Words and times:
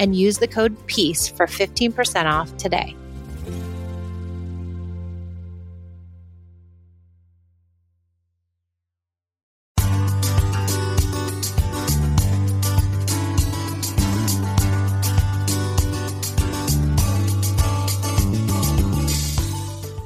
and 0.00 0.16
use 0.16 0.38
the 0.38 0.48
code 0.48 0.74
PEACE 0.86 1.28
for 1.28 1.46
15% 1.46 2.24
off 2.24 2.56
today. 2.56 2.96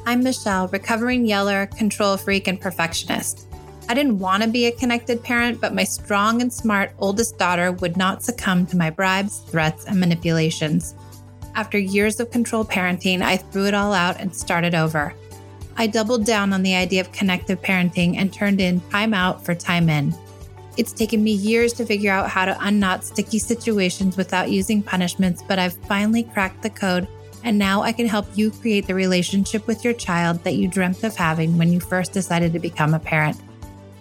I'm 0.06 0.22
Michelle, 0.22 0.69
recovering 0.69 1.25
yeller, 1.25 1.67
control 1.67 2.17
freak, 2.17 2.47
and 2.47 2.61
perfectionist. 2.61 3.48
I 3.89 3.95
didn't 3.95 4.19
want 4.19 4.43
to 4.43 4.49
be 4.49 4.67
a 4.67 4.73
connected 4.73 5.23
parent, 5.23 5.61
but 5.61 5.75
my 5.75 5.85
strong 5.85 6.41
and 6.41 6.53
smart 6.53 6.93
oldest 6.99 7.39
daughter 7.39 7.73
would 7.73 7.97
not 7.97 8.23
succumb 8.23 8.67
to 8.67 8.77
my 8.77 8.91
bribes, 8.91 9.41
threats, 9.41 9.85
and 9.85 10.01
manipulations. 10.01 10.95
After 11.55 11.79
years 11.79 12.19
of 12.19 12.31
control 12.31 12.65
parenting, 12.65 13.23
I 13.23 13.37
threw 13.37 13.67
it 13.67 13.75
all 13.75 13.93
out 13.93 14.19
and 14.19 14.35
started 14.35 14.75
over. 14.75 15.15
I 15.77 15.87
doubled 15.87 16.25
down 16.25 16.53
on 16.53 16.62
the 16.62 16.75
idea 16.75 17.01
of 17.01 17.12
connective 17.12 17.61
parenting 17.61 18.17
and 18.17 18.33
turned 18.33 18.61
in 18.61 18.81
time 18.91 19.12
out 19.12 19.45
for 19.45 19.55
time 19.55 19.89
in. 19.89 20.15
It's 20.77 20.93
taken 20.93 21.23
me 21.23 21.33
years 21.33 21.73
to 21.75 21.87
figure 21.87 22.11
out 22.11 22.31
how 22.31 22.47
to 22.47 22.57
unknot 22.61 23.05
sticky 23.05 23.39
situations 23.39 24.17
without 24.17 24.51
using 24.51 24.83
punishments, 24.83 25.43
but 25.47 25.59
I've 25.59 25.75
finally 25.75 26.23
cracked 26.23 26.62
the 26.62 26.71
code 26.71 27.07
and 27.45 27.59
now 27.59 27.83
I 27.83 27.93
can 27.93 28.07
help 28.07 28.27
you 28.35 28.51
create 28.51 28.87
the 28.87 28.95
relationship 28.95 29.67
with 29.67 29.85
your 29.85 29.93
child 29.93 30.43
that 30.45 30.55
you 30.55 30.67
dreamt 30.67 31.05
of 31.05 31.15
having 31.15 31.59
when 31.59 31.71
you 31.73 31.79
first 31.79 32.12
decided 32.12 32.55
to 32.55 32.59
become 32.59 32.95
a 32.95 32.99
parent. 32.99 33.37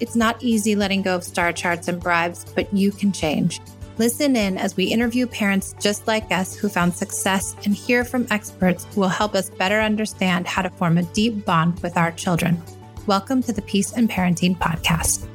It's 0.03 0.17
not 0.17 0.43
easy 0.43 0.75
letting 0.75 1.01
go 1.01 1.15
of 1.15 1.23
star 1.23 1.53
charts 1.53 1.87
and 1.87 1.97
bribes, 1.97 2.43
but 2.55 2.73
you 2.73 2.91
can 2.91 3.13
change. 3.13 3.61
Listen 3.97 4.35
in 4.35 4.57
as 4.57 4.75
we 4.75 4.83
interview 4.83 5.25
parents 5.25 5.73
just 5.79 6.07
like 6.07 6.29
us 6.29 6.57
who 6.57 6.67
found 6.67 6.93
success 6.93 7.55
and 7.63 7.73
hear 7.73 8.03
from 8.03 8.27
experts 8.29 8.85
who 8.91 8.99
will 8.99 9.07
help 9.07 9.33
us 9.33 9.49
better 9.49 9.79
understand 9.79 10.45
how 10.45 10.61
to 10.61 10.69
form 10.71 10.97
a 10.97 11.03
deep 11.13 11.45
bond 11.45 11.79
with 11.79 11.95
our 11.95 12.11
children. 12.11 12.61
Welcome 13.07 13.41
to 13.43 13.53
the 13.53 13.61
Peace 13.61 13.93
and 13.93 14.09
Parenting 14.09 14.57
Podcast. 14.57 15.25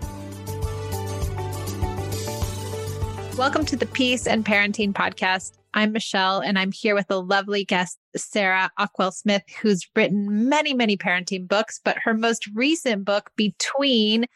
Welcome 3.39 3.65
to 3.65 3.77
the 3.77 3.87
Peace 3.87 4.27
and 4.27 4.45
Parenting 4.45 4.93
Podcast. 4.93 5.53
I'm 5.73 5.93
Michelle, 5.93 6.41
and 6.41 6.59
I'm 6.59 6.73
here 6.73 6.95
with 6.95 7.11
a 7.11 7.17
lovely 7.17 7.65
guest, 7.65 7.99
Sarah 8.19 8.71
Ockwell 8.79 9.13
Smith, 9.13 9.43
who's 9.61 9.87
written 9.97 10.49
many, 10.49 10.75
many 10.75 10.97
parenting 10.97 11.49
books, 11.49 11.81
but 11.83 11.97
her 12.05 12.15
most 12.15 12.47
recent 12.55 13.05
book, 13.05 13.31
Between, 13.37 14.27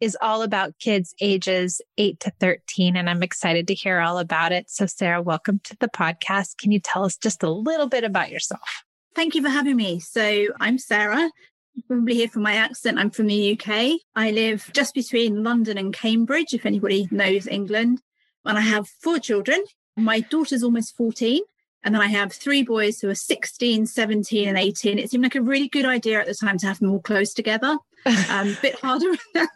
is 0.00 0.16
all 0.20 0.42
about 0.42 0.78
kids 0.78 1.14
ages 1.20 1.80
8 1.96 2.20
to 2.20 2.32
13. 2.40 2.96
And 2.96 3.08
I'm 3.08 3.22
excited 3.22 3.66
to 3.68 3.74
hear 3.74 4.00
all 4.00 4.18
about 4.18 4.52
it. 4.52 4.68
So, 4.68 4.86
Sarah, 4.86 5.22
welcome 5.22 5.60
to 5.64 5.76
the 5.80 5.88
podcast. 5.88 6.58
Can 6.58 6.72
you 6.72 6.80
tell 6.80 7.04
us 7.04 7.16
just 7.16 7.42
a 7.42 7.50
little 7.50 7.88
bit 7.88 8.04
about 8.04 8.30
yourself? 8.30 8.84
Thank 9.14 9.34
you 9.34 9.42
for 9.42 9.48
having 9.48 9.76
me. 9.76 10.00
So, 10.00 10.48
I'm 10.60 10.78
Sarah. 10.78 11.30
You 11.74 11.82
probably 11.86 12.14
hear 12.14 12.28
from 12.28 12.42
my 12.42 12.54
accent. 12.54 12.98
I'm 12.98 13.10
from 13.10 13.28
the 13.28 13.52
UK. 13.52 14.00
I 14.14 14.30
live 14.32 14.70
just 14.74 14.94
between 14.94 15.42
London 15.42 15.78
and 15.78 15.94
Cambridge, 15.94 16.52
if 16.52 16.66
anybody 16.66 17.08
knows 17.10 17.46
England. 17.46 18.02
And 18.44 18.58
I 18.58 18.62
have 18.62 18.88
four 18.88 19.18
children 19.18 19.64
my 19.98 20.20
daughter's 20.20 20.62
almost 20.62 20.96
14. 20.96 21.42
And 21.84 21.94
then 21.94 22.02
I 22.02 22.08
have 22.08 22.32
three 22.32 22.62
boys 22.62 23.00
who 23.00 23.08
are 23.08 23.14
16, 23.14 23.86
17, 23.86 24.48
and 24.48 24.58
18. 24.58 24.98
It 24.98 25.10
seemed 25.10 25.22
like 25.22 25.36
a 25.36 25.42
really 25.42 25.68
good 25.68 25.84
idea 25.84 26.20
at 26.20 26.26
the 26.26 26.34
time 26.34 26.58
to 26.58 26.66
have 26.66 26.80
them 26.80 26.90
all 26.90 27.00
close 27.00 27.32
together. 27.32 27.78
Um, 28.06 28.48
a 28.48 28.56
bit 28.62 28.78
harder. 28.80 29.16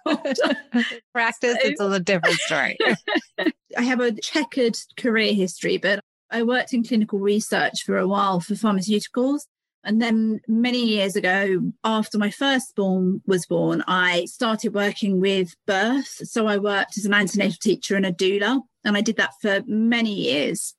Practice, 1.13 1.57
so, 1.63 1.69
it's 1.69 1.81
a 1.81 2.01
different 2.01 2.37
story. 2.37 2.79
I 3.77 3.83
have 3.83 4.01
a 4.01 4.13
checkered 4.13 4.77
career 4.97 5.35
history, 5.35 5.79
but 5.79 6.01
I 6.31 6.43
worked 6.43 6.73
in 6.73 6.85
clinical 6.85 7.19
research 7.19 7.83
for 7.85 7.99
a 7.99 8.07
while 8.07 8.41
for 8.41 8.55
pharmaceuticals. 8.55 9.43
And 9.85 10.01
then 10.01 10.41
many 10.47 10.85
years 10.85 11.17
ago, 11.17 11.73
after 11.83 12.17
my 12.17 12.31
firstborn 12.31 13.21
was 13.27 13.47
born, 13.47 13.83
I 13.89 14.27
started 14.27 14.75
working 14.75 15.21
with 15.21 15.57
birth. 15.67 16.21
So 16.23 16.47
I 16.47 16.59
worked 16.59 16.97
as 16.97 17.05
an 17.05 17.15
antenatal 17.15 17.59
teacher 17.61 17.97
and 17.97 18.07
a 18.07 18.13
doula. 18.13 18.61
And 18.85 18.97
I 18.97 19.01
did 19.01 19.17
that 19.17 19.33
for 19.41 19.63
many 19.67 20.15
years. 20.15 20.75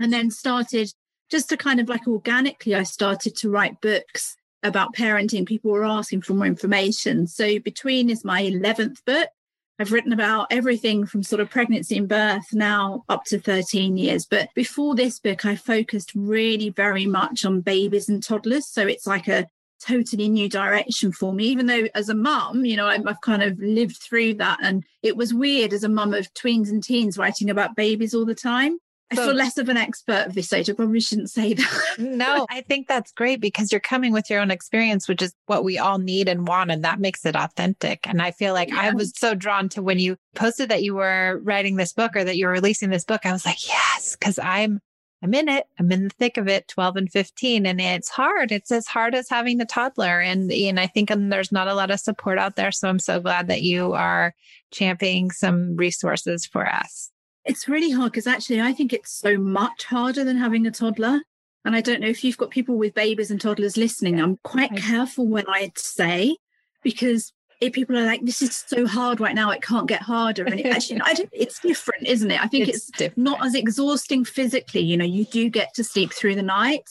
And 0.00 0.12
then 0.12 0.30
started 0.30 0.92
just 1.30 1.48
to 1.50 1.56
kind 1.56 1.78
of 1.78 1.88
like 1.88 2.08
organically, 2.08 2.74
I 2.74 2.82
started 2.82 3.36
to 3.36 3.50
write 3.50 3.80
books 3.80 4.36
about 4.62 4.94
parenting. 4.94 5.46
People 5.46 5.70
were 5.70 5.84
asking 5.84 6.22
for 6.22 6.34
more 6.34 6.46
information. 6.46 7.26
So 7.26 7.58
Between 7.60 8.10
is 8.10 8.24
my 8.24 8.42
11th 8.42 9.04
book. 9.04 9.28
I've 9.78 9.92
written 9.92 10.12
about 10.12 10.48
everything 10.50 11.06
from 11.06 11.22
sort 11.22 11.40
of 11.40 11.48
pregnancy 11.48 11.96
and 11.96 12.06
birth 12.06 12.52
now 12.52 13.04
up 13.08 13.24
to 13.26 13.38
13 13.38 13.96
years. 13.96 14.26
But 14.26 14.50
before 14.54 14.94
this 14.94 15.18
book, 15.18 15.46
I 15.46 15.56
focused 15.56 16.12
really 16.14 16.68
very 16.68 17.06
much 17.06 17.46
on 17.46 17.62
babies 17.62 18.08
and 18.08 18.22
toddlers. 18.22 18.66
So 18.66 18.86
it's 18.86 19.06
like 19.06 19.26
a 19.26 19.48
totally 19.80 20.28
new 20.28 20.46
direction 20.48 21.10
for 21.10 21.32
me 21.32 21.44
even 21.44 21.64
though 21.64 21.86
as 21.94 22.10
a 22.10 22.14
mum 22.14 22.66
you 22.66 22.76
know 22.76 22.86
I've, 22.86 23.06
I've, 23.06 23.20
kind 23.22 23.42
of 23.42 23.58
lived 23.58 23.96
through 23.96 24.34
that 24.34 24.58
and 24.62 24.84
it 25.02 25.16
was 25.16 25.32
weird 25.32 25.72
as 25.72 25.84
a 25.84 25.88
mum 25.88 26.12
of 26.12 26.32
tweens 26.34 26.68
and 26.68 26.82
teens 26.82 27.16
writing 27.16 27.48
about 27.48 27.76
babies 27.76 28.12
all 28.12 28.26
the 28.26 28.34
time 28.34 28.78
I 29.10 29.16
feel 29.16 29.32
less 29.32 29.58
of 29.58 29.68
an 29.68 29.76
expert 29.76 30.26
of 30.26 30.34
this 30.34 30.52
age. 30.52 30.70
I 30.70 30.72
probably 30.72 31.00
shouldn't 31.00 31.30
say 31.30 31.54
that. 31.54 31.94
no, 31.98 32.46
I 32.50 32.60
think 32.60 32.86
that's 32.86 33.12
great 33.12 33.40
because 33.40 33.72
you're 33.72 33.80
coming 33.80 34.12
with 34.12 34.30
your 34.30 34.40
own 34.40 34.50
experience, 34.50 35.08
which 35.08 35.22
is 35.22 35.34
what 35.46 35.64
we 35.64 35.78
all 35.78 35.98
need 35.98 36.28
and 36.28 36.46
want. 36.46 36.70
And 36.70 36.84
that 36.84 37.00
makes 37.00 37.24
it 37.26 37.36
authentic. 37.36 38.06
And 38.06 38.22
I 38.22 38.30
feel 38.30 38.54
like 38.54 38.68
yeah. 38.68 38.80
I 38.80 38.90
was 38.90 39.12
so 39.16 39.34
drawn 39.34 39.68
to 39.70 39.82
when 39.82 39.98
you 39.98 40.16
posted 40.34 40.68
that 40.68 40.82
you 40.82 40.94
were 40.94 41.40
writing 41.42 41.76
this 41.76 41.92
book 41.92 42.14
or 42.14 42.24
that 42.24 42.36
you 42.36 42.46
were 42.46 42.52
releasing 42.52 42.90
this 42.90 43.04
book. 43.04 43.26
I 43.26 43.32
was 43.32 43.44
like, 43.44 43.66
yes, 43.68 44.16
because 44.18 44.38
I'm 44.38 44.80
I'm 45.22 45.34
in 45.34 45.48
it. 45.48 45.66
I'm 45.78 45.92
in 45.92 46.04
the 46.04 46.10
thick 46.10 46.38
of 46.38 46.48
it, 46.48 46.66
12 46.68 46.96
and 46.96 47.12
15. 47.12 47.66
And 47.66 47.80
it's 47.80 48.08
hard. 48.08 48.52
It's 48.52 48.70
as 48.70 48.86
hard 48.86 49.14
as 49.14 49.28
having 49.28 49.60
a 49.60 49.66
toddler. 49.66 50.20
And, 50.20 50.50
and 50.50 50.80
I 50.80 50.86
think 50.86 51.10
um, 51.10 51.28
there's 51.28 51.52
not 51.52 51.68
a 51.68 51.74
lot 51.74 51.90
of 51.90 52.00
support 52.00 52.38
out 52.38 52.56
there. 52.56 52.72
So 52.72 52.88
I'm 52.88 52.98
so 52.98 53.20
glad 53.20 53.48
that 53.48 53.62
you 53.62 53.92
are 53.92 54.34
championing 54.70 55.30
some 55.30 55.76
resources 55.76 56.46
for 56.46 56.66
us. 56.66 57.10
It's 57.44 57.68
really 57.68 57.90
hard 57.90 58.12
because 58.12 58.26
actually 58.26 58.60
I 58.60 58.72
think 58.72 58.92
it's 58.92 59.12
so 59.12 59.38
much 59.38 59.84
harder 59.84 60.24
than 60.24 60.36
having 60.36 60.66
a 60.66 60.70
toddler. 60.70 61.20
And 61.64 61.76
I 61.76 61.80
don't 61.80 62.00
know 62.00 62.08
if 62.08 62.24
you've 62.24 62.38
got 62.38 62.50
people 62.50 62.76
with 62.76 62.94
babies 62.94 63.30
and 63.30 63.40
toddlers 63.40 63.76
listening. 63.76 64.20
I'm 64.20 64.38
quite 64.44 64.74
careful 64.76 65.26
when 65.26 65.44
I 65.48 65.72
say, 65.76 66.36
because 66.82 67.32
if 67.60 67.74
people 67.74 67.98
are 67.98 68.06
like, 68.06 68.24
this 68.24 68.40
is 68.40 68.64
so 68.66 68.86
hard 68.86 69.20
right 69.20 69.34
now, 69.34 69.50
it 69.50 69.60
can't 69.60 69.86
get 69.86 70.00
harder. 70.00 70.44
And 70.44 70.58
it 70.58 70.66
actually, 70.74 71.00
it's 71.32 71.60
different, 71.60 72.06
isn't 72.06 72.30
it? 72.30 72.42
I 72.42 72.46
think 72.46 72.68
it's, 72.68 72.90
it's 72.98 73.16
not 73.16 73.44
as 73.44 73.54
exhausting 73.54 74.24
physically. 74.24 74.80
You 74.80 74.96
know, 74.96 75.04
you 75.04 75.26
do 75.26 75.50
get 75.50 75.74
to 75.74 75.84
sleep 75.84 76.12
through 76.12 76.36
the 76.36 76.42
night 76.42 76.88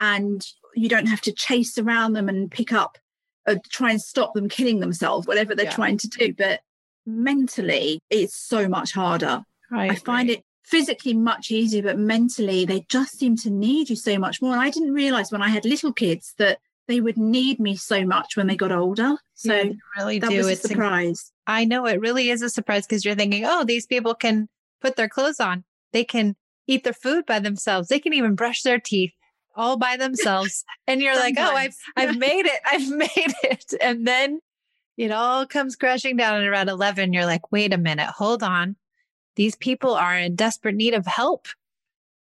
and 0.00 0.46
you 0.74 0.88
don't 0.88 1.06
have 1.06 1.20
to 1.22 1.32
chase 1.32 1.76
around 1.76 2.12
them 2.12 2.28
and 2.28 2.50
pick 2.50 2.72
up, 2.72 2.98
or 3.46 3.54
uh, 3.54 3.58
try 3.70 3.90
and 3.90 4.00
stop 4.00 4.34
them 4.34 4.48
killing 4.48 4.78
themselves, 4.78 5.26
whatever 5.26 5.54
they're 5.54 5.66
yeah. 5.66 5.72
trying 5.72 5.98
to 5.98 6.08
do. 6.08 6.32
But 6.32 6.60
mentally, 7.04 8.00
it's 8.08 8.36
so 8.36 8.68
much 8.68 8.92
harder. 8.92 9.42
I, 9.72 9.88
I 9.88 9.94
find 9.94 10.30
it 10.30 10.44
physically 10.64 11.14
much 11.14 11.50
easier, 11.50 11.82
but 11.82 11.98
mentally, 11.98 12.64
they 12.64 12.84
just 12.88 13.18
seem 13.18 13.36
to 13.36 13.50
need 13.50 13.90
you 13.90 13.96
so 13.96 14.18
much 14.18 14.40
more. 14.40 14.52
And 14.52 14.60
I 14.60 14.70
didn't 14.70 14.92
realize 14.92 15.32
when 15.32 15.42
I 15.42 15.48
had 15.48 15.64
little 15.64 15.92
kids 15.92 16.34
that 16.38 16.58
they 16.88 17.00
would 17.00 17.16
need 17.16 17.58
me 17.58 17.76
so 17.76 18.04
much 18.04 18.36
when 18.36 18.46
they 18.46 18.56
got 18.56 18.72
older. 18.72 19.16
So 19.34 19.54
yeah, 19.54 19.72
really 19.96 20.18
that 20.18 20.30
do. 20.30 20.38
was 20.38 20.48
a 20.48 20.56
surprise. 20.56 21.32
A, 21.46 21.52
I 21.52 21.64
know 21.64 21.86
it 21.86 22.00
really 22.00 22.30
is 22.30 22.42
a 22.42 22.50
surprise 22.50 22.86
because 22.86 23.04
you're 23.04 23.14
thinking, 23.14 23.44
oh, 23.44 23.64
these 23.64 23.86
people 23.86 24.14
can 24.14 24.48
put 24.80 24.96
their 24.96 25.08
clothes 25.08 25.40
on. 25.40 25.64
They 25.92 26.04
can 26.04 26.36
eat 26.66 26.84
their 26.84 26.92
food 26.92 27.26
by 27.26 27.38
themselves. 27.38 27.88
They 27.88 27.98
can 27.98 28.12
even 28.12 28.34
brush 28.34 28.62
their 28.62 28.80
teeth. 28.80 29.12
all 29.54 29.76
by 29.76 29.96
themselves. 29.96 30.64
And 30.86 31.00
you're 31.00 31.16
like, 31.16 31.36
oh, 31.38 31.54
I've, 31.54 31.76
I've 31.96 32.18
made 32.18 32.46
it. 32.46 32.60
I've 32.66 32.88
made 33.04 33.34
it. 33.44 33.74
And 33.80 34.06
then 34.06 34.40
it 34.96 35.12
all 35.12 35.46
comes 35.46 35.76
crashing 35.76 36.16
down 36.16 36.42
at 36.42 36.46
around 36.46 36.68
11. 36.68 37.12
You're 37.12 37.26
like, 37.26 37.52
wait 37.52 37.72
a 37.72 37.78
minute, 37.78 38.08
hold 38.08 38.42
on. 38.42 38.76
These 39.36 39.56
people 39.56 39.94
are 39.94 40.16
in 40.16 40.34
desperate 40.34 40.74
need 40.74 40.94
of 40.94 41.06
help. 41.06 41.48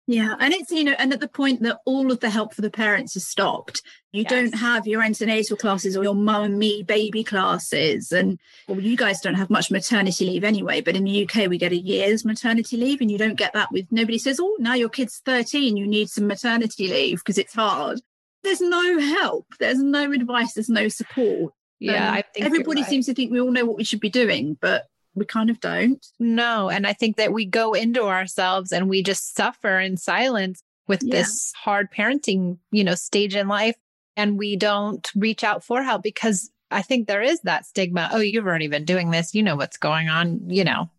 Yeah. 0.07 0.35
And 0.39 0.53
it's, 0.53 0.71
you 0.71 0.85
know, 0.85 0.95
and 0.99 1.13
at 1.15 1.21
the 1.21 1.29
point 1.29 1.63
that 1.63 1.81
all 1.87 2.13
of 2.13 2.21
the 2.21 2.29
help 2.29 2.53
for 2.53 2.61
the 2.61 2.71
parents 2.71 3.15
has 3.15 3.27
stopped, 3.27 3.81
you 4.13 4.23
yes. 4.23 4.31
don't 4.31 4.55
have 4.55 4.87
your 4.87 5.03
antenatal 5.03 5.57
classes 5.57 5.97
or 5.97 6.03
your 6.03 6.15
mum 6.15 6.45
and 6.45 6.59
me 6.59 6.83
baby 6.83 7.25
classes. 7.25 8.13
And 8.13 8.39
well, 8.69 8.81
you 8.81 8.99
guys 8.99 9.21
don't 9.21 9.35
have 9.35 9.49
much 9.49 9.71
maternity 9.71 10.27
leave 10.27 10.45
anyway, 10.45 10.83
but 10.83 10.95
in 10.95 11.05
the 11.05 11.25
UK, 11.25 11.49
we 11.49 11.57
get 11.57 11.73
a 11.73 11.77
year's 11.77 12.25
maternity 12.25 12.77
leave 12.77 13.01
and 13.01 13.11
you 13.11 13.17
don't 13.17 13.37
get 13.39 13.55
that 13.55 13.73
with 13.73 13.87
nobody 13.91 14.19
says, 14.19 14.39
oh, 14.43 14.57
now 14.59 14.75
your 14.75 14.91
kid's 14.91 15.23
13, 15.25 15.77
you 15.77 15.87
need 15.87 16.11
some 16.11 16.27
maternity 16.27 16.89
leave 16.89 17.19
because 17.19 17.39
it's 17.39 17.55
hard. 17.55 18.01
There's 18.43 18.61
no 18.61 18.99
help. 18.99 19.47
There's 19.59 19.83
no 19.83 20.13
advice. 20.13 20.53
There's 20.53 20.69
no 20.69 20.89
support. 20.89 21.55
Yeah. 21.81 22.09
Um, 22.09 22.15
I 22.15 22.23
think 22.23 22.45
everybody 22.45 22.83
right. 22.83 22.91
seems 22.91 23.07
to 23.07 23.15
think 23.15 23.33
we 23.33 23.41
all 23.41 23.51
know 23.51 23.65
what 23.65 23.79
we 23.79 23.85
should 23.85 24.01
be 24.01 24.11
doing, 24.11 24.59
but 24.61 24.85
we 25.15 25.25
kind 25.25 25.51
of 25.51 25.61
don't. 25.61 26.05
No. 26.19 26.69
And 26.71 26.87
I 26.87 26.93
think 26.93 27.17
that 27.17 27.33
we 27.33 27.45
go 27.45 27.73
into 27.73 28.05
ourselves 28.05 28.73
and 28.73 28.89
we 28.89 29.03
just 29.03 29.35
suffer 29.35 29.79
in 29.79 29.97
silence 29.97 30.63
with 30.87 31.03
yeah. 31.03 31.17
this 31.17 31.53
hard 31.57 31.91
parenting, 31.91 32.59
you 32.71 32.85
know, 32.85 32.95
stage 32.95 33.35
in 33.35 33.49
life. 33.49 33.77
And 34.17 34.39
we 34.39 34.57
don't 34.57 35.11
reach 35.17 35.43
out 35.43 35.65
for 35.65 35.83
help 35.83 36.03
because 36.03 36.51
I 36.71 36.83
think 36.83 37.07
there 37.07 37.23
is 37.23 37.41
that 37.41 37.67
stigma. 37.67 38.11
Oh, 38.13 38.21
you've 38.21 38.47
already 38.47 38.69
been 38.69 38.85
doing 38.85 39.11
this. 39.11 39.35
You 39.35 39.43
know 39.43 39.57
what's 39.57 39.77
going 39.77 40.09
on, 40.09 40.49
you 40.49 40.65
know. 40.65 40.91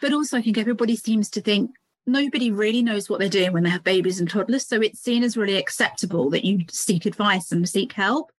But 0.00 0.12
also, 0.12 0.36
I 0.36 0.42
think 0.42 0.58
everybody 0.58 0.96
seems 0.96 1.30
to 1.30 1.40
think 1.40 1.70
nobody 2.06 2.50
really 2.50 2.82
knows 2.82 3.08
what 3.08 3.18
they're 3.18 3.28
doing 3.28 3.52
when 3.52 3.64
they 3.64 3.70
have 3.70 3.84
babies 3.84 4.20
and 4.20 4.28
toddlers. 4.28 4.66
So 4.66 4.80
it's 4.80 5.00
seen 5.00 5.22
as 5.22 5.36
really 5.36 5.56
acceptable 5.56 6.30
that 6.30 6.44
you 6.44 6.64
seek 6.70 7.06
advice 7.06 7.50
and 7.50 7.68
seek 7.68 7.92
help. 7.92 8.30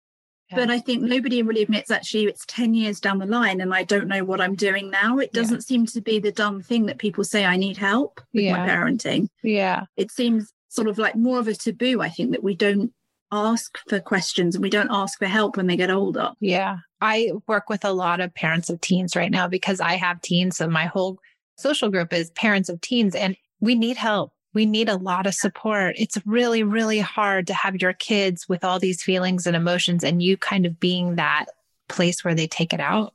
But 0.55 0.69
I 0.69 0.79
think 0.79 1.03
nobody 1.03 1.41
really 1.41 1.61
admits 1.61 1.91
actually 1.91 2.25
it's 2.25 2.45
10 2.47 2.73
years 2.73 2.99
down 2.99 3.19
the 3.19 3.25
line 3.25 3.59
and 3.59 3.73
I 3.73 3.83
don't 3.83 4.07
know 4.07 4.23
what 4.23 4.39
I'm 4.39 4.55
doing 4.55 4.89
now. 4.89 5.17
It 5.17 5.33
doesn't 5.33 5.55
yeah. 5.55 5.61
seem 5.61 5.85
to 5.87 6.01
be 6.01 6.19
the 6.19 6.31
dumb 6.31 6.61
thing 6.61 6.85
that 6.85 6.99
people 6.99 7.23
say 7.23 7.45
I 7.45 7.57
need 7.57 7.77
help 7.77 8.21
with 8.33 8.45
yeah. 8.45 8.57
my 8.57 8.67
parenting. 8.67 9.27
Yeah. 9.43 9.85
It 9.97 10.11
seems 10.11 10.53
sort 10.69 10.87
of 10.87 10.97
like 10.97 11.15
more 11.15 11.39
of 11.39 11.47
a 11.47 11.53
taboo, 11.53 12.01
I 12.01 12.09
think, 12.09 12.31
that 12.31 12.43
we 12.43 12.55
don't 12.55 12.93
ask 13.31 13.77
for 13.89 13.99
questions 13.99 14.55
and 14.55 14.61
we 14.61 14.69
don't 14.69 14.91
ask 14.91 15.19
for 15.19 15.25
help 15.25 15.57
when 15.57 15.67
they 15.67 15.75
get 15.75 15.91
older. 15.91 16.31
Yeah. 16.39 16.77
I 17.01 17.31
work 17.47 17.69
with 17.69 17.83
a 17.83 17.91
lot 17.91 18.21
of 18.21 18.33
parents 18.33 18.69
of 18.69 18.79
teens 18.79 19.15
right 19.15 19.31
now 19.31 19.47
because 19.47 19.81
I 19.81 19.93
have 19.93 20.21
teens. 20.21 20.57
So 20.57 20.67
my 20.67 20.85
whole 20.85 21.19
social 21.57 21.89
group 21.89 22.13
is 22.13 22.31
parents 22.31 22.69
of 22.69 22.79
teens 22.79 23.15
and 23.15 23.35
we 23.59 23.75
need 23.75 23.97
help 23.97 24.31
we 24.53 24.65
need 24.65 24.89
a 24.89 24.97
lot 24.97 25.27
of 25.27 25.33
support. 25.33 25.95
It's 25.97 26.17
really, 26.25 26.63
really 26.63 26.99
hard 26.99 27.47
to 27.47 27.53
have 27.53 27.81
your 27.81 27.93
kids 27.93 28.47
with 28.49 28.63
all 28.63 28.79
these 28.79 29.03
feelings 29.03 29.45
and 29.45 29.55
emotions 29.55 30.03
and 30.03 30.21
you 30.21 30.37
kind 30.37 30.65
of 30.65 30.79
being 30.79 31.15
that 31.15 31.45
place 31.87 32.23
where 32.23 32.35
they 32.35 32.47
take 32.47 32.73
it 32.73 32.79
out. 32.79 33.13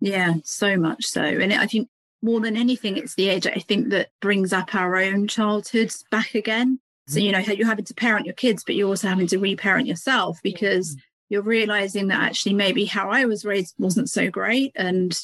Yeah, 0.00 0.34
so 0.44 0.76
much 0.76 1.06
so. 1.06 1.22
And 1.22 1.52
I 1.52 1.66
think 1.66 1.88
more 2.22 2.40
than 2.40 2.56
anything, 2.56 2.96
it's 2.96 3.14
the 3.14 3.28
age 3.28 3.46
I 3.46 3.58
think 3.58 3.90
that 3.90 4.10
brings 4.20 4.52
up 4.52 4.74
our 4.74 4.96
own 4.96 5.28
childhoods 5.28 6.04
back 6.10 6.34
again. 6.34 6.80
So, 7.08 7.18
you 7.18 7.32
know, 7.32 7.38
mm-hmm. 7.38 7.52
you're 7.52 7.66
having 7.66 7.84
to 7.86 7.94
parent 7.94 8.26
your 8.26 8.34
kids, 8.34 8.62
but 8.62 8.76
you're 8.76 8.88
also 8.88 9.08
having 9.08 9.26
to 9.28 9.38
reparent 9.38 9.88
yourself 9.88 10.38
because 10.42 10.90
mm-hmm. 10.90 11.00
you're 11.30 11.42
realizing 11.42 12.06
that 12.08 12.20
actually 12.20 12.54
maybe 12.54 12.84
how 12.84 13.10
I 13.10 13.24
was 13.24 13.44
raised 13.44 13.74
wasn't 13.78 14.08
so 14.08 14.30
great. 14.30 14.72
And 14.76 15.18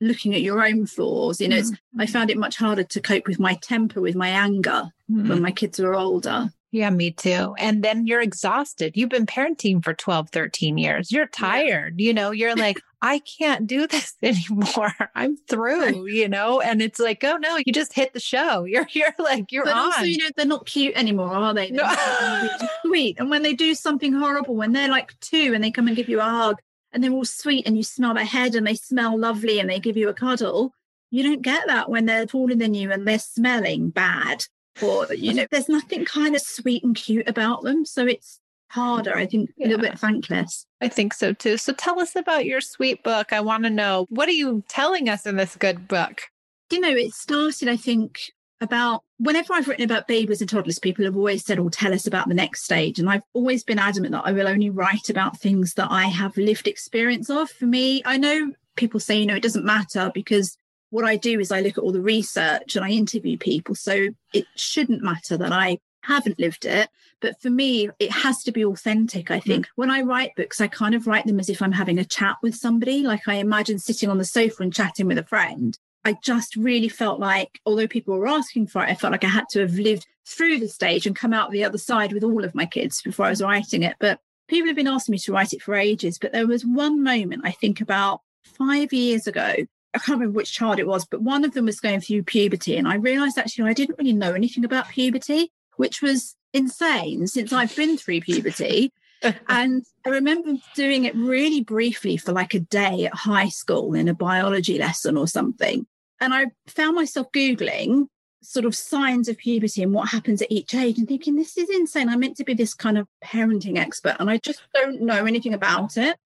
looking 0.00 0.34
at 0.34 0.42
your 0.42 0.64
own 0.64 0.86
flaws 0.86 1.40
you 1.40 1.48
know 1.48 1.56
mm-hmm. 1.56 2.00
i 2.00 2.06
found 2.06 2.30
it 2.30 2.38
much 2.38 2.56
harder 2.56 2.84
to 2.84 3.00
cope 3.00 3.26
with 3.26 3.38
my 3.38 3.54
temper 3.54 4.00
with 4.00 4.14
my 4.14 4.28
anger 4.28 4.90
mm-hmm. 5.10 5.28
when 5.28 5.42
my 5.42 5.50
kids 5.50 5.78
were 5.78 5.94
older 5.94 6.50
yeah 6.70 6.90
me 6.90 7.10
too 7.10 7.54
and 7.58 7.82
then 7.82 8.06
you're 8.06 8.20
exhausted 8.20 8.96
you've 8.96 9.08
been 9.08 9.26
parenting 9.26 9.82
for 9.82 9.94
12 9.94 10.30
13 10.30 10.78
years 10.78 11.10
you're 11.10 11.26
tired 11.26 11.94
yeah. 11.98 12.06
you 12.06 12.14
know 12.14 12.30
you're 12.30 12.54
like 12.56 12.80
i 13.00 13.20
can't 13.20 13.66
do 13.66 13.86
this 13.86 14.16
anymore 14.22 14.92
i'm 15.14 15.36
through 15.48 16.06
you 16.06 16.28
know 16.28 16.60
and 16.60 16.82
it's 16.82 17.00
like 17.00 17.24
oh 17.24 17.36
no 17.36 17.58
you 17.64 17.72
just 17.72 17.92
hit 17.92 18.12
the 18.12 18.20
show 18.20 18.64
you're 18.64 18.86
you're 18.92 19.14
like 19.18 19.50
you're 19.50 19.64
but 19.64 19.74
on. 19.74 19.78
also 19.78 20.02
you 20.02 20.18
know 20.18 20.28
they're 20.36 20.46
not 20.46 20.66
cute 20.66 20.96
anymore 20.96 21.28
are 21.28 21.54
they 21.54 21.70
they're 21.70 21.84
no. 21.84 22.48
sweet 22.84 23.18
and 23.18 23.30
when 23.30 23.42
they 23.42 23.54
do 23.54 23.74
something 23.74 24.12
horrible 24.12 24.54
when 24.54 24.72
they're 24.72 24.88
like 24.88 25.18
two 25.20 25.52
and 25.54 25.64
they 25.64 25.70
come 25.70 25.86
and 25.86 25.96
give 25.96 26.08
you 26.08 26.20
a 26.20 26.24
hug 26.24 26.58
and 26.92 27.02
they're 27.02 27.12
all 27.12 27.24
sweet 27.24 27.66
and 27.66 27.76
you 27.76 27.82
smell 27.82 28.14
their 28.14 28.24
head 28.24 28.54
and 28.54 28.66
they 28.66 28.74
smell 28.74 29.18
lovely 29.18 29.58
and 29.58 29.68
they 29.68 29.80
give 29.80 29.96
you 29.96 30.08
a 30.08 30.14
cuddle. 30.14 30.72
You 31.10 31.22
don't 31.22 31.42
get 31.42 31.66
that 31.66 31.88
when 31.88 32.06
they're 32.06 32.26
taller 32.26 32.54
than 32.54 32.74
you 32.74 32.90
and 32.92 33.06
they're 33.06 33.18
smelling 33.18 33.90
bad. 33.90 34.44
Or, 34.82 35.06
you 35.12 35.34
know, 35.34 35.46
there's 35.50 35.68
nothing 35.68 36.04
kind 36.04 36.36
of 36.36 36.42
sweet 36.42 36.84
and 36.84 36.94
cute 36.94 37.28
about 37.28 37.62
them. 37.62 37.84
So 37.84 38.06
it's 38.06 38.40
harder, 38.68 39.16
I 39.16 39.26
think, 39.26 39.50
yeah. 39.56 39.66
a 39.66 39.68
little 39.68 39.82
bit 39.82 39.98
thankless. 39.98 40.66
I 40.80 40.88
think 40.88 41.14
so 41.14 41.32
too. 41.32 41.56
So 41.56 41.72
tell 41.72 41.98
us 42.00 42.14
about 42.14 42.46
your 42.46 42.60
sweet 42.60 43.02
book. 43.02 43.32
I 43.32 43.40
want 43.40 43.64
to 43.64 43.70
know 43.70 44.06
what 44.10 44.28
are 44.28 44.32
you 44.32 44.62
telling 44.68 45.08
us 45.08 45.26
in 45.26 45.36
this 45.36 45.56
good 45.56 45.88
book? 45.88 46.22
You 46.70 46.80
know, 46.80 46.90
it 46.90 47.12
started, 47.14 47.68
I 47.68 47.76
think, 47.76 48.20
about 48.60 49.04
whenever 49.18 49.52
I've 49.52 49.68
written 49.68 49.84
about 49.84 50.08
babies 50.08 50.40
and 50.40 50.50
toddlers, 50.50 50.78
people 50.78 51.04
have 51.04 51.16
always 51.16 51.44
said, 51.44 51.58
Oh, 51.58 51.68
tell 51.68 51.94
us 51.94 52.06
about 52.06 52.28
the 52.28 52.34
next 52.34 52.64
stage. 52.64 52.98
And 52.98 53.08
I've 53.08 53.22
always 53.32 53.64
been 53.64 53.78
adamant 53.78 54.12
that 54.12 54.26
I 54.26 54.32
will 54.32 54.48
only 54.48 54.70
write 54.70 55.08
about 55.08 55.38
things 55.38 55.74
that 55.74 55.90
I 55.90 56.06
have 56.06 56.36
lived 56.36 56.66
experience 56.66 57.30
of. 57.30 57.50
For 57.50 57.66
me, 57.66 58.02
I 58.04 58.16
know 58.16 58.52
people 58.76 59.00
say, 59.00 59.18
you 59.18 59.26
know, 59.26 59.36
it 59.36 59.42
doesn't 59.42 59.64
matter 59.64 60.10
because 60.14 60.56
what 60.90 61.04
I 61.04 61.16
do 61.16 61.38
is 61.38 61.52
I 61.52 61.60
look 61.60 61.76
at 61.76 61.84
all 61.84 61.92
the 61.92 62.00
research 62.00 62.74
and 62.74 62.84
I 62.84 62.90
interview 62.90 63.36
people. 63.36 63.74
So 63.74 64.08
it 64.32 64.46
shouldn't 64.56 65.02
matter 65.02 65.36
that 65.36 65.52
I 65.52 65.78
haven't 66.02 66.38
lived 66.38 66.64
it. 66.64 66.88
But 67.20 67.40
for 67.42 67.50
me, 67.50 67.90
it 67.98 68.10
has 68.10 68.42
to 68.44 68.52
be 68.52 68.64
authentic. 68.64 69.30
I 69.30 69.40
think 69.40 69.66
mm. 69.66 69.70
when 69.74 69.90
I 69.90 70.02
write 70.02 70.36
books, 70.36 70.60
I 70.60 70.68
kind 70.68 70.94
of 70.94 71.06
write 71.06 71.26
them 71.26 71.40
as 71.40 71.50
if 71.50 71.60
I'm 71.60 71.72
having 71.72 71.98
a 71.98 72.04
chat 72.04 72.36
with 72.42 72.54
somebody. 72.54 73.02
Like 73.02 73.26
I 73.26 73.34
imagine 73.34 73.78
sitting 73.78 74.08
on 74.08 74.18
the 74.18 74.24
sofa 74.24 74.62
and 74.62 74.72
chatting 74.72 75.06
with 75.06 75.18
a 75.18 75.24
friend. 75.24 75.76
I 76.04 76.16
just 76.22 76.56
really 76.56 76.88
felt 76.88 77.20
like, 77.20 77.60
although 77.66 77.88
people 77.88 78.16
were 78.16 78.28
asking 78.28 78.68
for 78.68 78.82
it, 78.82 78.88
I 78.88 78.94
felt 78.94 79.12
like 79.12 79.24
I 79.24 79.28
had 79.28 79.48
to 79.50 79.60
have 79.60 79.74
lived 79.74 80.06
through 80.26 80.60
the 80.60 80.68
stage 80.68 81.06
and 81.06 81.16
come 81.16 81.32
out 81.32 81.50
the 81.50 81.64
other 81.64 81.78
side 81.78 82.12
with 82.12 82.24
all 82.24 82.44
of 82.44 82.54
my 82.54 82.66
kids 82.66 83.02
before 83.02 83.26
I 83.26 83.30
was 83.30 83.42
writing 83.42 83.82
it. 83.82 83.96
But 83.98 84.20
people 84.48 84.68
have 84.68 84.76
been 84.76 84.86
asking 84.88 85.12
me 85.12 85.18
to 85.18 85.32
write 85.32 85.52
it 85.52 85.62
for 85.62 85.74
ages. 85.74 86.18
But 86.18 86.32
there 86.32 86.46
was 86.46 86.64
one 86.64 87.02
moment, 87.02 87.42
I 87.44 87.52
think 87.52 87.80
about 87.80 88.22
five 88.42 88.92
years 88.92 89.26
ago, 89.26 89.54
I 89.94 89.98
can't 89.98 90.18
remember 90.18 90.36
which 90.36 90.52
child 90.52 90.78
it 90.78 90.86
was, 90.86 91.06
but 91.06 91.22
one 91.22 91.44
of 91.44 91.54
them 91.54 91.66
was 91.66 91.80
going 91.80 92.00
through 92.00 92.22
puberty. 92.24 92.76
And 92.76 92.86
I 92.86 92.96
realized 92.96 93.38
actually 93.38 93.70
I 93.70 93.74
didn't 93.74 93.98
really 93.98 94.12
know 94.12 94.32
anything 94.32 94.64
about 94.64 94.88
puberty, 94.88 95.50
which 95.76 96.02
was 96.02 96.36
insane 96.52 97.26
since 97.26 97.52
I've 97.52 97.74
been 97.74 97.96
through 97.96 98.20
puberty. 98.20 98.92
and 99.48 99.84
I 100.06 100.10
remember 100.10 100.54
doing 100.74 101.04
it 101.04 101.14
really 101.16 101.62
briefly 101.62 102.16
for 102.16 102.32
like 102.32 102.54
a 102.54 102.60
day 102.60 103.06
at 103.06 103.14
high 103.14 103.48
school 103.48 103.94
in 103.94 104.08
a 104.08 104.14
biology 104.14 104.78
lesson 104.78 105.16
or 105.16 105.26
something. 105.26 105.86
And 106.20 106.34
I 106.34 106.46
found 106.66 106.96
myself 106.96 107.30
Googling 107.32 108.06
sort 108.42 108.64
of 108.64 108.74
signs 108.74 109.28
of 109.28 109.36
puberty 109.36 109.82
and 109.82 109.92
what 109.92 110.08
happens 110.08 110.40
at 110.40 110.50
each 110.50 110.74
age 110.74 110.98
and 110.98 111.08
thinking, 111.08 111.36
this 111.36 111.56
is 111.58 111.68
insane. 111.70 112.08
I'm 112.08 112.20
meant 112.20 112.36
to 112.36 112.44
be 112.44 112.54
this 112.54 112.74
kind 112.74 112.96
of 112.96 113.06
parenting 113.24 113.78
expert 113.78 114.16
and 114.20 114.30
I 114.30 114.38
just 114.38 114.62
don't 114.74 115.02
know 115.02 115.26
anything 115.26 115.54
about 115.54 115.96
it. 115.96 116.16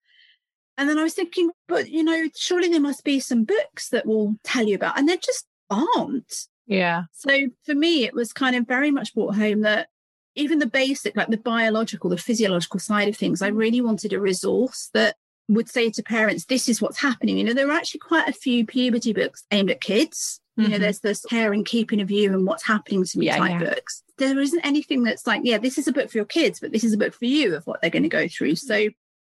And 0.77 0.89
then 0.89 0.97
I 0.97 1.03
was 1.03 1.13
thinking, 1.13 1.51
but 1.67 1.89
you 1.89 2.03
know, 2.03 2.29
surely 2.35 2.69
there 2.69 2.81
must 2.81 3.03
be 3.03 3.19
some 3.19 3.43
books 3.43 3.89
that 3.89 4.05
will 4.05 4.35
tell 4.43 4.65
you 4.65 4.75
about, 4.75 4.97
and 4.97 5.07
there 5.07 5.17
just 5.17 5.45
aren't. 5.69 6.47
Yeah. 6.65 7.03
So 7.11 7.49
for 7.63 7.75
me, 7.75 8.05
it 8.05 8.13
was 8.13 8.33
kind 8.33 8.55
of 8.55 8.67
very 8.67 8.89
much 8.89 9.13
brought 9.13 9.35
home 9.35 9.61
that 9.61 9.89
even 10.35 10.59
the 10.59 10.65
basic, 10.65 11.15
like 11.15 11.27
the 11.27 11.37
biological, 11.37 12.09
the 12.09 12.17
physiological 12.17 12.79
side 12.79 13.07
of 13.07 13.15
things, 13.15 13.41
I 13.41 13.51
mm. 13.51 13.57
really 13.57 13.81
wanted 13.81 14.13
a 14.13 14.19
resource 14.19 14.89
that 14.93 15.15
would 15.49 15.69
say 15.69 15.89
to 15.89 16.03
parents, 16.03 16.45
this 16.45 16.69
is 16.69 16.81
what's 16.81 16.99
happening. 16.99 17.37
You 17.37 17.43
know, 17.43 17.53
there 17.53 17.69
are 17.69 17.73
actually 17.77 17.99
quite 17.99 18.27
a 18.27 18.33
few 18.33 18.65
puberty 18.65 19.13
books 19.13 19.43
aimed 19.51 19.71
at 19.71 19.81
kids. 19.81 20.39
You 20.55 20.63
mm-hmm. 20.63 20.71
know, 20.73 20.77
there's 20.79 20.99
this 20.99 21.25
care 21.25 21.51
and 21.51 21.65
keeping 21.65 21.99
of 21.99 22.11
you 22.11 22.31
and 22.31 22.45
what's 22.45 22.65
happening 22.65 23.03
to 23.03 23.19
me 23.19 23.25
yeah, 23.25 23.37
type 23.37 23.61
yeah. 23.61 23.69
books. 23.69 24.03
There 24.17 24.39
isn't 24.39 24.65
anything 24.65 25.03
that's 25.03 25.25
like, 25.25 25.41
yeah, 25.43 25.57
this 25.57 25.77
is 25.77 25.87
a 25.87 25.91
book 25.91 26.11
for 26.11 26.17
your 26.17 26.25
kids, 26.25 26.59
but 26.59 26.71
this 26.71 26.83
is 26.83 26.93
a 26.93 26.97
book 26.97 27.13
for 27.13 27.25
you 27.25 27.55
of 27.55 27.65
what 27.65 27.81
they're 27.81 27.89
going 27.89 28.03
to 28.03 28.09
go 28.09 28.27
through. 28.27 28.55
So 28.55 28.89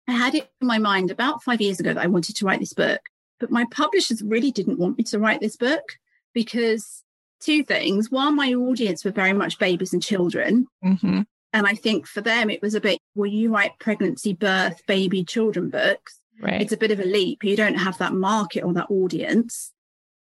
I 0.08 0.12
had 0.12 0.34
it 0.34 0.50
in 0.60 0.66
my 0.66 0.78
mind 0.78 1.10
about 1.10 1.42
five 1.42 1.60
years 1.60 1.78
ago 1.78 1.94
that 1.94 2.02
I 2.02 2.08
wanted 2.08 2.36
to 2.36 2.44
write 2.44 2.60
this 2.60 2.72
book, 2.72 3.00
but 3.38 3.52
my 3.52 3.64
publishers 3.70 4.22
really 4.22 4.50
didn't 4.50 4.80
want 4.80 4.98
me 4.98 5.04
to 5.04 5.18
write 5.18 5.40
this 5.40 5.56
book 5.56 5.96
because 6.34 7.04
two 7.40 7.62
things. 7.62 8.10
One, 8.10 8.34
my 8.34 8.52
audience 8.54 9.04
were 9.04 9.12
very 9.12 9.32
much 9.32 9.58
babies 9.58 9.92
and 9.92 10.02
children. 10.02 10.66
Mm-hmm. 10.84 11.22
And 11.52 11.66
I 11.66 11.74
think 11.74 12.06
for 12.06 12.20
them, 12.20 12.48
it 12.48 12.62
was 12.62 12.74
a 12.74 12.80
bit, 12.80 12.98
well, 13.14 13.30
you 13.30 13.52
write 13.52 13.78
pregnancy, 13.78 14.32
birth, 14.32 14.82
baby, 14.86 15.22
children 15.22 15.68
books. 15.68 16.18
Right. 16.40 16.62
It's 16.62 16.72
a 16.72 16.78
bit 16.78 16.90
of 16.90 16.98
a 16.98 17.04
leap. 17.04 17.44
You 17.44 17.56
don't 17.56 17.74
have 17.74 17.98
that 17.98 18.14
market 18.14 18.62
or 18.62 18.72
that 18.72 18.90
audience. 18.90 19.72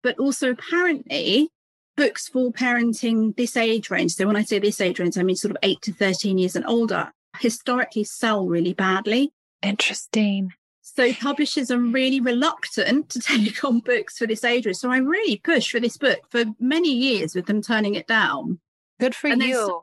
But 0.03 0.19
also, 0.19 0.51
apparently, 0.51 1.49
books 1.97 2.27
for 2.27 2.51
parenting 2.51 3.35
this 3.35 3.57
age 3.57 3.89
range. 3.89 4.13
So, 4.13 4.27
when 4.27 4.35
I 4.35 4.43
say 4.43 4.59
this 4.59 4.79
age 4.79 4.99
range, 4.99 5.17
I 5.17 5.23
mean 5.23 5.35
sort 5.35 5.51
of 5.51 5.57
eight 5.63 5.81
to 5.83 5.93
13 5.93 6.37
years 6.37 6.55
and 6.55 6.65
older, 6.67 7.11
historically 7.39 8.03
sell 8.03 8.45
really 8.45 8.73
badly. 8.73 9.33
Interesting. 9.63 10.53
So, 10.83 11.11
publishers 11.11 11.71
are 11.71 11.79
really 11.79 12.19
reluctant 12.19 13.09
to 13.09 13.19
take 13.19 13.63
on 13.63 13.79
books 13.79 14.19
for 14.19 14.27
this 14.27 14.43
age 14.43 14.67
range. 14.67 14.77
So, 14.77 14.91
I 14.91 14.97
really 14.97 15.37
pushed 15.37 15.71
for 15.71 15.79
this 15.79 15.97
book 15.97 16.19
for 16.29 16.45
many 16.59 16.93
years 16.93 17.33
with 17.33 17.47
them 17.47 17.63
turning 17.63 17.95
it 17.95 18.05
down. 18.05 18.59
Good 18.99 19.15
for 19.15 19.27
and 19.27 19.41
you 19.41 19.81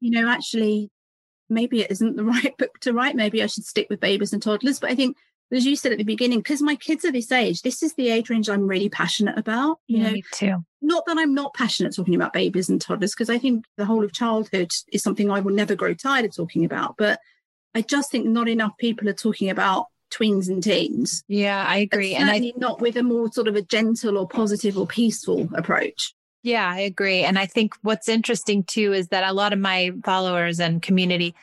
you 0.00 0.10
know, 0.10 0.28
actually 0.28 0.90
maybe 1.48 1.82
it 1.82 1.90
isn't 1.90 2.16
the 2.16 2.24
right 2.34 2.56
book 2.58 2.78
to 2.80 2.92
write. 2.92 3.16
Maybe 3.16 3.42
I 3.42 3.46
should 3.46 3.64
stick 3.64 3.86
with 3.90 4.00
babies 4.00 4.32
and 4.32 4.42
toddlers. 4.42 4.80
But 4.80 4.90
I 4.90 4.94
think, 4.94 5.16
as 5.52 5.66
you 5.66 5.76
said 5.76 5.92
at 5.92 5.98
the 5.98 6.04
beginning, 6.04 6.40
because 6.40 6.62
my 6.62 6.74
kids 6.74 7.04
are 7.04 7.12
this 7.12 7.30
age, 7.30 7.62
this 7.62 7.82
is 7.82 7.94
the 7.94 8.10
age 8.10 8.30
range 8.30 8.48
I'm 8.48 8.66
really 8.66 8.88
passionate 8.88 9.38
about. 9.38 9.78
You 9.86 9.98
yeah, 9.98 10.04
know, 10.04 10.12
me 10.12 10.22
too. 10.32 10.64
Not 10.82 11.04
that 11.06 11.18
I'm 11.18 11.34
not 11.34 11.54
passionate 11.54 11.94
talking 11.94 12.14
about 12.14 12.32
babies 12.32 12.68
and 12.68 12.80
toddlers, 12.80 13.14
because 13.14 13.30
I 13.30 13.38
think 13.38 13.64
the 13.76 13.84
whole 13.84 14.04
of 14.04 14.12
childhood 14.12 14.72
is 14.92 15.02
something 15.02 15.30
I 15.30 15.40
will 15.40 15.54
never 15.54 15.74
grow 15.74 15.94
tired 15.94 16.24
of 16.24 16.34
talking 16.34 16.64
about. 16.64 16.96
But 16.98 17.20
I 17.74 17.82
just 17.82 18.10
think 18.10 18.26
not 18.26 18.48
enough 18.48 18.72
people 18.78 19.08
are 19.08 19.14
talking 19.14 19.50
about 19.50 19.86
tweens 20.12 20.48
and 20.48 20.62
teens. 20.62 21.24
Yeah, 21.28 21.64
I 21.66 21.78
agree. 21.78 22.14
And, 22.14 22.30
and 22.30 22.44
I 22.44 22.52
not 22.56 22.80
with 22.80 22.96
a 22.96 23.02
more 23.02 23.30
sort 23.32 23.48
of 23.48 23.56
a 23.56 23.62
gentle 23.62 24.18
or 24.18 24.28
positive 24.28 24.78
or 24.78 24.86
peaceful 24.86 25.48
approach. 25.54 26.13
Yeah, 26.44 26.70
I 26.70 26.80
agree. 26.80 27.24
And 27.24 27.38
I 27.38 27.46
think 27.46 27.74
what's 27.80 28.06
interesting 28.06 28.64
too 28.64 28.92
is 28.92 29.08
that 29.08 29.24
a 29.24 29.32
lot 29.32 29.54
of 29.54 29.58
my 29.58 29.92
followers 30.04 30.60
and 30.60 30.82
community 30.82 31.34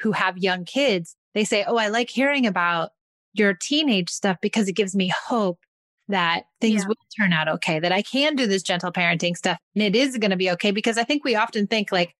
who 0.00 0.10
have 0.10 0.36
young 0.36 0.64
kids, 0.64 1.14
they 1.32 1.44
say, 1.44 1.64
Oh, 1.66 1.76
I 1.76 1.88
like 1.88 2.10
hearing 2.10 2.44
about 2.44 2.90
your 3.32 3.54
teenage 3.54 4.10
stuff 4.10 4.36
because 4.42 4.66
it 4.66 4.72
gives 4.72 4.96
me 4.96 5.12
hope 5.28 5.60
that 6.08 6.42
things 6.60 6.82
yeah. 6.82 6.88
will 6.88 6.96
turn 7.18 7.32
out 7.32 7.48
okay, 7.48 7.78
that 7.78 7.92
I 7.92 8.02
can 8.02 8.34
do 8.34 8.48
this 8.48 8.64
gentle 8.64 8.90
parenting 8.90 9.36
stuff 9.36 9.58
and 9.76 9.84
it 9.84 9.94
is 9.94 10.18
going 10.18 10.32
to 10.32 10.36
be 10.36 10.50
okay. 10.50 10.72
Because 10.72 10.98
I 10.98 11.04
think 11.04 11.24
we 11.24 11.36
often 11.36 11.68
think 11.68 11.92
like, 11.92 12.16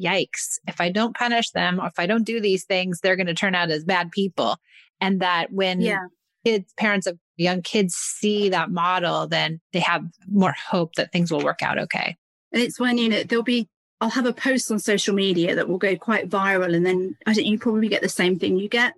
yikes, 0.00 0.58
if 0.68 0.80
I 0.80 0.90
don't 0.90 1.16
punish 1.16 1.50
them 1.50 1.80
or 1.80 1.88
if 1.88 1.98
I 1.98 2.06
don't 2.06 2.24
do 2.24 2.40
these 2.40 2.64
things, 2.64 3.00
they're 3.00 3.16
going 3.16 3.26
to 3.26 3.34
turn 3.34 3.56
out 3.56 3.72
as 3.72 3.84
bad 3.84 4.12
people. 4.12 4.58
And 5.00 5.20
that 5.20 5.52
when 5.52 5.80
yeah. 5.80 5.98
Kids, 6.44 6.72
parents 6.76 7.06
of 7.06 7.18
young 7.36 7.62
kids 7.62 7.94
see 7.94 8.48
that 8.50 8.70
model, 8.70 9.26
then 9.26 9.60
they 9.72 9.80
have 9.80 10.04
more 10.30 10.54
hope 10.70 10.94
that 10.94 11.12
things 11.12 11.30
will 11.30 11.42
work 11.42 11.62
out 11.62 11.78
okay. 11.78 12.16
And 12.52 12.62
it's 12.62 12.78
when, 12.78 12.98
you 12.98 13.08
know, 13.08 13.22
there'll 13.24 13.42
be, 13.42 13.68
I'll 14.00 14.10
have 14.10 14.26
a 14.26 14.32
post 14.32 14.70
on 14.70 14.78
social 14.78 15.14
media 15.14 15.54
that 15.54 15.68
will 15.68 15.78
go 15.78 15.96
quite 15.96 16.28
viral. 16.28 16.74
And 16.74 16.84
then 16.86 17.16
I 17.26 17.34
think 17.34 17.48
you 17.48 17.58
probably 17.58 17.88
get 17.88 18.02
the 18.02 18.08
same 18.08 18.38
thing. 18.38 18.58
You 18.58 18.68
get, 18.68 18.94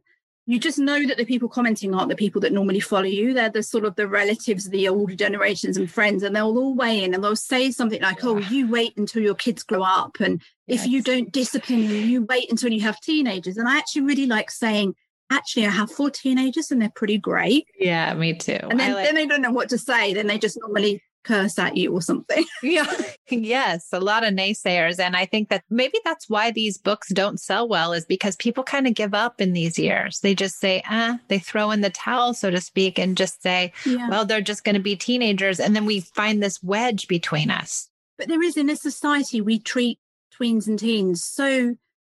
you 0.48 0.60
just 0.60 0.78
know 0.78 1.04
that 1.06 1.16
the 1.16 1.24
people 1.24 1.48
commenting 1.48 1.94
aren't 1.94 2.08
the 2.08 2.16
people 2.16 2.40
that 2.42 2.52
normally 2.52 2.80
follow 2.80 3.04
you. 3.04 3.34
They're 3.34 3.50
the 3.50 3.62
sort 3.62 3.84
of 3.84 3.96
the 3.96 4.06
relatives 4.06 4.66
of 4.66 4.72
the 4.72 4.88
older 4.88 5.14
generations 5.14 5.76
and 5.76 5.90
friends. 5.90 6.22
And 6.22 6.36
they'll 6.36 6.56
all 6.56 6.74
weigh 6.74 7.02
in 7.02 7.14
and 7.14 7.24
they'll 7.24 7.34
say 7.34 7.70
something 7.70 8.00
like, 8.00 8.22
oh, 8.24 8.38
you 8.38 8.68
wait 8.68 8.96
until 8.96 9.22
your 9.22 9.34
kids 9.34 9.62
grow 9.62 9.82
up. 9.82 10.20
And 10.20 10.40
if 10.68 10.86
you 10.86 11.02
don't 11.02 11.32
discipline 11.32 11.88
them, 11.88 12.08
you 12.08 12.24
wait 12.24 12.50
until 12.50 12.72
you 12.72 12.82
have 12.82 13.00
teenagers. 13.00 13.56
And 13.56 13.68
I 13.68 13.78
actually 13.78 14.02
really 14.02 14.26
like 14.26 14.50
saying, 14.50 14.94
actually 15.30 15.66
I 15.66 15.70
have 15.70 15.90
four 15.90 16.10
teenagers 16.10 16.70
and 16.70 16.80
they're 16.80 16.92
pretty 16.94 17.18
great. 17.18 17.66
Yeah, 17.78 18.14
me 18.14 18.34
too. 18.34 18.58
And 18.70 18.78
then, 18.78 18.94
like- 18.94 19.04
then 19.06 19.14
they 19.14 19.26
don't 19.26 19.42
know 19.42 19.52
what 19.52 19.68
to 19.70 19.78
say. 19.78 20.14
Then 20.14 20.26
they 20.26 20.38
just 20.38 20.58
normally 20.60 21.02
curse 21.26 21.58
at 21.58 21.76
you 21.76 21.92
or 21.92 22.00
something. 22.00 22.44
yeah. 22.62 22.86
Yes, 23.28 23.88
a 23.92 23.98
lot 23.98 24.22
of 24.22 24.34
naysayers. 24.34 25.00
And 25.00 25.16
I 25.16 25.26
think 25.26 25.48
that 25.48 25.64
maybe 25.68 25.98
that's 26.04 26.30
why 26.30 26.52
these 26.52 26.78
books 26.78 27.08
don't 27.08 27.40
sell 27.40 27.68
well 27.68 27.92
is 27.92 28.04
because 28.04 28.36
people 28.36 28.62
kind 28.62 28.86
of 28.86 28.94
give 28.94 29.14
up 29.14 29.40
in 29.40 29.52
these 29.52 29.80
years. 29.80 30.20
They 30.20 30.32
just 30.32 30.60
say, 30.60 30.80
ah, 30.88 31.18
they 31.26 31.40
throw 31.40 31.72
in 31.72 31.80
the 31.80 31.90
towel, 31.90 32.34
so 32.34 32.52
to 32.52 32.60
speak, 32.60 33.00
and 33.00 33.16
just 33.16 33.42
say, 33.42 33.72
yeah. 33.84 34.08
well, 34.08 34.24
they're 34.24 34.40
just 34.40 34.62
going 34.62 34.76
to 34.76 34.80
be 34.80 34.94
teenagers. 34.94 35.58
And 35.58 35.74
then 35.74 35.86
we 35.86 36.00
find 36.00 36.40
this 36.40 36.62
wedge 36.62 37.08
between 37.08 37.50
us. 37.50 37.88
But 38.16 38.28
there 38.28 38.42
is 38.44 38.56
in 38.56 38.70
a 38.70 38.76
society, 38.76 39.40
we 39.40 39.58
treat 39.58 39.98
tweens 40.40 40.68
and 40.68 40.78
teens 40.78 41.24
so 41.24 41.74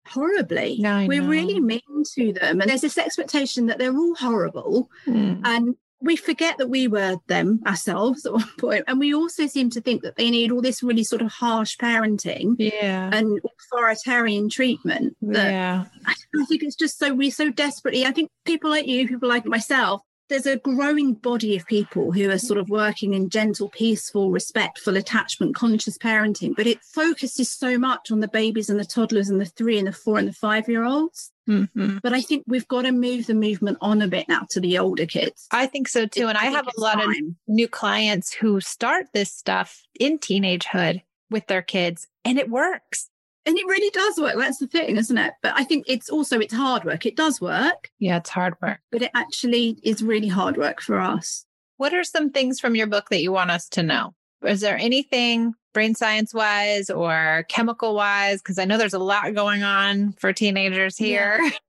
horribly. 0.07 0.79
We're 0.81 1.23
know. 1.23 1.29
really 1.29 1.61
mean 1.61 1.81
to 2.15 2.33
them. 2.33 2.61
And 2.61 2.71
there's 2.71 2.81
this 2.83 2.99
expectation 2.99 3.67
that 3.67 3.79
they're 3.79 3.97
all 3.97 4.15
horrible. 4.15 4.91
Mm. 5.07 5.41
And 5.45 5.77
we 6.01 6.17
forget 6.17 6.59
that 6.59 6.69
we 6.69 6.89
were 6.89 7.17
them 7.27 7.61
ourselves 7.67 8.27
at 8.27 8.33
one 8.33 8.51
point. 8.59 8.85
And 8.87 8.99
we 8.99 9.15
also 9.15 9.47
seem 9.47 9.71
to 9.71 9.81
think 9.81 10.03
that 10.03 10.17
they 10.17 10.31
need 10.31 10.53
all 10.53 10.61
this 10.61 10.83
really 10.83 11.05
sort 11.05 11.23
of 11.23 11.33
harsh 11.33 11.77
parenting 11.77 12.57
yeah. 12.59 13.11
and 13.13 13.41
authoritarian 13.73 14.49
treatment. 14.49 15.17
yeah. 15.21 15.85
I, 16.07 16.13
I 16.13 16.45
think 16.47 16.63
it's 16.63 16.77
just 16.77 16.99
so 16.99 17.15
we 17.15 17.31
so 17.31 17.51
desperately, 17.51 18.05
I 18.05 18.13
think 18.13 18.31
people 18.45 18.71
like 18.71 18.87
you, 18.87 19.09
people 19.09 19.29
like 19.29 19.47
myself, 19.47 20.03
there's 20.29 20.47
a 20.47 20.59
growing 20.59 21.15
body 21.15 21.57
of 21.57 21.67
people 21.67 22.13
who 22.13 22.31
are 22.31 22.39
sort 22.39 22.59
of 22.59 22.69
working 22.69 23.15
in 23.15 23.29
gentle, 23.29 23.69
peaceful, 23.69 24.31
respectful, 24.31 24.97
attachment 24.97 25.55
conscious 25.55 25.99
parenting, 25.99 26.55
but 26.57 26.67
it 26.67 26.83
focuses 26.83 27.51
so 27.51 27.79
much 27.79 28.11
on 28.11 28.21
the 28.21 28.29
babies 28.29 28.69
and 28.69 28.79
the 28.79 28.85
toddlers 28.85 29.29
and 29.29 29.41
the 29.41 29.47
three 29.47 29.79
and 29.79 29.87
the 29.87 29.93
four 29.93 30.19
and 30.19 30.29
the 30.29 30.33
five 30.33 30.69
year 30.69 30.85
olds. 30.85 31.33
Mm-hmm. 31.49 31.99
But 32.03 32.13
I 32.13 32.21
think 32.21 32.45
we've 32.47 32.67
got 32.67 32.83
to 32.83 32.93
move 32.93 33.27
the 33.27 33.35
movement 33.35 33.79
on 33.81 34.03
a 34.03 34.09
bit 34.09 34.29
now 34.29 34.47
to 34.51 34.61
the 34.61 34.79
older 34.79 35.07
kids. 35.07 35.47
I 35.53 35.67
think 35.67 35.89
so 35.89 36.07
too. 36.07 36.27
And 36.27 36.37
I, 36.37 36.47
I 36.47 36.51
have 36.51 36.67
a 36.67 36.81
lot 36.81 36.95
time. 36.95 37.11
of 37.11 37.17
new 37.47 37.69
clients 37.69 38.33
who 38.33 38.61
start 38.61 39.07
this 39.15 39.33
stuff 39.33 39.83
in 39.99 40.19
teenagehood 40.19 41.03
with 41.31 41.47
their 41.47 41.63
kids, 41.63 42.09
and 42.25 42.39
it 42.39 42.51
works 42.51 43.11
and 43.47 43.57
it 43.57 43.67
really 43.67 43.91
does 43.91 44.19
work. 44.19 44.35
That's 44.37 44.59
the 44.59 44.67
thing 44.67 44.97
isn't 44.97 45.19
it? 45.19 45.35
But 45.43 45.55
i 45.57 45.65
think 45.65 45.85
it's 45.89 46.11
also 46.11 46.39
it's 46.41 46.55
hard 46.55 46.85
work. 46.85 47.07
It 47.07 47.17
does 47.17 47.41
work. 47.41 47.91
Yeah 47.99 48.17
it's 48.19 48.31
hard 48.31 48.55
work. 48.61 48.81
But 48.91 49.03
it 49.03 49.11
actually 49.15 49.79
is 49.83 50.03
really 50.03 50.29
hard 50.29 50.57
work 50.57 50.81
for 50.81 50.99
us. 51.01 51.47
What 51.77 51.95
are 51.95 52.05
some 52.05 52.31
things 52.31 52.59
from 52.59 52.75
your 52.75 52.87
book 52.87 53.09
that 53.11 53.23
you 53.23 53.33
want 53.33 53.51
us 53.51 53.69
to 53.71 53.83
know? 53.83 54.15
Is 54.45 54.61
there 54.61 54.77
anything 54.77 55.55
brain 55.73 55.95
science 55.95 56.33
wise 56.33 56.91
or 56.91 57.45
chemical 57.49 57.95
wise? 57.95 58.41
Because 58.41 58.59
i 58.59 58.65
know 58.65 58.79
there's 58.79 58.95
a 58.95 58.99
lot 58.99 59.35
going 59.35 59.63
on 59.63 60.13
for 60.13 60.33
teenagers 60.33 60.97
here. 60.97 61.39
Yeah. 61.43 61.51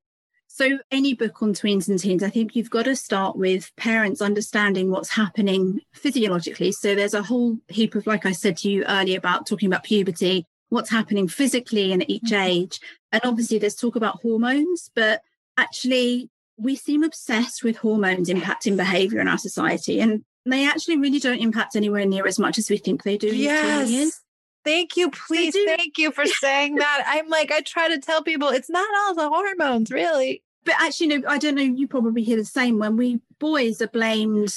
So, 0.50 0.80
any 0.90 1.14
book 1.14 1.44
on 1.44 1.54
tweens 1.54 1.88
and 1.88 2.00
teens, 2.00 2.24
I 2.24 2.32
think 2.32 2.56
you've 2.56 2.72
got 2.72 2.86
to 2.86 2.96
start 2.96 3.38
with 3.38 3.72
parents 3.76 4.24
understanding 4.24 4.90
what's 4.90 5.10
happening 5.10 5.82
physiologically. 5.94 6.72
So, 6.72 6.96
there's 6.96 7.14
a 7.14 7.22
whole 7.22 7.58
heap 7.68 7.94
of, 7.94 8.08
like 8.08 8.26
I 8.26 8.32
said 8.32 8.58
to 8.58 8.70
you 8.72 8.84
earlier, 8.86 9.20
about 9.20 9.46
talking 9.46 9.68
about 9.68 9.84
puberty, 9.84 10.48
what's 10.70 10.90
happening 10.90 11.28
physically 11.28 11.92
in 11.92 12.10
each 12.10 12.24
mm-hmm. 12.24 12.44
age. 12.44 12.80
And 13.12 13.22
obviously, 13.24 13.58
there's 13.58 13.76
talk 13.76 13.96
about 13.96 14.22
hormones, 14.22 14.92
but 14.96 15.22
actually, 15.58 16.30
we 16.58 16.76
seem 16.76 17.04
obsessed 17.04 17.64
with 17.64 17.78
hormones 17.78 18.30
impacting 18.30 18.78
behavior 18.78 19.22
in 19.22 19.28
our 19.28 19.38
society. 19.38 20.00
And 20.00 20.24
they 20.46 20.68
actually 20.68 20.98
really 20.98 21.20
don't 21.20 21.40
impact 21.40 21.76
anywhere 21.76 22.06
near 22.06 22.26
as 22.26 22.40
much 22.40 22.58
as 22.58 22.70
we 22.70 22.78
think 22.78 23.04
they 23.04 23.18
do. 23.18 23.36
Yes. 23.36 24.22
Thank 24.64 24.98
you. 24.98 25.10
Please. 25.12 25.54
Thank 25.54 25.98
you 25.98 26.12
for 26.12 26.26
saying 26.42 26.76
that. 26.76 27.04
I'm 27.08 27.30
like, 27.30 27.52
I 27.52 27.62
try 27.62 27.88
to 27.88 28.00
tell 28.00 28.22
people 28.24 28.50
it's 28.50 28.70
not 28.70 28.88
all 29.00 29.16
the 29.16 29.30
hormones, 29.30 29.92
really. 29.92 30.44
But 30.66 30.76
actually, 30.82 31.08
no, 31.08 31.22
I 31.30 31.38
don't 31.38 31.56
know, 31.56 31.62
you 31.62 31.88
probably 31.88 32.24
hear 32.24 32.36
the 32.36 32.44
same 32.44 32.78
when 32.78 32.98
we 32.98 33.22
boys 33.40 33.82
are 33.82 33.88
blamed 33.88 34.54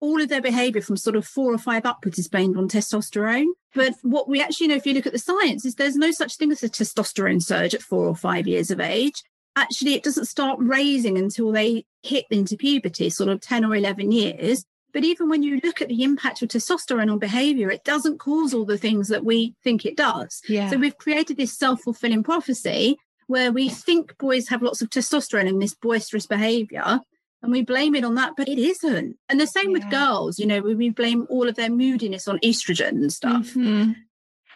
all 0.00 0.20
of 0.20 0.28
their 0.28 0.42
behavior 0.42 0.82
from 0.82 0.96
sort 0.96 1.16
of 1.16 1.26
four 1.26 1.52
or 1.52 1.58
five 1.58 1.86
upwards 1.86 2.18
is 2.18 2.28
blamed 2.28 2.56
on 2.56 2.68
testosterone. 2.68 3.46
But 3.74 3.94
what 4.02 4.28
we 4.28 4.42
actually 4.42 4.68
know, 4.68 4.76
if 4.76 4.86
you 4.86 4.94
look 4.94 5.06
at 5.06 5.12
the 5.12 5.18
science, 5.18 5.64
is 5.64 5.74
there's 5.74 5.96
no 5.96 6.10
such 6.10 6.36
thing 6.36 6.52
as 6.52 6.62
a 6.62 6.68
testosterone 6.68 7.42
surge 7.42 7.74
at 7.74 7.82
four 7.82 8.06
or 8.06 8.16
five 8.16 8.46
years 8.46 8.70
of 8.70 8.80
age. 8.80 9.22
Actually, 9.54 9.94
it 9.94 10.02
doesn't 10.02 10.26
start 10.26 10.58
raising 10.60 11.16
until 11.16 11.50
they 11.50 11.84
hit 12.02 12.26
into 12.30 12.56
puberty, 12.56 13.08
sort 13.08 13.30
of 13.30 13.40
10 13.40 13.64
or 13.64 13.74
11 13.74 14.12
years. 14.12 14.64
But 14.92 15.04
even 15.04 15.28
when 15.28 15.42
you 15.42 15.60
look 15.62 15.82
at 15.82 15.88
the 15.88 16.02
impact 16.02 16.42
of 16.42 16.48
testosterone 16.48 17.10
on 17.10 17.18
behavior, 17.18 17.70
it 17.70 17.84
doesn't 17.84 18.18
cause 18.18 18.54
all 18.54 18.64
the 18.64 18.78
things 18.78 19.08
that 19.08 19.24
we 19.24 19.54
think 19.62 19.84
it 19.84 19.96
does. 19.96 20.40
Yeah. 20.48 20.70
So 20.70 20.78
we've 20.78 20.96
created 20.96 21.36
this 21.36 21.56
self 21.56 21.82
fulfilling 21.82 22.22
prophecy 22.22 22.96
where 23.26 23.52
we 23.52 23.68
think 23.68 24.16
boys 24.18 24.48
have 24.48 24.62
lots 24.62 24.80
of 24.80 24.88
testosterone 24.88 25.48
and 25.48 25.60
this 25.60 25.74
boisterous 25.74 26.26
behavior 26.26 27.00
and 27.46 27.52
we 27.52 27.62
blame 27.62 27.94
it 27.94 28.04
on 28.04 28.16
that, 28.16 28.32
but 28.36 28.48
it 28.48 28.58
isn't. 28.58 29.16
And 29.28 29.40
the 29.40 29.46
same 29.46 29.70
yeah. 29.70 29.78
with 29.78 29.90
girls, 29.90 30.38
you 30.38 30.46
know, 30.46 30.60
we, 30.60 30.74
we 30.74 30.90
blame 30.90 31.26
all 31.30 31.48
of 31.48 31.54
their 31.54 31.70
moodiness 31.70 32.26
on 32.26 32.40
estrogen 32.40 32.88
and 32.88 33.12
stuff. 33.12 33.50
Mm-hmm. 33.50 33.92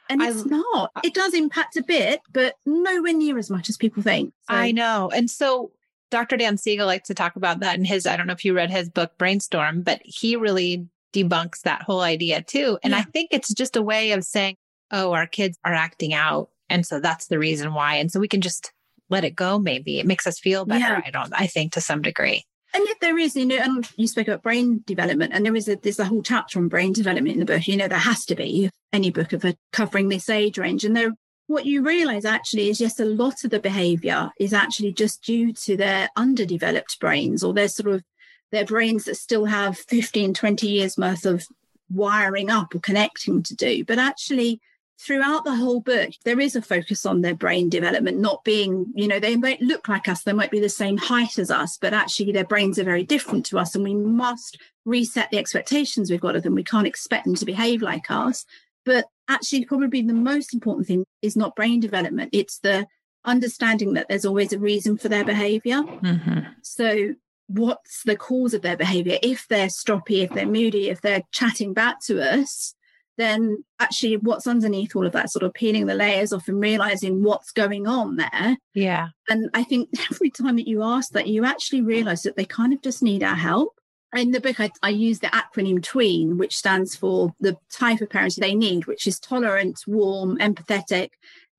And 0.08 0.22
it's 0.22 0.44
I, 0.44 0.48
not. 0.48 0.90
It 1.04 1.14
does 1.14 1.32
impact 1.32 1.76
a 1.76 1.84
bit, 1.84 2.20
but 2.32 2.56
nowhere 2.66 3.12
near 3.12 3.38
as 3.38 3.48
much 3.48 3.68
as 3.68 3.76
people 3.76 4.02
think. 4.02 4.34
So. 4.50 4.56
I 4.56 4.72
know. 4.72 5.08
And 5.14 5.30
so 5.30 5.70
Dr. 6.10 6.36
Dan 6.36 6.56
Siegel 6.56 6.86
likes 6.86 7.06
to 7.06 7.14
talk 7.14 7.36
about 7.36 7.60
that 7.60 7.78
in 7.78 7.84
his, 7.84 8.06
I 8.06 8.16
don't 8.16 8.26
know 8.26 8.32
if 8.32 8.44
you 8.44 8.54
read 8.54 8.70
his 8.70 8.90
book, 8.90 9.16
Brainstorm, 9.16 9.82
but 9.82 10.00
he 10.02 10.34
really 10.34 10.88
debunks 11.12 11.62
that 11.62 11.82
whole 11.82 12.00
idea 12.00 12.42
too. 12.42 12.76
And 12.82 12.90
yeah. 12.90 12.98
I 12.98 13.02
think 13.02 13.28
it's 13.30 13.54
just 13.54 13.76
a 13.76 13.82
way 13.82 14.10
of 14.12 14.24
saying, 14.24 14.56
oh, 14.90 15.12
our 15.12 15.28
kids 15.28 15.56
are 15.64 15.74
acting 15.74 16.12
out. 16.12 16.50
And 16.68 16.84
so 16.84 16.98
that's 16.98 17.28
the 17.28 17.38
reason 17.38 17.72
why. 17.72 17.96
And 17.96 18.10
so 18.10 18.18
we 18.18 18.26
can 18.26 18.40
just 18.40 18.72
let 19.10 19.24
it 19.24 19.36
go, 19.36 19.60
maybe. 19.60 20.00
It 20.00 20.06
makes 20.06 20.26
us 20.26 20.40
feel 20.40 20.64
better. 20.64 20.80
Yeah. 20.80 21.02
I 21.06 21.10
don't, 21.10 21.32
I 21.32 21.46
think 21.46 21.72
to 21.74 21.80
some 21.80 22.02
degree. 22.02 22.44
And 22.72 22.84
if 22.86 23.00
there 23.00 23.18
is, 23.18 23.34
you 23.34 23.46
know, 23.46 23.56
and 23.56 23.88
you 23.96 24.06
spoke 24.06 24.28
about 24.28 24.42
brain 24.42 24.82
development, 24.86 25.32
and 25.32 25.44
there 25.44 25.56
is 25.56 25.68
a 25.68 25.76
there's 25.76 25.98
a 25.98 26.04
whole 26.04 26.22
chapter 26.22 26.58
on 26.58 26.68
brain 26.68 26.92
development 26.92 27.34
in 27.34 27.40
the 27.40 27.46
book. 27.46 27.66
You 27.66 27.76
know, 27.76 27.88
there 27.88 27.98
has 27.98 28.24
to 28.26 28.36
be 28.36 28.70
any 28.92 29.10
book 29.10 29.32
of 29.32 29.44
a 29.44 29.56
covering 29.72 30.08
this 30.08 30.28
age 30.30 30.58
range. 30.58 30.84
And 30.84 30.96
there 30.96 31.12
what 31.50 31.66
you 31.66 31.82
realize 31.82 32.24
actually 32.24 32.70
is 32.70 32.80
yes, 32.80 33.00
a 33.00 33.04
lot 33.04 33.42
of 33.42 33.50
the 33.50 33.58
behavior 33.58 34.30
is 34.38 34.52
actually 34.52 34.92
just 34.92 35.24
due 35.24 35.52
to 35.52 35.76
their 35.76 36.08
underdeveloped 36.14 37.00
brains 37.00 37.42
or 37.42 37.52
their 37.52 37.66
sort 37.66 37.92
of 37.92 38.04
their 38.52 38.64
brains 38.64 39.04
that 39.04 39.16
still 39.16 39.46
have 39.46 39.76
15, 39.76 40.32
20 40.34 40.68
years 40.68 40.96
worth 40.96 41.26
of 41.26 41.44
wiring 41.88 42.50
up 42.50 42.74
or 42.74 42.78
connecting 42.78 43.42
to 43.42 43.56
do. 43.56 43.84
But 43.84 43.98
actually, 43.98 44.60
throughout 45.00 45.44
the 45.44 45.54
whole 45.54 45.80
book, 45.80 46.10
there 46.24 46.40
is 46.40 46.54
a 46.54 46.62
focus 46.62 47.06
on 47.06 47.22
their 47.22 47.34
brain 47.34 47.68
development 47.68 48.18
not 48.18 48.44
being, 48.44 48.86
you 48.94 49.08
know, 49.08 49.18
they 49.18 49.36
might 49.36 49.60
look 49.62 49.88
like 49.88 50.08
us, 50.08 50.22
they 50.22 50.32
might 50.32 50.50
be 50.50 50.60
the 50.60 50.68
same 50.68 50.98
height 50.98 51.38
as 51.38 51.50
us, 51.50 51.78
but 51.80 51.94
actually 51.94 52.32
their 52.32 52.44
brains 52.44 52.78
are 52.78 52.84
very 52.84 53.04
different 53.04 53.46
to 53.46 53.58
us. 53.58 53.74
And 53.74 53.82
we 53.82 53.94
must 53.94 54.58
reset 54.84 55.30
the 55.30 55.38
expectations 55.38 56.10
we've 56.10 56.20
got 56.20 56.36
of 56.36 56.42
them. 56.42 56.54
We 56.54 56.64
can't 56.64 56.86
expect 56.86 57.24
them 57.24 57.34
to 57.36 57.46
behave 57.46 57.80
like 57.80 58.10
us. 58.10 58.44
But 58.84 59.06
actually, 59.28 59.64
probably 59.64 60.02
the 60.02 60.12
most 60.12 60.52
important 60.52 60.86
thing 60.86 61.04
is 61.22 61.36
not 61.36 61.56
brain 61.56 61.80
development, 61.80 62.30
it's 62.32 62.58
the 62.58 62.86
understanding 63.24 63.92
that 63.94 64.06
there's 64.08 64.24
always 64.24 64.52
a 64.52 64.58
reason 64.58 64.96
for 64.96 65.08
their 65.08 65.24
behavior. 65.24 65.82
Mm-hmm. 65.82 66.40
So, 66.62 67.14
what's 67.46 68.02
the 68.04 68.16
cause 68.16 68.54
of 68.54 68.62
their 68.62 68.76
behavior? 68.76 69.18
If 69.22 69.46
they're 69.48 69.68
stroppy, 69.68 70.22
if 70.24 70.30
they're 70.30 70.46
moody, 70.46 70.88
if 70.88 71.00
they're 71.00 71.22
chatting 71.32 71.74
back 71.74 72.00
to 72.04 72.22
us, 72.22 72.74
then 73.20 73.64
actually 73.78 74.16
what's 74.16 74.46
underneath 74.46 74.96
all 74.96 75.06
of 75.06 75.12
that, 75.12 75.30
sort 75.30 75.42
of 75.42 75.54
peeling 75.54 75.86
the 75.86 75.94
layers 75.94 76.32
off 76.32 76.48
and 76.48 76.60
realizing 76.60 77.22
what's 77.22 77.52
going 77.52 77.86
on 77.86 78.16
there. 78.16 78.56
Yeah. 78.74 79.08
And 79.28 79.50
I 79.54 79.62
think 79.62 79.90
every 80.10 80.30
time 80.30 80.56
that 80.56 80.68
you 80.68 80.82
ask 80.82 81.12
that, 81.12 81.28
you 81.28 81.44
actually 81.44 81.82
realize 81.82 82.22
that 82.22 82.36
they 82.36 82.44
kind 82.44 82.72
of 82.72 82.82
just 82.82 83.02
need 83.02 83.22
our 83.22 83.34
help. 83.34 83.74
In 84.16 84.32
the 84.32 84.40
book, 84.40 84.58
I, 84.58 84.70
I 84.82 84.88
use 84.88 85.20
the 85.20 85.28
acronym 85.28 85.80
TWEEN, 85.82 86.36
which 86.36 86.56
stands 86.56 86.96
for 86.96 87.32
the 87.38 87.56
type 87.70 88.00
of 88.00 88.08
parenting 88.08 88.40
they 88.40 88.56
need, 88.56 88.86
which 88.86 89.06
is 89.06 89.20
tolerant, 89.20 89.84
warm, 89.86 90.36
empathetic, 90.38 91.10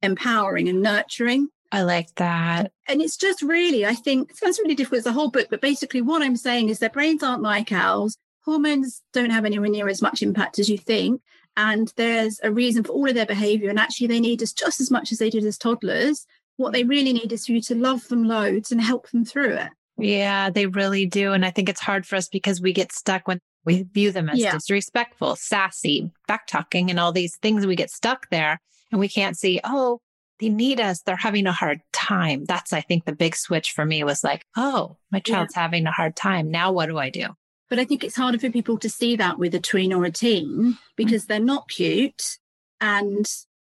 empowering, 0.01 0.67
and 0.67 0.81
nurturing. 0.81 1.47
I 1.71 1.83
like 1.83 2.13
that. 2.15 2.71
And 2.87 3.01
it's 3.01 3.15
just 3.15 3.41
really, 3.41 3.85
I 3.85 3.95
think, 3.95 4.31
it 4.31 4.37
sounds 4.37 4.59
really 4.59 4.75
difficult 4.75 4.99
as 4.99 5.05
a 5.05 5.13
whole 5.13 5.29
book, 5.29 5.47
but 5.49 5.61
basically 5.61 6.01
what 6.01 6.21
I'm 6.21 6.35
saying 6.35 6.67
is 6.67 6.79
their 6.79 6.89
brains 6.89 7.23
aren't 7.23 7.41
like 7.41 7.71
ours. 7.71 8.17
Hormones 8.43 9.01
don't 9.13 9.29
have 9.29 9.45
anywhere 9.45 9.69
near 9.69 9.87
as 9.87 10.01
much 10.01 10.21
impact 10.21 10.59
as 10.59 10.69
you 10.69 10.77
think. 10.77 11.21
And 11.57 11.91
there's 11.97 12.39
a 12.43 12.51
reason 12.51 12.83
for 12.83 12.93
all 12.93 13.07
of 13.09 13.15
their 13.15 13.25
behavior. 13.25 13.69
And 13.69 13.79
actually, 13.79 14.07
they 14.07 14.19
need 14.19 14.41
us 14.41 14.53
just 14.53 14.79
as 14.79 14.89
much 14.89 15.11
as 15.11 15.17
they 15.17 15.29
did 15.29 15.45
as 15.45 15.57
toddlers. 15.57 16.25
What 16.57 16.73
they 16.73 16.83
really 16.83 17.13
need 17.13 17.31
is 17.31 17.45
for 17.45 17.53
you 17.53 17.61
to 17.61 17.75
love 17.75 18.07
them 18.07 18.27
loads 18.27 18.71
and 18.71 18.81
help 18.81 19.09
them 19.09 19.25
through 19.25 19.55
it. 19.55 19.69
Yeah, 19.97 20.49
they 20.49 20.65
really 20.67 21.05
do. 21.05 21.33
And 21.33 21.45
I 21.45 21.51
think 21.51 21.69
it's 21.69 21.81
hard 21.81 22.05
for 22.05 22.15
us 22.15 22.27
because 22.27 22.61
we 22.61 22.73
get 22.73 22.91
stuck 22.91 23.27
when 23.27 23.39
we 23.65 23.83
view 23.83 24.11
them 24.11 24.29
as 24.29 24.39
Yeah. 24.39 24.53
disrespectful, 24.53 25.35
sassy, 25.35 26.11
back 26.27 26.47
talking, 26.47 26.89
and 26.89 26.99
all 26.99 27.11
these 27.11 27.37
things. 27.37 27.65
We 27.67 27.75
get 27.75 27.91
stuck 27.91 28.29
there 28.29 28.59
and 28.91 28.99
we 28.99 29.07
can't 29.07 29.37
see, 29.37 29.59
oh, 29.63 29.99
they 30.39 30.49
need 30.49 30.79
us. 30.79 31.01
They're 31.01 31.15
having 31.15 31.45
a 31.45 31.51
hard 31.51 31.81
time. 31.93 32.45
That's, 32.45 32.73
I 32.73 32.81
think, 32.81 33.05
the 33.05 33.15
big 33.15 33.35
switch 33.35 33.71
for 33.73 33.85
me 33.85 34.03
was 34.03 34.23
like, 34.23 34.43
oh, 34.57 34.97
my 35.11 35.19
child's 35.19 35.53
having 35.53 35.85
a 35.85 35.91
hard 35.91 36.15
time. 36.15 36.49
Now 36.49 36.71
what 36.71 36.87
do 36.87 36.97
I 36.97 37.09
do? 37.11 37.27
But 37.71 37.79
I 37.79 37.85
think 37.85 38.03
it's 38.03 38.17
harder 38.17 38.37
for 38.37 38.49
people 38.49 38.77
to 38.79 38.89
see 38.89 39.15
that 39.15 39.39
with 39.39 39.55
a 39.55 39.59
tween 39.59 39.93
or 39.93 40.03
a 40.03 40.11
teen 40.11 40.77
because 40.97 41.23
mm. 41.23 41.27
they're 41.27 41.39
not 41.39 41.69
cute 41.69 42.37
and 42.81 43.25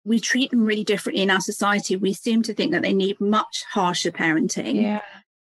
we 0.03 0.19
treat 0.19 0.49
them 0.49 0.65
really 0.65 0.83
differently 0.83 1.21
in 1.21 1.29
our 1.29 1.39
society. 1.39 1.95
We 1.95 2.15
seem 2.15 2.41
to 2.41 2.55
think 2.55 2.71
that 2.71 2.81
they 2.81 2.91
need 2.91 3.21
much 3.21 3.63
harsher 3.71 4.09
parenting. 4.09 4.81
Yeah. 4.81 5.01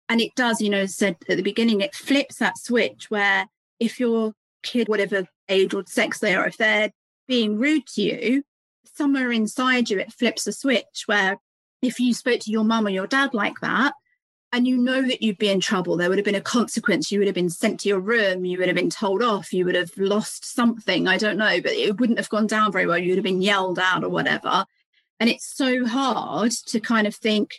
And 0.07 0.21
it 0.21 0.35
does, 0.35 0.61
you 0.61 0.69
know, 0.69 0.83
I 0.83 0.85
said 0.85 1.17
at 1.27 1.37
the 1.37 1.41
beginning, 1.41 1.81
it 1.81 1.95
flips 1.95 2.35
that 2.35 2.59
switch 2.59 3.09
where 3.09 3.47
if 3.79 3.99
your 3.99 4.33
kid, 4.61 4.87
whatever 4.87 5.27
age 5.49 5.73
or 5.73 5.83
sex 5.87 6.19
they 6.19 6.35
are, 6.35 6.45
if 6.45 6.57
they're 6.57 6.91
being 7.27 7.57
rude 7.57 7.87
to 7.95 8.03
you, 8.03 8.43
somewhere 8.85 9.31
inside 9.31 9.89
you, 9.89 9.97
it 9.97 10.13
flips 10.13 10.45
a 10.45 10.53
switch 10.53 11.05
where 11.07 11.37
if 11.81 11.99
you 11.99 12.13
spoke 12.13 12.41
to 12.41 12.51
your 12.51 12.63
mum 12.63 12.85
or 12.85 12.91
your 12.91 13.07
dad 13.07 13.33
like 13.33 13.59
that, 13.63 13.93
and 14.51 14.65
you 14.67 14.77
know 14.77 15.01
that 15.01 15.21
you'd 15.21 15.37
be 15.37 15.49
in 15.49 15.59
trouble, 15.59 15.97
there 15.97 16.09
would 16.09 16.17
have 16.17 16.25
been 16.25 16.35
a 16.35 16.41
consequence. 16.41 17.11
You 17.11 17.19
would 17.19 17.27
have 17.27 17.35
been 17.35 17.49
sent 17.49 17.81
to 17.81 17.89
your 17.89 17.99
room, 17.99 18.45
you 18.45 18.57
would 18.57 18.67
have 18.67 18.75
been 18.75 18.89
told 18.89 19.21
off, 19.21 19.51
you 19.51 19.65
would 19.65 19.75
have 19.75 19.91
lost 19.97 20.45
something. 20.45 21.07
I 21.07 21.17
don't 21.17 21.37
know, 21.37 21.61
but 21.61 21.73
it 21.73 21.99
wouldn't 21.99 22.19
have 22.19 22.29
gone 22.29 22.47
down 22.47 22.71
very 22.71 22.85
well. 22.85 22.97
You 22.97 23.09
would 23.09 23.17
have 23.17 23.23
been 23.23 23.41
yelled 23.41 23.79
at 23.79 24.03
or 24.03 24.09
whatever. 24.09 24.65
And 25.19 25.29
it's 25.29 25.45
so 25.45 25.85
hard 25.85 26.51
to 26.67 26.79
kind 26.79 27.07
of 27.07 27.15
think, 27.15 27.55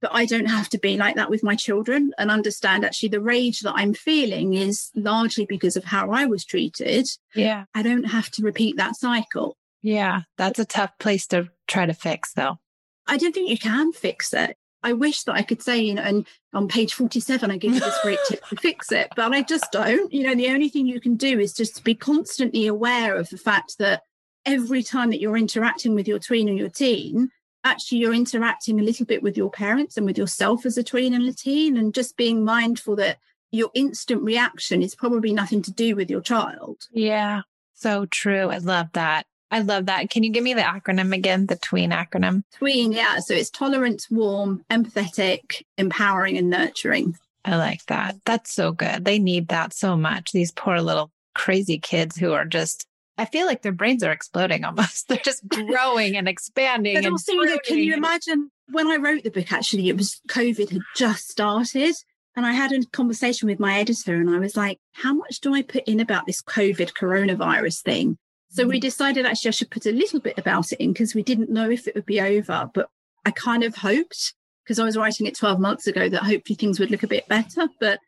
but 0.00 0.12
I 0.14 0.24
don't 0.24 0.46
have 0.46 0.68
to 0.70 0.78
be 0.78 0.96
like 0.96 1.16
that 1.16 1.28
with 1.28 1.42
my 1.42 1.56
children 1.56 2.12
and 2.16 2.30
understand 2.30 2.84
actually 2.84 3.10
the 3.10 3.20
rage 3.20 3.60
that 3.60 3.74
I'm 3.74 3.92
feeling 3.92 4.54
is 4.54 4.90
largely 4.94 5.44
because 5.44 5.76
of 5.76 5.84
how 5.84 6.10
I 6.10 6.24
was 6.24 6.44
treated. 6.44 7.06
Yeah. 7.34 7.64
I 7.74 7.82
don't 7.82 8.04
have 8.04 8.30
to 8.32 8.42
repeat 8.42 8.76
that 8.76 8.96
cycle. 8.96 9.56
Yeah. 9.82 10.22
That's 10.38 10.58
a 10.58 10.64
tough 10.64 10.92
place 10.98 11.26
to 11.28 11.48
try 11.66 11.84
to 11.84 11.94
fix, 11.94 12.32
though. 12.32 12.58
I 13.06 13.16
don't 13.16 13.34
think 13.34 13.50
you 13.50 13.58
can 13.58 13.92
fix 13.92 14.32
it. 14.32 14.56
I 14.82 14.92
wish 14.92 15.24
that 15.24 15.34
I 15.34 15.42
could 15.42 15.62
say, 15.62 15.78
you 15.78 15.94
know, 15.94 16.02
and 16.02 16.26
on 16.54 16.68
page 16.68 16.94
47, 16.94 17.50
I 17.50 17.56
give 17.56 17.74
you 17.74 17.80
this 17.80 17.98
great 18.02 18.18
tip 18.28 18.44
to 18.46 18.56
fix 18.56 18.90
it, 18.92 19.08
but 19.16 19.32
I 19.32 19.42
just 19.42 19.70
don't. 19.72 20.12
You 20.12 20.24
know, 20.24 20.34
the 20.34 20.48
only 20.48 20.68
thing 20.68 20.86
you 20.86 21.00
can 21.00 21.16
do 21.16 21.38
is 21.38 21.52
just 21.52 21.84
be 21.84 21.94
constantly 21.94 22.66
aware 22.66 23.16
of 23.16 23.28
the 23.30 23.36
fact 23.36 23.78
that 23.78 24.02
every 24.46 24.82
time 24.82 25.10
that 25.10 25.20
you're 25.20 25.36
interacting 25.36 25.94
with 25.94 26.08
your 26.08 26.18
tween 26.18 26.48
or 26.48 26.54
your 26.54 26.70
teen, 26.70 27.30
actually 27.64 27.98
you're 27.98 28.14
interacting 28.14 28.80
a 28.80 28.82
little 28.82 29.04
bit 29.04 29.22
with 29.22 29.36
your 29.36 29.50
parents 29.50 29.96
and 29.96 30.06
with 30.06 30.16
yourself 30.16 30.64
as 30.64 30.78
a 30.78 30.82
tween 30.82 31.12
and 31.12 31.28
a 31.28 31.34
teen, 31.34 31.76
and 31.76 31.94
just 31.94 32.16
being 32.16 32.44
mindful 32.44 32.96
that 32.96 33.18
your 33.52 33.70
instant 33.74 34.22
reaction 34.22 34.82
is 34.82 34.94
probably 34.94 35.32
nothing 35.32 35.60
to 35.62 35.72
do 35.72 35.96
with 35.96 36.10
your 36.10 36.20
child. 36.20 36.86
Yeah. 36.90 37.42
So 37.74 38.06
true. 38.06 38.48
I 38.50 38.58
love 38.58 38.88
that. 38.92 39.26
I 39.50 39.60
love 39.60 39.86
that. 39.86 40.10
Can 40.10 40.22
you 40.22 40.30
give 40.30 40.44
me 40.44 40.54
the 40.54 40.60
acronym 40.62 41.14
again, 41.14 41.46
the 41.46 41.56
tween 41.56 41.90
acronym? 41.90 42.44
Tween, 42.56 42.92
yeah. 42.92 43.18
So 43.18 43.34
it's 43.34 43.50
tolerant, 43.50 44.06
warm, 44.10 44.64
empathetic, 44.70 45.62
empowering, 45.76 46.38
and 46.38 46.48
nurturing. 46.48 47.16
I 47.44 47.56
like 47.56 47.84
that. 47.86 48.16
That's 48.24 48.52
so 48.52 48.72
good. 48.72 49.04
They 49.04 49.18
need 49.18 49.48
that 49.48 49.72
so 49.72 49.96
much. 49.96 50.32
These 50.32 50.52
poor 50.52 50.80
little 50.80 51.10
crazy 51.34 51.78
kids 51.78 52.16
who 52.16 52.32
are 52.32 52.44
just, 52.44 52.86
I 53.18 53.24
feel 53.24 53.46
like 53.46 53.62
their 53.62 53.72
brains 53.72 54.04
are 54.04 54.12
exploding 54.12 54.64
almost. 54.66 55.08
They're 55.08 55.18
just 55.18 55.46
growing 55.48 56.16
and 56.16 56.28
expanding. 56.28 56.94
But 56.94 57.04
and 57.04 57.12
also, 57.12 57.32
can 57.66 57.78
you 57.78 57.94
imagine 57.94 58.50
when 58.70 58.88
I 58.88 58.96
wrote 58.96 59.24
the 59.24 59.30
book, 59.30 59.52
actually, 59.52 59.88
it 59.88 59.96
was 59.96 60.20
COVID 60.28 60.70
had 60.70 60.82
just 60.96 61.28
started. 61.28 61.94
And 62.36 62.46
I 62.46 62.52
had 62.52 62.72
a 62.72 62.86
conversation 62.92 63.48
with 63.48 63.58
my 63.58 63.80
editor, 63.80 64.14
and 64.14 64.30
I 64.30 64.38
was 64.38 64.56
like, 64.56 64.78
how 64.92 65.12
much 65.12 65.40
do 65.40 65.52
I 65.52 65.62
put 65.62 65.82
in 65.88 65.98
about 65.98 66.26
this 66.26 66.40
COVID 66.40 66.92
coronavirus 66.92 67.82
thing? 67.82 68.18
So 68.50 68.66
we 68.66 68.76
mm-hmm. 68.76 68.80
decided 68.80 69.26
actually 69.26 69.48
I 69.48 69.52
should 69.52 69.70
put 69.70 69.86
a 69.86 69.92
little 69.92 70.20
bit 70.20 70.38
about 70.38 70.72
it 70.72 70.80
in 70.80 70.92
because 70.92 71.14
we 71.14 71.22
didn't 71.22 71.50
know 71.50 71.70
if 71.70 71.86
it 71.86 71.94
would 71.94 72.06
be 72.06 72.20
over. 72.20 72.68
But 72.72 72.88
I 73.24 73.30
kind 73.30 73.62
of 73.62 73.76
hoped, 73.76 74.34
because 74.64 74.78
I 74.78 74.84
was 74.84 74.96
writing 74.96 75.26
it 75.26 75.36
12 75.36 75.60
months 75.60 75.86
ago, 75.86 76.08
that 76.08 76.24
hopefully 76.24 76.56
things 76.56 76.80
would 76.80 76.90
look 76.90 77.04
a 77.04 77.08
bit 77.08 77.28
better. 77.28 77.68
But 77.78 78.00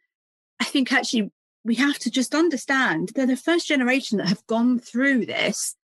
I 0.60 0.64
think 0.64 0.92
actually 0.92 1.30
we 1.64 1.76
have 1.76 1.98
to 2.00 2.10
just 2.10 2.34
understand 2.34 3.12
they're 3.14 3.26
the 3.26 3.36
first 3.36 3.68
generation 3.68 4.18
that 4.18 4.28
have 4.28 4.46
gone 4.46 4.80
through 4.80 5.26
this 5.26 5.76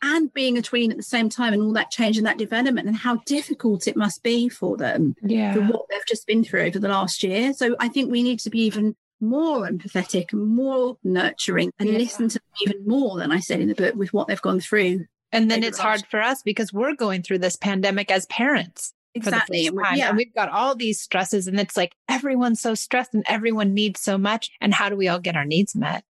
and 0.00 0.32
being 0.32 0.56
a 0.56 0.62
tween 0.62 0.92
at 0.92 0.96
the 0.96 1.02
same 1.02 1.28
time 1.28 1.52
and 1.52 1.60
all 1.60 1.72
that 1.72 1.90
change 1.90 2.16
and 2.16 2.26
that 2.26 2.38
development 2.38 2.86
and 2.86 2.96
how 2.96 3.16
difficult 3.26 3.88
it 3.88 3.96
must 3.96 4.22
be 4.22 4.48
for 4.48 4.76
them 4.76 5.16
yeah. 5.22 5.52
for 5.52 5.62
what 5.62 5.86
they've 5.90 6.06
just 6.06 6.26
been 6.26 6.44
through 6.44 6.62
over 6.62 6.78
the 6.78 6.88
last 6.88 7.24
year. 7.24 7.52
So 7.52 7.74
I 7.80 7.88
think 7.88 8.10
we 8.10 8.22
need 8.22 8.38
to 8.40 8.50
be 8.50 8.60
even 8.60 8.94
more 9.20 9.68
empathetic 9.68 10.32
and 10.32 10.46
more 10.46 10.96
nurturing 11.04 11.72
and 11.78 11.88
Yeah. 11.88 11.98
listen 11.98 12.28
to 12.28 12.38
them 12.38 12.52
even 12.62 12.86
more 12.86 13.18
than 13.18 13.32
I 13.32 13.40
said 13.40 13.60
in 13.60 13.68
the 13.68 13.74
book 13.74 13.94
with 13.94 14.12
what 14.12 14.28
they've 14.28 14.40
gone 14.40 14.60
through. 14.60 15.06
And 15.32 15.50
then 15.50 15.62
it's 15.62 15.78
hard 15.78 16.06
for 16.06 16.22
us 16.22 16.42
because 16.42 16.72
we're 16.72 16.94
going 16.94 17.22
through 17.22 17.40
this 17.40 17.56
pandemic 17.56 18.10
as 18.10 18.26
parents. 18.26 18.94
Exactly. 19.14 19.66
And 19.66 19.78
yeah. 19.94 20.08
And 20.08 20.16
we've 20.16 20.34
got 20.34 20.50
all 20.50 20.74
these 20.74 21.00
stresses, 21.00 21.46
and 21.48 21.58
it's 21.58 21.76
like 21.76 21.92
everyone's 22.08 22.60
so 22.60 22.74
stressed 22.74 23.14
and 23.14 23.24
everyone 23.26 23.74
needs 23.74 24.00
so 24.00 24.16
much. 24.16 24.50
And 24.60 24.72
how 24.72 24.88
do 24.88 24.96
we 24.96 25.08
all 25.08 25.18
get 25.18 25.36
our 25.36 25.44
needs 25.44 25.74
met? 25.74 26.04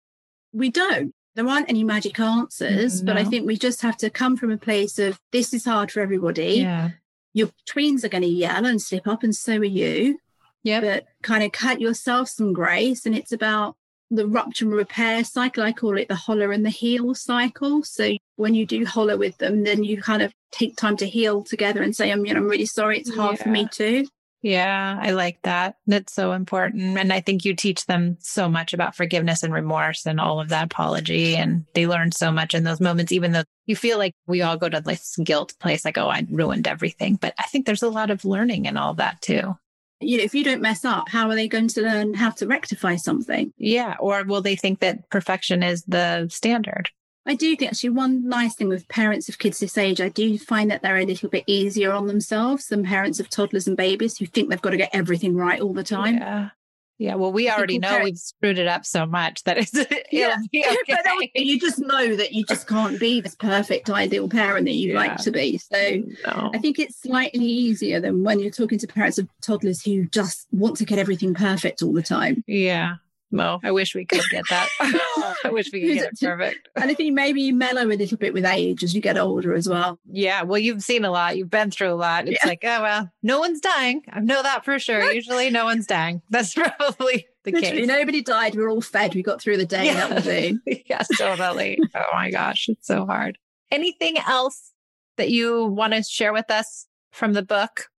we 0.54 0.70
don't. 0.70 1.14
There 1.36 1.46
aren't 1.48 1.70
any 1.70 1.84
magic 1.84 2.18
answers, 2.18 3.02
but 3.02 3.18
I 3.18 3.26
think 3.26 3.46
we 3.46 3.58
just 3.58 3.82
have 3.82 3.98
to 3.98 4.10
come 4.10 4.38
from 4.38 4.52
a 4.52 4.58
place 4.58 4.98
of 4.98 5.20
this 5.34 5.54
is 5.54 5.66
hard 5.66 5.92
for 5.92 6.00
everybody. 6.00 6.60
Yeah. 6.62 6.92
Your 7.34 7.50
tweens 7.70 8.06
are 8.06 8.10
going 8.10 8.22
to 8.22 8.28
yell 8.30 8.66
and 8.66 8.82
slip 8.82 9.06
up, 9.06 9.22
and 9.22 9.36
so 9.36 9.58
are 9.58 9.64
you. 9.66 10.18
Yep. 10.66 10.84
but 10.84 11.06
kind 11.22 11.44
of 11.44 11.52
cut 11.52 11.80
yourself 11.80 12.28
some 12.28 12.52
grace. 12.52 13.06
And 13.06 13.16
it's 13.16 13.32
about 13.32 13.76
the 14.10 14.28
rupture 14.28 14.66
and 14.66 14.74
repair 14.74 15.24
cycle. 15.24 15.64
I 15.64 15.72
call 15.72 15.98
it 15.98 16.08
the 16.08 16.16
holler 16.16 16.52
and 16.52 16.66
the 16.66 16.70
heal 16.70 17.14
cycle. 17.14 17.84
So 17.84 18.18
when 18.36 18.56
you 18.56 18.66
do 18.66 18.84
holler 18.84 19.16
with 19.16 19.38
them, 19.38 19.64
then 19.64 19.84
you 19.84 20.02
kind 20.02 20.22
of 20.22 20.34
take 20.52 20.76
time 20.76 20.98
to 20.98 21.08
heal 21.08 21.44
together 21.44 21.82
and 21.82 21.96
say, 21.96 22.12
I'm, 22.12 22.26
you 22.26 22.34
know, 22.34 22.40
I'm 22.40 22.48
really 22.48 22.66
sorry. 22.66 23.00
It's 23.00 23.14
hard 23.14 23.40
for 23.40 23.50
me 23.50 23.68
too. 23.72 24.08
Yeah, 24.42 25.00
I 25.02 25.12
like 25.12 25.42
that. 25.42 25.78
That's 25.88 26.14
so 26.14 26.32
important. 26.32 27.00
And 27.00 27.12
I 27.12 27.20
think 27.20 27.46
you 27.46 27.56
teach 27.56 27.88
them 27.88 28.18
so 28.20 28.48
much 28.48 28.74
about 28.74 28.96
forgiveness 28.96 29.42
and 29.42 29.52
remorse 29.52 30.06
and 30.06 30.20
all 30.20 30.40
of 30.40 30.50
that 30.50 30.66
apology. 30.66 31.36
And 31.36 31.66
they 31.74 31.88
learn 31.88 32.12
so 32.12 32.32
much 32.32 32.54
in 32.54 32.64
those 32.64 32.80
moments, 32.80 33.12
even 33.12 33.32
though 33.32 33.44
you 33.66 33.76
feel 33.76 33.98
like 33.98 34.14
we 34.28 34.44
all 34.44 34.56
go 34.56 34.70
to 34.70 34.82
this 34.82 35.16
guilt 35.24 35.56
place, 35.60 35.84
like, 35.84 35.98
oh, 35.98 36.10
I 36.10 36.28
ruined 36.30 36.68
everything. 36.68 37.16
But 37.16 37.34
I 37.40 37.44
think 37.44 37.66
there's 37.66 37.82
a 37.82 37.90
lot 37.90 38.12
of 38.12 38.24
learning 38.24 38.66
in 38.66 38.78
all 38.78 38.94
that 38.96 39.20
too. 39.22 39.56
You 40.02 40.18
know, 40.18 40.24
if 40.24 40.36
you 40.36 40.44
don't 40.44 40.62
mess 40.62 40.84
up, 40.84 41.10
how 41.10 41.30
are 41.30 41.36
they 41.36 41.48
going 41.48 41.70
to 41.70 41.82
learn 41.82 42.14
how 42.14 42.32
to 42.32 42.48
rectify 42.48 42.96
something? 42.96 43.54
Yeah. 43.58 43.96
Or 44.00 44.24
will 44.24 44.42
they 44.42 44.56
think 44.56 44.80
that 44.80 45.10
perfection 45.10 45.64
is 45.64 45.84
the 45.84 46.28
standard? 46.30 46.90
I 47.26 47.34
do 47.34 47.56
think 47.56 47.72
actually 47.72 47.90
one 47.90 48.28
nice 48.28 48.56
thing 48.56 48.70
with 48.70 48.88
parents 48.88 49.30
of 49.30 49.40
kids 49.40 49.60
this 49.60 49.78
age, 49.78 50.00
I 50.00 50.10
do 50.10 50.38
find 50.38 50.70
that 50.70 50.84
they're 50.84 50.98
a 50.98 51.06
little 51.06 51.30
bit 51.30 51.44
easier 51.48 51.92
on 51.92 52.06
themselves 52.06 52.68
than 52.68 52.84
parents 52.86 53.20
of 53.20 53.30
toddlers 53.30 53.68
and 53.68 53.76
babies 53.76 54.18
who 54.18 54.28
think 54.28 54.50
they've 54.50 54.62
got 54.62 54.72
to 54.72 54.78
get 54.78 54.94
everything 54.94 55.36
right 55.36 55.60
all 55.60 55.74
the 55.74 55.84
time. 55.84 56.18
Yeah. 56.18 56.50
Yeah. 56.98 57.16
Well, 57.16 57.32
we 57.34 57.50
already 57.50 57.78
know 57.78 58.00
we've 58.04 58.18
screwed 58.18 58.58
it 58.58 58.68
up 58.68 58.86
so 58.86 59.06
much 59.06 59.44
that 59.44 59.58
it's, 59.58 59.74
Yeah. 60.12 60.38
be 60.52 60.64
but 60.88 61.00
that- 61.04 61.16
okay. 61.18 61.44
you 61.44 61.60
just 61.60 61.80
know 61.80 62.16
that 62.16 62.32
you 62.34 62.46
just 62.46 62.68
can't 62.68 62.98
be 63.00 63.20
this 63.22 63.36
perfect 63.36 63.90
ideal 63.90 64.30
parent 64.30 64.66
that 64.66 64.74
you 64.76 64.94
Yeah. 64.94 65.00
like 65.00 65.18
to 65.18 65.32
be. 65.32 65.58
So 65.58 66.04
No. 66.26 66.52
I 66.54 66.58
think 66.58 66.80
it's 66.80 67.02
slightly 67.02 67.46
easier 67.46 68.00
than 68.00 68.24
when 68.24 68.40
you're 68.40 68.50
talking 68.52 68.80
to 68.80 68.88
parents 68.88 69.18
of 69.18 69.28
toddlers 69.42 69.84
who 69.84 70.06
just 70.06 70.48
want 70.52 70.78
to 70.78 70.86
get 70.86 70.98
everything 71.00 71.34
perfect 71.34 71.82
all 71.82 71.92
the 71.94 72.02
time. 72.04 72.44
Yeah. 72.48 72.96
Well, 73.32 73.60
I 73.64 73.72
wish 73.72 73.96
we 73.96 74.06
could 74.06 74.22
get 74.32 74.46
that. 74.50 74.70
I 74.80 75.50
wish 75.50 75.72
we 75.74 75.82
could 75.82 75.94
get 75.94 76.14
it 76.14 76.20
perfect. 76.22 76.70
And 76.76 76.90
I 76.90 76.94
think 76.94 77.14
maybe 77.14 77.42
you 77.42 77.54
mellow 77.54 77.84
a 77.84 77.96
little 77.96 78.18
bit 78.18 78.34
with 78.34 78.46
age 78.46 78.84
as 78.84 78.94
you 78.94 79.02
get 79.02 79.18
older 79.18 79.54
as 79.54 79.68
well. 79.68 80.00
Yeah. 80.06 80.44
Well, 80.44 80.60
you've 80.60 80.84
seen 80.84 81.06
a 81.06 81.12
lot. 81.12 81.38
You've 81.38 81.50
been 81.50 81.72
through 81.72 81.92
a 81.92 81.96
lot. 81.96 82.28
It's 82.28 82.40
yeah. 82.44 82.50
like, 82.50 82.62
oh, 82.64 82.82
well, 82.82 83.12
no 83.24 83.40
one's 83.40 83.60
dying. 83.60 84.04
I 84.12 84.20
know 84.20 84.42
that 84.42 84.64
for 84.64 84.80
sure. 84.80 85.12
Usually 85.14 85.50
no 85.50 85.66
one's 85.66 85.88
dying. 85.88 86.22
That's 86.30 86.54
probably 86.54 87.28
the 87.44 87.52
Literally, 87.52 87.80
case. 87.80 87.88
Nobody 87.88 88.22
died. 88.22 88.56
We 88.56 88.64
are 88.64 88.70
all 88.70 88.82
fed. 88.82 89.16
We 89.16 89.24
got 89.24 89.42
through 89.42 89.58
the 89.58 89.66
day. 89.66 89.86
Yeah. 89.86 90.08
That 90.08 90.26
was 90.26 90.84
yes, 90.88 91.08
totally. 91.18 91.80
oh 91.96 92.04
my 92.14 92.32
gosh. 92.32 92.70
It's 92.70 92.88
so 92.88 93.06
hard. 93.06 93.38
Anything 93.72 94.18
else 94.20 94.72
that 95.18 95.30
you 95.30 95.66
want 95.66 95.94
to 95.94 96.04
share 96.04 96.34
with 96.34 96.52
us 96.52 96.88
from 97.12 97.34
the 97.34 97.44
book? 97.44 97.90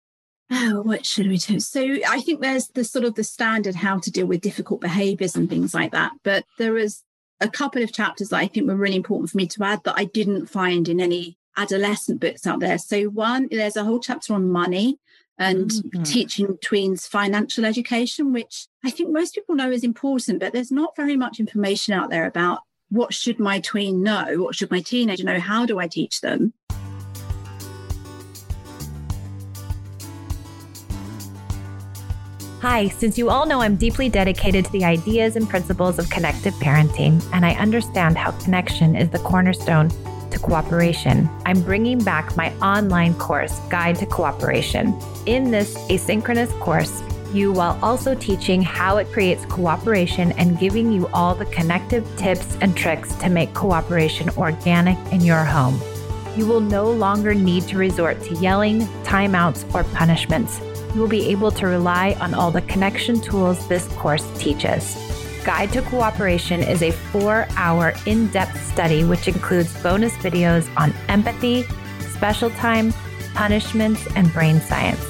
Oh, 0.52 0.82
what 0.86 1.06
should 1.06 1.28
we 1.28 1.38
do? 1.38 1.60
So 1.60 1.82
I 2.08 2.22
think 2.22 2.42
there's 2.42 2.68
the 2.70 2.84
sort 2.84 3.06
of 3.06 3.16
the 3.16 3.24
standard 3.24 3.76
how 3.76 4.00
to 4.00 4.12
deal 4.12 4.26
with 4.26 4.42
difficult 4.42 4.82
behaviors 4.82 5.36
and 5.36 5.50
things 5.50 5.74
like 5.74 5.92
that. 5.92 6.14
But 6.24 6.46
there 6.58 6.74
was 6.74 7.04
a 7.40 7.50
couple 7.50 7.84
of 7.84 7.94
chapters 7.94 8.30
that 8.30 8.38
I 8.38 8.48
think 8.48 8.68
were 8.68 8.76
really 8.76 8.96
important 8.96 9.30
for 9.30 9.38
me 9.38 9.48
to 9.48 9.64
add 9.64 9.84
that 9.84 9.96
I 9.98 10.06
didn't 10.06 10.48
find 10.48 10.90
in 10.90 11.00
any 11.00 11.38
adolescent 11.56 12.20
books 12.20 12.46
out 12.48 12.60
there. 12.60 12.78
So 12.78 13.04
one, 13.06 13.48
there's 13.50 13.76
a 13.76 13.84
whole 13.84 14.00
chapter 14.00 14.34
on 14.34 14.50
money 14.50 15.00
and 15.40 15.70
mm-hmm. 15.70 16.04
teaching 16.04 16.58
tweens 16.66 17.08
financial 17.08 17.66
education, 17.66 18.34
which 18.34 18.68
I 18.84 18.90
think 18.90 19.12
most 19.12 19.36
people 19.36 19.56
know 19.56 19.70
is 19.70 19.84
important, 19.84 20.40
but 20.40 20.54
there's 20.54 20.72
not 20.72 20.96
very 20.96 21.16
much 21.16 21.40
information 21.40 21.94
out 21.94 22.10
there 22.10 22.26
about 22.26 22.62
what 22.90 23.14
should 23.14 23.40
my 23.40 23.60
tween 23.60 24.02
know? 24.02 24.38
What 24.38 24.56
should 24.56 24.72
my 24.72 24.80
teenager 24.80 25.24
know? 25.24 25.40
How 25.40 25.66
do 25.66 25.78
I 25.78 25.88
teach 25.88 26.22
them? 26.22 26.54
Hi, 32.62 32.88
since 32.88 33.20
you 33.20 33.30
all 33.30 33.46
know 33.46 33.62
I'm 33.62 33.76
deeply 33.76 34.10
dedicated 34.10 34.66
to 34.66 34.72
the 34.72 34.84
ideas 34.84 35.36
and 35.36 35.48
principles 35.48 36.00
of 36.00 36.10
connective 36.10 36.56
parenting, 36.56 37.24
and 37.32 37.46
I 37.46 37.52
understand 37.52 38.18
how 38.18 38.32
connection 38.32 38.96
is 38.96 39.12
the 39.12 39.20
cornerstone 39.20 39.92
to 40.32 40.40
cooperation, 40.40 41.30
I'm 41.46 41.62
bringing 41.62 42.04
back 42.04 42.36
my 42.36 42.52
online 42.56 43.14
course, 43.20 43.60
Guide 43.70 43.98
to 43.98 44.08
Cooperation. 44.08 45.00
In 45.28 45.52
this 45.52 45.78
asynchronous 45.90 46.50
course, 46.60 47.04
you 47.32 47.54
while 47.54 47.78
also 47.84 48.16
teaching 48.16 48.64
how 48.64 48.98
it 48.98 49.12
creates 49.12 49.46
cooperation 49.46 50.32
and 50.32 50.58
giving 50.58 50.92
you 50.92 51.08
all 51.10 51.36
the 51.36 51.46
connective 51.46 52.08
tips 52.18 52.58
and 52.62 52.76
tricks 52.76 53.14
to 53.18 53.30
make 53.30 53.54
cooperation 53.54 54.32
organic 54.32 54.98
in 55.14 55.22
your 55.22 55.44
home. 55.44 55.80
You 56.36 56.48
will 56.48 56.62
no 56.62 56.90
longer 56.90 57.36
need 57.36 57.68
to 57.68 57.78
resort 57.78 58.20
to 58.24 58.34
yelling, 58.34 58.82
timeouts, 59.04 59.72
or 59.76 59.84
punishments 59.96 60.60
you 60.94 61.02
will 61.02 61.08
be 61.08 61.30
able 61.30 61.52
to 61.52 61.68
rely 61.68 62.16
on 62.20 62.34
all 62.34 62.52
the 62.52 62.62
connection 62.64 63.20
tools 63.22 63.68
this 63.68 63.88
course 63.96 64.26
teaches. 64.40 64.96
Guide 65.44 65.72
to 65.74 65.82
Cooperation 65.84 66.62
is 66.62 66.82
a 66.82 66.92
four 66.92 67.48
hour 67.56 67.94
in 68.06 68.28
depth 68.28 68.62
study 68.72 69.04
which 69.04 69.28
includes 69.28 69.82
bonus 69.82 70.14
videos 70.18 70.68
on 70.76 70.94
empathy, 71.08 71.64
special 72.10 72.50
time, 72.52 72.94
punishments, 73.34 74.08
and 74.16 74.32
brain 74.34 74.60
science. 74.60 75.06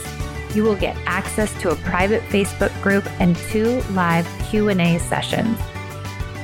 You 0.55 0.63
will 0.63 0.75
get 0.75 0.97
access 1.05 1.53
to 1.61 1.71
a 1.71 1.75
private 1.75 2.21
Facebook 2.23 2.71
group 2.81 3.05
and 3.19 3.35
two 3.49 3.81
live 3.91 4.27
Q&A 4.49 4.99
sessions. 4.99 5.57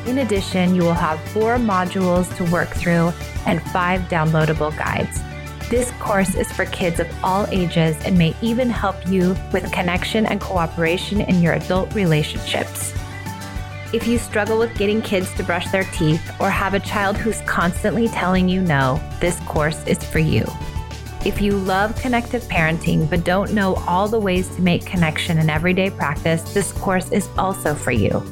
In 0.05 0.19
addition, 0.19 0.75
you 0.75 0.81
will 0.81 0.93
have 0.93 1.21
four 1.29 1.57
modules 1.57 2.35
to 2.37 2.51
work 2.51 2.69
through 2.69 3.13
and 3.45 3.61
five 3.71 4.01
downloadable 4.09 4.75
guides. 4.77 5.19
This 5.73 5.89
course 5.93 6.35
is 6.35 6.51
for 6.51 6.65
kids 6.65 6.99
of 6.99 7.07
all 7.23 7.47
ages 7.47 7.97
and 8.05 8.15
may 8.15 8.35
even 8.43 8.69
help 8.69 9.07
you 9.07 9.35
with 9.51 9.71
connection 9.71 10.27
and 10.27 10.39
cooperation 10.39 11.21
in 11.21 11.41
your 11.41 11.53
adult 11.53 11.95
relationships. 11.95 12.93
If 13.91 14.05
you 14.05 14.19
struggle 14.19 14.59
with 14.59 14.77
getting 14.77 15.01
kids 15.01 15.33
to 15.33 15.43
brush 15.43 15.71
their 15.71 15.85
teeth 15.85 16.21
or 16.39 16.51
have 16.51 16.75
a 16.75 16.79
child 16.79 17.17
who's 17.17 17.41
constantly 17.47 18.07
telling 18.07 18.47
you 18.47 18.61
no, 18.61 19.01
this 19.19 19.39
course 19.47 19.83
is 19.87 19.97
for 19.97 20.19
you. 20.19 20.45
If 21.25 21.41
you 21.41 21.57
love 21.57 21.95
connective 21.95 22.43
parenting 22.43 23.09
but 23.09 23.23
don't 23.23 23.51
know 23.51 23.73
all 23.87 24.07
the 24.07 24.19
ways 24.19 24.55
to 24.55 24.61
make 24.61 24.85
connection 24.85 25.39
in 25.39 25.49
everyday 25.49 25.89
practice, 25.89 26.43
this 26.53 26.71
course 26.73 27.11
is 27.11 27.27
also 27.35 27.73
for 27.73 27.91
you. 27.91 28.23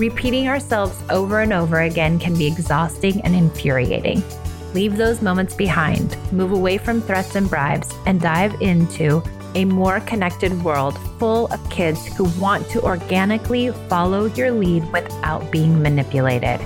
Repeating 0.00 0.48
ourselves 0.48 1.00
over 1.10 1.42
and 1.42 1.52
over 1.52 1.82
again 1.82 2.18
can 2.18 2.36
be 2.36 2.48
exhausting 2.48 3.20
and 3.20 3.36
infuriating. 3.36 4.24
Leave 4.74 4.96
those 4.96 5.20
moments 5.20 5.54
behind, 5.54 6.16
move 6.32 6.52
away 6.52 6.78
from 6.78 7.00
threats 7.02 7.34
and 7.34 7.48
bribes, 7.48 7.92
and 8.06 8.20
dive 8.20 8.54
into 8.60 9.22
a 9.54 9.64
more 9.66 10.00
connected 10.00 10.52
world 10.64 10.98
full 11.18 11.46
of 11.48 11.70
kids 11.70 12.06
who 12.16 12.24
want 12.40 12.68
to 12.70 12.82
organically 12.82 13.70
follow 13.88 14.26
your 14.26 14.50
lead 14.50 14.90
without 14.92 15.50
being 15.50 15.82
manipulated. 15.82 16.60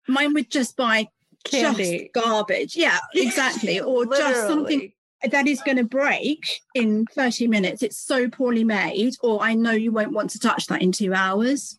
Mine 0.09 0.35
would 0.35 0.51
just 0.51 0.77
buy 0.77 1.09
Candy. 1.45 2.11
just 2.12 2.12
garbage. 2.12 2.77
Yeah, 2.77 2.99
exactly. 3.15 3.81
or 3.81 4.07
just 4.07 4.47
something 4.47 4.93
that 5.31 5.47
is 5.47 5.61
going 5.61 5.77
to 5.77 5.85
break 5.85 6.61
in 6.75 7.07
30 7.07 7.47
minutes. 7.49 7.83
It's 7.83 7.99
so 7.99 8.29
poorly 8.29 8.65
made, 8.65 9.15
or 9.23 9.43
I 9.43 9.55
know 9.55 9.73
you 9.73 9.93
won't 9.93 10.12
want 10.12 10.31
to 10.31 10.38
touch 10.38 10.67
that 10.67 10.83
in 10.83 10.93
two 10.93 11.15
hours. 11.15 11.79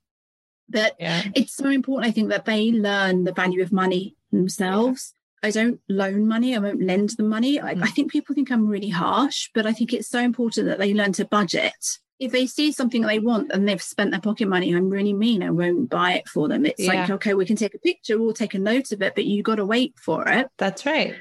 But 0.70 0.96
yeah. 1.00 1.24
it's 1.36 1.56
so 1.56 1.70
important, 1.70 2.10
I 2.10 2.12
think, 2.12 2.30
that 2.30 2.46
they 2.46 2.72
learn 2.72 3.26
the 3.26 3.34
value 3.34 3.62
of 3.62 3.72
money 3.72 4.16
themselves. 4.32 5.14
Yeah. 5.14 5.20
I 5.50 5.52
don't 5.52 5.82
loan 5.90 6.26
money, 6.26 6.56
I 6.56 6.60
won't 6.60 6.82
lend 6.82 7.10
them 7.12 7.28
money. 7.28 7.60
I, 7.60 7.76
mm. 7.76 7.84
I 7.84 7.88
think 7.88 8.12
people 8.12 8.34
think 8.34 8.50
I'm 8.50 8.68
really 8.68 8.90
harsh, 8.90 9.50
but 9.54 9.66
I 9.66 9.74
think 9.74 9.92
it's 9.92 10.08
so 10.08 10.20
important 10.20 10.68
that 10.68 10.80
they 10.80 10.94
learn 10.94 11.12
to 11.14 11.26
budget 11.26 12.00
if 12.24 12.32
they 12.32 12.48
see 12.48 12.72
something 12.72 13.02
they 13.02 13.20
want 13.20 13.52
and 13.52 13.68
they've 13.68 13.82
spent 13.82 14.12
their 14.12 14.22
pocket 14.22 14.48
money, 14.48 14.74
I'm 14.74 14.90
really 14.90 15.12
mean. 15.12 15.44
I 15.44 15.50
won't 15.50 15.90
buy 15.90 16.14
it 16.14 16.30
for 16.30 16.48
them. 16.48 16.66
It's 16.66 16.80
yeah. 16.80 16.94
like, 16.94 17.10
okay, 17.10 17.34
we 17.34 17.46
can 17.46 17.58
take 17.58 17.76
a 17.76 17.80
picture, 17.80 18.18
we'll 18.18 18.34
take 18.34 18.54
a 18.54 18.60
note 18.60 18.94
of 18.94 19.02
it, 19.02 19.14
but 19.14 19.26
you 19.26 19.44
got 19.44 19.56
to 19.56 19.66
wait 19.66 20.00
for 20.00 20.26
it. 20.30 20.48
That's 20.58 20.86
right. 20.86 21.16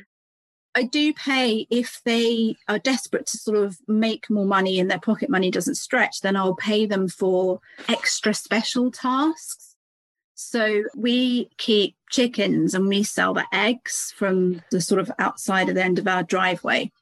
I 0.76 0.84
do 0.84 1.12
pay 1.12 1.66
if 1.70 2.00
they 2.04 2.54
are 2.68 2.78
desperate 2.78 3.26
to 3.26 3.36
sort 3.36 3.58
of 3.58 3.78
make 3.88 4.30
more 4.30 4.46
money 4.46 4.78
and 4.78 4.88
their 4.88 5.00
pocket 5.00 5.28
money 5.28 5.50
doesn't 5.50 5.74
stretch, 5.74 6.20
then 6.20 6.36
I'll 6.36 6.54
pay 6.54 6.86
them 6.86 7.08
for 7.08 7.60
extra 7.88 8.32
special 8.32 8.92
tasks. 8.92 9.74
So 10.36 10.84
we 10.96 11.50
keep 11.58 11.96
chickens 12.10 12.74
and 12.74 12.86
we 12.86 13.02
sell 13.02 13.34
the 13.34 13.44
eggs 13.52 14.14
from 14.16 14.62
the 14.70 14.80
sort 14.80 15.00
of 15.00 15.10
outside 15.18 15.68
of 15.68 15.74
the 15.74 15.84
end 15.84 15.98
of 15.98 16.06
our 16.06 16.22
driveway. 16.22 16.92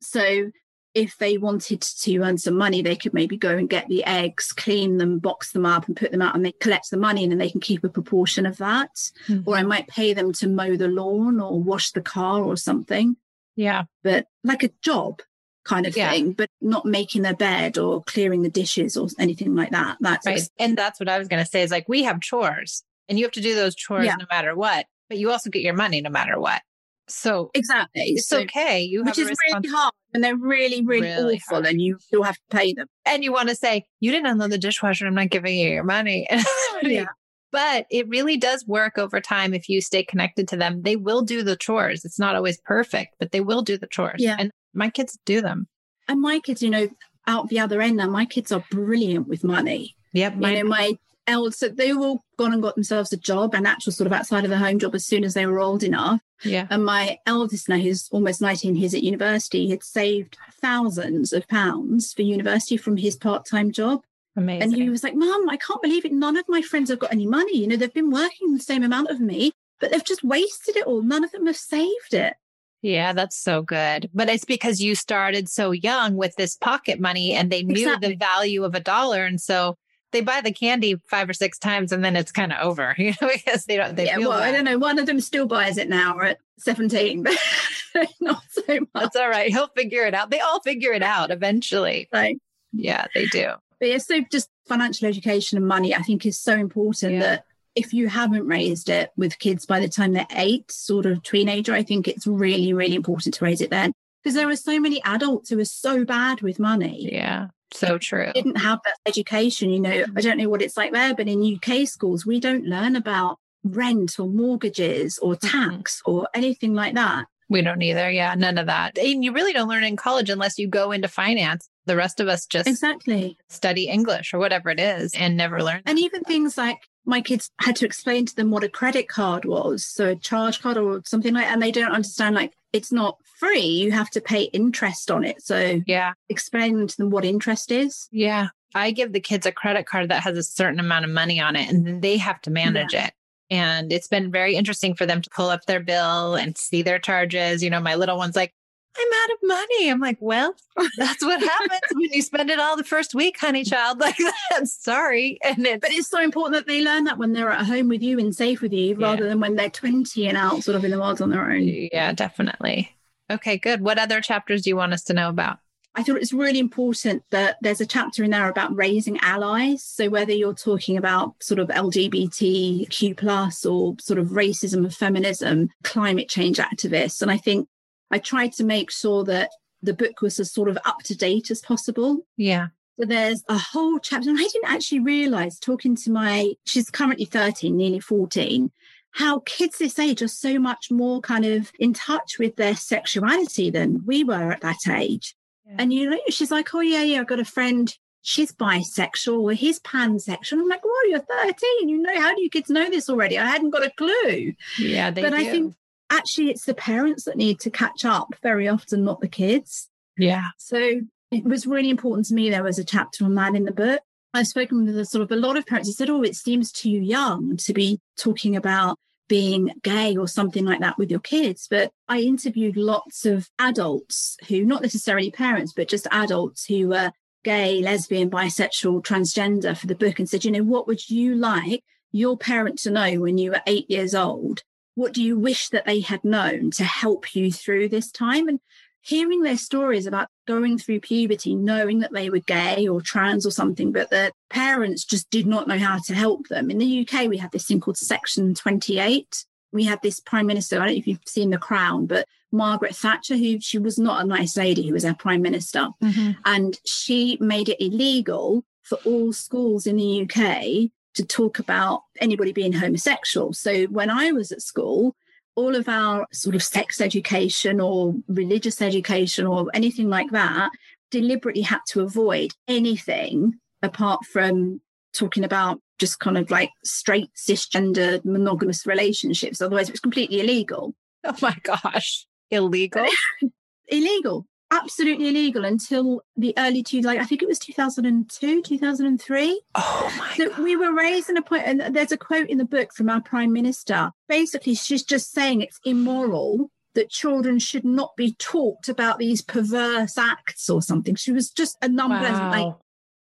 So 0.00 0.50
if 0.94 1.18
they 1.18 1.36
wanted 1.36 1.80
to 1.80 2.18
earn 2.18 2.38
some 2.38 2.56
money, 2.56 2.80
they 2.80 2.96
could 2.96 3.12
maybe 3.12 3.36
go 3.36 3.56
and 3.56 3.68
get 3.68 3.88
the 3.88 4.04
eggs, 4.04 4.52
clean 4.52 4.98
them, 4.98 5.18
box 5.18 5.52
them 5.52 5.66
up, 5.66 5.86
and 5.86 5.96
put 5.96 6.12
them 6.12 6.22
out, 6.22 6.34
and 6.34 6.44
they 6.44 6.52
collect 6.52 6.90
the 6.90 6.96
money, 6.96 7.24
and 7.24 7.32
then 7.32 7.38
they 7.38 7.50
can 7.50 7.60
keep 7.60 7.82
a 7.82 7.88
proportion 7.88 8.46
of 8.46 8.56
that. 8.58 8.94
Mm-hmm. 9.28 9.48
Or 9.48 9.56
I 9.56 9.62
might 9.64 9.88
pay 9.88 10.14
them 10.14 10.32
to 10.34 10.48
mow 10.48 10.76
the 10.76 10.88
lawn 10.88 11.40
or 11.40 11.60
wash 11.60 11.90
the 11.90 12.00
car 12.00 12.42
or 12.42 12.56
something. 12.56 13.16
Yeah. 13.56 13.84
But 14.02 14.26
like 14.44 14.62
a 14.62 14.70
job 14.82 15.20
kind 15.64 15.86
of 15.86 15.96
yeah. 15.96 16.10
thing, 16.10 16.32
but 16.32 16.50
not 16.60 16.84
making 16.84 17.22
their 17.22 17.34
bed 17.34 17.78
or 17.78 18.02
clearing 18.04 18.42
the 18.42 18.50
dishes 18.50 18.96
or 18.96 19.08
anything 19.18 19.54
like 19.54 19.70
that. 19.70 19.96
That's 20.00 20.26
right. 20.26 20.36
Ex- 20.36 20.50
and 20.58 20.76
that's 20.76 21.00
what 21.00 21.08
I 21.08 21.18
was 21.18 21.28
going 21.28 21.42
to 21.42 21.50
say 21.50 21.62
is 21.62 21.70
like, 21.70 21.88
we 21.88 22.02
have 22.04 22.20
chores 22.20 22.84
and 23.08 23.18
you 23.18 23.24
have 23.24 23.32
to 23.32 23.40
do 23.40 23.54
those 23.54 23.74
chores 23.74 24.06
yeah. 24.06 24.16
no 24.16 24.26
matter 24.30 24.54
what, 24.54 24.86
but 25.08 25.18
you 25.18 25.30
also 25.30 25.50
get 25.50 25.62
your 25.62 25.74
money 25.74 26.00
no 26.00 26.10
matter 26.10 26.38
what. 26.38 26.62
So 27.06 27.50
exactly, 27.54 28.02
it's 28.02 28.28
so, 28.28 28.40
okay. 28.40 28.82
You 28.82 29.04
which 29.04 29.18
is 29.18 29.30
really 29.50 29.68
hard, 29.68 29.92
and 30.14 30.24
they're 30.24 30.36
really, 30.36 30.82
really, 30.84 31.08
really 31.08 31.36
awful, 31.36 31.56
hard. 31.56 31.66
and 31.66 31.80
you 31.80 31.98
still 32.00 32.22
have 32.22 32.36
to 32.36 32.56
pay 32.56 32.72
them. 32.72 32.86
And 33.04 33.22
you 33.22 33.32
want 33.32 33.50
to 33.50 33.54
say, 33.54 33.84
"You 34.00 34.10
didn't 34.10 34.26
unload 34.26 34.50
the 34.50 34.58
dishwasher. 34.58 35.06
I'm 35.06 35.14
not 35.14 35.30
giving 35.30 35.58
you 35.58 35.70
your 35.70 35.84
money." 35.84 36.26
yeah. 36.82 37.06
But 37.52 37.86
it 37.90 38.08
really 38.08 38.36
does 38.36 38.66
work 38.66 38.98
over 38.98 39.20
time 39.20 39.54
if 39.54 39.68
you 39.68 39.80
stay 39.80 40.02
connected 40.02 40.48
to 40.48 40.56
them. 40.56 40.82
They 40.82 40.96
will 40.96 41.22
do 41.22 41.44
the 41.44 41.56
chores. 41.56 42.04
It's 42.04 42.18
not 42.18 42.34
always 42.34 42.58
perfect, 42.64 43.14
but 43.20 43.30
they 43.30 43.40
will 43.40 43.62
do 43.62 43.78
the 43.78 43.86
chores. 43.86 44.16
Yeah. 44.18 44.34
And 44.38 44.50
my 44.72 44.90
kids 44.90 45.16
do 45.24 45.40
them. 45.40 45.68
And 46.08 46.20
my 46.20 46.40
kids, 46.40 46.62
you 46.62 46.70
know, 46.70 46.88
out 47.28 47.50
the 47.50 47.60
other 47.60 47.80
end 47.80 47.98
now, 47.98 48.08
my 48.08 48.24
kids 48.24 48.50
are 48.50 48.64
brilliant 48.72 49.28
with 49.28 49.44
money. 49.44 49.94
Yep. 50.14 50.36
My, 50.36 50.56
you 50.56 50.64
know, 50.64 50.68
my 50.68 50.98
eldest, 51.26 51.60
so 51.60 51.68
they 51.68 51.92
all 51.92 52.24
gone 52.36 52.52
and 52.52 52.62
got 52.62 52.74
themselves 52.74 53.12
a 53.12 53.16
job, 53.16 53.54
an 53.54 53.66
actual 53.66 53.92
sort 53.92 54.06
of 54.06 54.12
outside 54.12 54.44
of 54.44 54.50
the 54.50 54.58
home 54.58 54.78
job 54.78 54.94
as 54.94 55.04
soon 55.04 55.24
as 55.24 55.34
they 55.34 55.46
were 55.46 55.60
old 55.60 55.82
enough. 55.82 56.20
Yeah. 56.42 56.66
And 56.70 56.84
my 56.84 57.18
eldest 57.26 57.68
now, 57.68 57.78
who's 57.78 58.08
almost 58.10 58.40
19, 58.40 58.74
he's 58.74 58.94
at 58.94 59.02
university, 59.02 59.70
had 59.70 59.82
saved 59.82 60.36
thousands 60.60 61.32
of 61.32 61.48
pounds 61.48 62.12
for 62.12 62.22
university 62.22 62.76
from 62.76 62.96
his 62.96 63.16
part-time 63.16 63.72
job. 63.72 64.02
Amazing. 64.36 64.62
And 64.62 64.74
he 64.74 64.90
was 64.90 65.04
like, 65.04 65.14
Mom, 65.14 65.48
I 65.48 65.56
can't 65.56 65.82
believe 65.82 66.04
it. 66.04 66.12
None 66.12 66.36
of 66.36 66.44
my 66.48 66.60
friends 66.60 66.90
have 66.90 66.98
got 66.98 67.12
any 67.12 67.26
money. 67.26 67.58
You 67.58 67.68
know, 67.68 67.76
they've 67.76 67.92
been 67.92 68.10
working 68.10 68.52
the 68.52 68.60
same 68.60 68.82
amount 68.82 69.10
of 69.10 69.20
me, 69.20 69.52
but 69.80 69.90
they've 69.90 70.04
just 70.04 70.24
wasted 70.24 70.76
it 70.76 70.86
all. 70.86 71.02
None 71.02 71.24
of 71.24 71.30
them 71.30 71.46
have 71.46 71.56
saved 71.56 72.12
it. 72.14 72.34
Yeah, 72.82 73.14
that's 73.14 73.38
so 73.38 73.62
good. 73.62 74.10
But 74.12 74.28
it's 74.28 74.44
because 74.44 74.82
you 74.82 74.94
started 74.94 75.48
so 75.48 75.70
young 75.70 76.16
with 76.16 76.36
this 76.36 76.56
pocket 76.56 77.00
money 77.00 77.32
and 77.32 77.50
they 77.50 77.62
knew 77.62 77.86
exactly. 77.86 78.10
the 78.10 78.16
value 78.16 78.62
of 78.64 78.74
a 78.74 78.80
dollar. 78.80 79.24
And 79.24 79.40
so 79.40 79.76
they 80.14 80.20
buy 80.20 80.40
the 80.40 80.52
candy 80.52 80.94
five 81.08 81.28
or 81.28 81.32
six 81.32 81.58
times 81.58 81.90
and 81.90 82.02
then 82.04 82.14
it's 82.14 82.32
kind 82.32 82.52
of 82.52 82.64
over, 82.64 82.94
you 82.98 83.12
know, 83.20 83.28
because 83.34 83.64
they 83.66 83.76
don't, 83.76 83.96
they 83.96 84.06
yeah, 84.06 84.18
well, 84.18 84.30
bad. 84.30 84.42
I 84.42 84.52
don't 84.52 84.64
know. 84.64 84.78
One 84.78 84.98
of 84.98 85.06
them 85.06 85.20
still 85.20 85.46
buys 85.46 85.76
it 85.76 85.88
now 85.88 86.18
at 86.20 86.38
17, 86.60 87.22
but 87.94 88.08
not 88.20 88.42
so 88.48 88.62
much. 88.80 88.88
That's 88.94 89.16
all 89.16 89.28
right. 89.28 89.50
He'll 89.50 89.68
figure 89.68 90.06
it 90.06 90.14
out. 90.14 90.30
They 90.30 90.40
all 90.40 90.60
figure 90.60 90.92
it 90.92 91.02
out 91.02 91.30
eventually. 91.30 92.08
Right. 92.14 92.38
Yeah, 92.72 93.06
they 93.12 93.26
do. 93.26 93.50
But 93.80 93.88
yeah, 93.88 93.98
so 93.98 94.20
just 94.30 94.48
financial 94.68 95.08
education 95.08 95.58
and 95.58 95.66
money, 95.66 95.94
I 95.94 96.02
think 96.02 96.24
is 96.24 96.38
so 96.38 96.54
important 96.54 97.14
yeah. 97.14 97.20
that 97.20 97.44
if 97.74 97.92
you 97.92 98.08
haven't 98.08 98.46
raised 98.46 98.88
it 98.88 99.10
with 99.16 99.38
kids 99.40 99.66
by 99.66 99.80
the 99.80 99.88
time 99.88 100.12
they're 100.12 100.26
eight, 100.36 100.70
sort 100.70 101.06
of 101.06 101.22
teenager, 101.24 101.74
I 101.74 101.82
think 101.82 102.06
it's 102.06 102.26
really, 102.26 102.72
really 102.72 102.94
important 102.94 103.34
to 103.34 103.44
raise 103.44 103.60
it 103.60 103.70
then. 103.70 103.92
Because 104.22 104.36
there 104.36 104.48
are 104.48 104.56
so 104.56 104.78
many 104.78 105.02
adults 105.04 105.50
who 105.50 105.58
are 105.58 105.64
so 105.64 106.04
bad 106.04 106.40
with 106.40 106.60
money. 106.60 107.10
Yeah, 107.12 107.48
so 107.74 107.98
true. 107.98 108.30
Didn't 108.34 108.56
have 108.56 108.80
that 108.84 108.96
education. 109.06 109.70
You 109.70 109.80
know, 109.80 110.04
I 110.16 110.20
don't 110.20 110.38
know 110.38 110.48
what 110.48 110.62
it's 110.62 110.76
like 110.76 110.92
there, 110.92 111.14
but 111.14 111.28
in 111.28 111.58
UK 111.62 111.86
schools, 111.86 112.24
we 112.24 112.40
don't 112.40 112.64
learn 112.64 112.96
about 112.96 113.38
rent 113.64 114.18
or 114.18 114.28
mortgages 114.28 115.18
or 115.18 115.36
tax 115.36 116.00
mm-hmm. 116.00 116.12
or 116.12 116.28
anything 116.34 116.74
like 116.74 116.94
that. 116.94 117.26
We 117.48 117.62
don't 117.62 117.82
either. 117.82 118.10
Yeah, 118.10 118.34
none 118.34 118.58
of 118.58 118.66
that. 118.66 118.98
And 118.98 119.22
you 119.22 119.32
really 119.32 119.52
don't 119.52 119.68
learn 119.68 119.84
in 119.84 119.96
college 119.96 120.30
unless 120.30 120.58
you 120.58 120.66
go 120.66 120.92
into 120.92 121.08
finance. 121.08 121.68
The 121.86 121.96
rest 121.96 122.18
of 122.18 122.28
us 122.28 122.46
just 122.46 122.66
exactly 122.66 123.36
study 123.48 123.88
English 123.88 124.32
or 124.32 124.38
whatever 124.38 124.70
it 124.70 124.80
is 124.80 125.12
and 125.14 125.36
never 125.36 125.62
learn. 125.62 125.82
And 125.84 125.98
even 125.98 126.22
things 126.22 126.56
like 126.56 126.78
my 127.04 127.20
kids 127.20 127.50
had 127.60 127.76
to 127.76 127.86
explain 127.86 128.24
to 128.24 128.34
them 128.34 128.50
what 128.50 128.64
a 128.64 128.68
credit 128.70 129.08
card 129.08 129.44
was, 129.44 129.84
so 129.84 130.08
a 130.08 130.16
charge 130.16 130.62
card 130.62 130.78
or 130.78 131.02
something 131.04 131.34
like, 131.34 131.46
and 131.46 131.60
they 131.60 131.70
don't 131.70 131.92
understand 131.92 132.34
like 132.34 132.54
it's 132.72 132.90
not 132.90 133.18
free. 133.38 133.60
You 133.60 133.92
have 133.92 134.10
to 134.10 134.20
pay 134.20 134.44
interest 134.44 135.10
on 135.10 135.24
it. 135.24 135.42
So 135.42 135.80
yeah, 135.86 136.12
explain 136.28 136.86
to 136.86 136.96
them 136.96 137.10
what 137.10 137.24
interest 137.24 137.70
is. 137.70 138.08
Yeah, 138.10 138.48
I 138.74 138.90
give 138.90 139.12
the 139.12 139.20
kids 139.20 139.46
a 139.46 139.52
credit 139.52 139.86
card 139.86 140.08
that 140.10 140.22
has 140.22 140.36
a 140.36 140.42
certain 140.42 140.80
amount 140.80 141.04
of 141.04 141.10
money 141.10 141.40
on 141.40 141.56
it, 141.56 141.68
and 141.68 141.86
then 141.86 142.00
they 142.00 142.16
have 142.16 142.40
to 142.42 142.50
manage 142.50 142.92
yeah. 142.92 143.06
it. 143.06 143.14
And 143.50 143.92
it's 143.92 144.08
been 144.08 144.30
very 144.30 144.56
interesting 144.56 144.94
for 144.94 145.06
them 145.06 145.20
to 145.22 145.30
pull 145.30 145.50
up 145.50 145.66
their 145.66 145.80
bill 145.80 146.34
and 146.34 146.56
see 146.56 146.82
their 146.82 146.98
charges. 146.98 147.62
You 147.62 147.70
know, 147.70 147.80
my 147.80 147.94
little 147.94 148.16
one's 148.16 148.36
like, 148.36 148.54
I'm 148.96 149.08
out 149.22 149.30
of 149.34 149.38
money. 149.42 149.90
I'm 149.90 150.00
like, 150.00 150.18
well, 150.20 150.54
that's 150.98 151.22
what 151.22 151.40
happens 151.40 151.80
when 151.92 152.12
you 152.12 152.22
spend 152.22 152.50
it 152.50 152.60
all 152.60 152.76
the 152.76 152.84
first 152.84 153.14
week, 153.14 153.38
honey 153.38 153.64
child. 153.64 153.98
Like 154.04 154.16
that. 154.18 154.66
Sorry. 154.68 155.38
And 155.42 155.66
it's, 155.66 155.80
but 155.80 155.90
it's 155.90 156.08
so 156.08 156.20
important 156.20 156.54
that 156.54 156.66
they 156.66 156.84
learn 156.84 157.04
that 157.04 157.16
when 157.16 157.32
they're 157.32 157.50
at 157.50 157.64
home 157.64 157.88
with 157.88 158.02
you 158.02 158.18
and 158.18 158.34
safe 158.34 158.60
with 158.60 158.72
you, 158.72 158.94
rather 158.96 159.24
yeah. 159.24 159.30
than 159.30 159.40
when 159.40 159.56
they're 159.56 159.70
20 159.70 160.28
and 160.28 160.36
out 160.36 160.62
sort 160.62 160.76
of 160.76 160.84
in 160.84 160.90
the 160.90 160.98
world 160.98 161.22
on 161.22 161.30
their 161.30 161.50
own. 161.50 161.62
Yeah, 161.62 162.12
definitely. 162.12 162.94
Okay, 163.34 163.58
good. 163.58 163.80
What 163.80 163.98
other 163.98 164.20
chapters 164.20 164.62
do 164.62 164.70
you 164.70 164.76
want 164.76 164.92
us 164.92 165.02
to 165.04 165.14
know 165.14 165.28
about? 165.28 165.58
I 165.96 166.02
thought 166.02 166.16
it's 166.16 166.32
really 166.32 166.58
important 166.58 167.22
that 167.30 167.56
there's 167.60 167.80
a 167.80 167.86
chapter 167.86 168.24
in 168.24 168.32
there 168.32 168.48
about 168.48 168.74
raising 168.74 169.18
allies. 169.20 169.84
So 169.84 170.08
whether 170.08 170.32
you're 170.32 170.54
talking 170.54 170.96
about 170.96 171.40
sort 171.40 171.60
of 171.60 171.68
LGBTQ 171.68 173.16
plus 173.16 173.64
or 173.64 173.94
sort 174.00 174.18
of 174.18 174.28
racism 174.30 174.78
and 174.78 174.94
feminism, 174.94 175.70
climate 175.84 176.28
change 176.28 176.58
activists. 176.58 177.22
And 177.22 177.30
I 177.30 177.36
think 177.36 177.68
I 178.10 178.18
tried 178.18 178.52
to 178.54 178.64
make 178.64 178.90
sure 178.90 179.22
that 179.24 179.50
the 179.82 179.94
book 179.94 180.20
was 180.20 180.40
as 180.40 180.52
sort 180.52 180.68
of 180.68 180.78
up 180.84 180.98
to 181.04 181.16
date 181.16 181.50
as 181.50 181.60
possible. 181.60 182.26
Yeah. 182.36 182.68
So 182.98 183.06
there's 183.06 183.42
a 183.48 183.58
whole 183.58 183.98
chapter, 183.98 184.30
and 184.30 184.38
I 184.38 184.48
didn't 184.52 184.70
actually 184.70 185.00
realize 185.00 185.58
talking 185.58 185.96
to 185.96 186.10
my, 186.10 186.54
she's 186.64 186.90
currently 186.90 187.24
13, 187.24 187.76
nearly 187.76 188.00
14, 188.00 188.70
how 189.14 189.38
kids 189.46 189.78
this 189.78 189.98
age 189.98 190.22
are 190.22 190.28
so 190.28 190.58
much 190.58 190.90
more 190.90 191.20
kind 191.20 191.44
of 191.44 191.70
in 191.78 191.92
touch 191.94 192.38
with 192.38 192.56
their 192.56 192.74
sexuality 192.74 193.70
than 193.70 194.04
we 194.04 194.24
were 194.24 194.50
at 194.50 194.60
that 194.60 194.88
age. 194.88 195.36
Yeah. 195.64 195.76
And 195.78 195.92
you 195.92 196.10
know, 196.10 196.18
she's 196.28 196.50
like, 196.50 196.74
oh 196.74 196.80
yeah, 196.80 197.02
yeah, 197.02 197.20
I've 197.20 197.28
got 197.28 197.38
a 197.38 197.44
friend, 197.44 197.96
she's 198.22 198.50
bisexual 198.50 199.40
or 199.40 199.52
he's 199.52 199.78
pansexual. 199.80 200.54
I'm 200.54 200.68
like, 200.68 200.84
well, 200.84 201.08
you're 201.08 201.20
13. 201.20 201.88
You 201.88 201.98
know, 201.98 202.20
how 202.20 202.34
do 202.34 202.42
you 202.42 202.50
kids 202.50 202.70
know 202.70 202.90
this 202.90 203.08
already? 203.08 203.38
I 203.38 203.46
hadn't 203.46 203.70
got 203.70 203.86
a 203.86 203.92
clue. 203.96 204.54
Yeah, 204.80 205.12
but 205.12 205.30
do. 205.30 205.36
I 205.36 205.44
think 205.44 205.74
actually 206.10 206.50
it's 206.50 206.64
the 206.64 206.74
parents 206.74 207.22
that 207.24 207.36
need 207.36 207.60
to 207.60 207.70
catch 207.70 208.04
up 208.04 208.34
very 208.42 208.66
often, 208.66 209.04
not 209.04 209.20
the 209.20 209.28
kids. 209.28 209.90
Yeah. 210.18 210.48
So 210.58 211.02
it 211.30 211.44
was 211.44 211.68
really 211.68 211.90
important 211.90 212.26
to 212.26 212.34
me. 212.34 212.50
There 212.50 212.64
was 212.64 212.80
a 212.80 212.84
chapter 212.84 213.24
on 213.24 213.36
that 213.36 213.54
in 213.54 213.64
the 213.64 213.72
book. 213.72 214.00
I've 214.34 214.48
spoken 214.48 214.84
with 214.84 214.98
a 214.98 215.04
sort 215.04 215.22
of 215.22 215.30
a 215.30 215.36
lot 215.36 215.56
of 215.56 215.64
parents 215.64 215.88
who 215.88 215.92
said, 215.92 216.10
Oh, 216.10 216.22
it 216.22 216.34
seems 216.34 216.72
too 216.72 216.90
young 216.90 217.56
to 217.58 217.72
be 217.72 218.00
talking 218.18 218.56
about 218.56 218.98
being 219.28 219.70
gay 219.82 220.16
or 220.16 220.26
something 220.26 220.64
like 220.64 220.80
that 220.80 220.98
with 220.98 221.10
your 221.10 221.20
kids. 221.20 221.68
But 221.70 221.92
I 222.08 222.20
interviewed 222.20 222.76
lots 222.76 223.24
of 223.24 223.48
adults 223.58 224.36
who, 224.48 224.64
not 224.64 224.82
necessarily 224.82 225.30
parents, 225.30 225.72
but 225.72 225.88
just 225.88 226.08
adults 226.10 226.66
who 226.66 226.88
were 226.88 227.12
gay, 227.44 227.80
lesbian, 227.80 228.28
bisexual, 228.28 229.04
transgender 229.04 229.76
for 229.76 229.86
the 229.86 229.94
book 229.94 230.18
and 230.18 230.28
said, 230.28 230.44
you 230.44 230.50
know, 230.50 230.64
what 230.64 230.88
would 230.88 231.08
you 231.08 231.36
like 231.36 231.84
your 232.10 232.36
parent 232.36 232.78
to 232.80 232.90
know 232.90 233.20
when 233.20 233.38
you 233.38 233.52
were 233.52 233.62
eight 233.66 233.88
years 233.88 234.14
old 234.14 234.62
what 234.94 235.12
do 235.12 235.22
you 235.22 235.38
wish 235.38 235.68
that 235.70 235.86
they 235.86 236.00
had 236.00 236.24
known 236.24 236.70
to 236.72 236.84
help 236.84 237.34
you 237.34 237.50
through 237.50 237.88
this 237.88 238.10
time? 238.10 238.48
And 238.48 238.60
hearing 239.04 239.42
their 239.42 239.56
stories 239.56 240.06
about 240.06 240.28
going 240.46 240.78
through 240.78 240.98
puberty, 240.98 241.54
knowing 241.54 241.98
that 241.98 242.12
they 242.12 242.30
were 242.30 242.38
gay 242.40 242.88
or 242.88 243.02
trans 243.02 243.46
or 243.46 243.50
something, 243.50 243.92
but 243.92 244.08
their 244.08 244.30
parents 244.48 245.04
just 245.04 245.28
did 245.28 245.46
not 245.46 245.68
know 245.68 245.78
how 245.78 245.98
to 245.98 246.14
help 246.14 246.48
them. 246.48 246.70
In 246.70 246.78
the 246.78 247.06
UK, 247.06 247.28
we 247.28 247.36
have 247.36 247.50
this 247.50 247.66
thing 247.66 247.80
called 247.80 247.98
Section 247.98 248.54
28. 248.54 249.44
We 249.72 249.84
have 249.84 250.00
this 250.02 250.20
prime 250.20 250.46
minister, 250.46 250.76
I 250.76 250.86
don't 250.86 250.94
know 250.94 250.98
if 250.98 251.06
you've 251.06 251.18
seen 251.26 251.50
The 251.50 251.58
Crown, 251.58 252.06
but 252.06 252.26
Margaret 252.50 252.96
Thatcher, 252.96 253.36
who 253.36 253.60
she 253.60 253.78
was 253.78 253.98
not 253.98 254.24
a 254.24 254.26
nice 254.26 254.56
lady, 254.56 254.86
who 254.86 254.94
was 254.94 255.04
our 255.04 255.14
prime 255.14 255.42
minister. 255.42 255.88
Mm-hmm. 256.02 256.30
And 256.46 256.78
she 256.86 257.36
made 257.40 257.68
it 257.68 257.84
illegal 257.84 258.64
for 258.82 258.96
all 259.04 259.34
schools 259.34 259.86
in 259.86 259.96
the 259.96 260.22
UK 260.22 260.90
to 261.14 261.24
talk 261.24 261.58
about 261.58 262.02
anybody 262.20 262.52
being 262.52 262.72
homosexual. 262.72 263.52
So 263.52 263.84
when 263.84 264.08
I 264.08 264.32
was 264.32 264.50
at 264.50 264.62
school, 264.62 265.14
all 265.56 265.76
of 265.76 265.88
our 265.88 266.26
sort 266.32 266.54
of 266.54 266.62
sex 266.62 267.00
education 267.00 267.80
or 267.80 268.14
religious 268.28 268.82
education 268.82 269.46
or 269.46 269.68
anything 269.74 270.08
like 270.08 270.30
that 270.30 270.70
deliberately 271.10 271.62
had 271.62 271.80
to 271.86 272.00
avoid 272.00 272.52
anything 272.66 273.54
apart 273.82 274.24
from 274.24 274.80
talking 275.12 275.44
about 275.44 275.80
just 275.98 276.18
kind 276.18 276.36
of 276.36 276.50
like 276.50 276.70
straight 276.82 277.30
cisgender 277.36 278.24
monogamous 278.24 278.86
relationships. 278.86 279.60
Otherwise, 279.60 279.88
it 279.88 279.92
was 279.92 280.00
completely 280.00 280.40
illegal. 280.40 280.94
Oh 281.22 281.36
my 281.40 281.56
gosh, 281.62 282.26
illegal. 282.50 283.06
illegal 283.88 284.46
absolutely 284.74 285.28
illegal 285.28 285.64
until 285.64 286.22
the 286.36 286.54
early 286.58 286.82
two, 286.82 287.00
like 287.00 287.18
I 287.18 287.24
think 287.24 287.42
it 287.42 287.48
was 287.48 287.58
2002, 287.58 288.62
2003. 288.62 289.62
Oh 289.74 290.14
my 290.18 290.34
So 290.34 290.62
we 290.62 290.76
were 290.76 290.94
raised 290.94 291.30
in 291.30 291.36
a 291.36 291.42
point, 291.42 291.64
and 291.66 291.94
there's 291.94 292.12
a 292.12 292.16
quote 292.16 292.48
in 292.48 292.58
the 292.58 292.64
book 292.64 292.92
from 292.92 293.08
our 293.08 293.20
prime 293.20 293.52
minister. 293.52 294.10
Basically, 294.28 294.74
she's 294.74 295.04
just 295.04 295.32
saying 295.32 295.60
it's 295.60 295.80
immoral 295.84 296.70
that 296.94 297.10
children 297.10 297.58
should 297.58 297.84
not 297.84 298.16
be 298.16 298.34
taught 298.38 298.88
about 298.88 299.18
these 299.18 299.42
perverse 299.42 300.16
acts 300.16 300.70
or 300.70 300.80
something. 300.80 301.14
She 301.14 301.32
was 301.32 301.50
just 301.50 301.76
an 301.82 301.98
unpleasant, 301.98 302.50
like, 302.50 302.74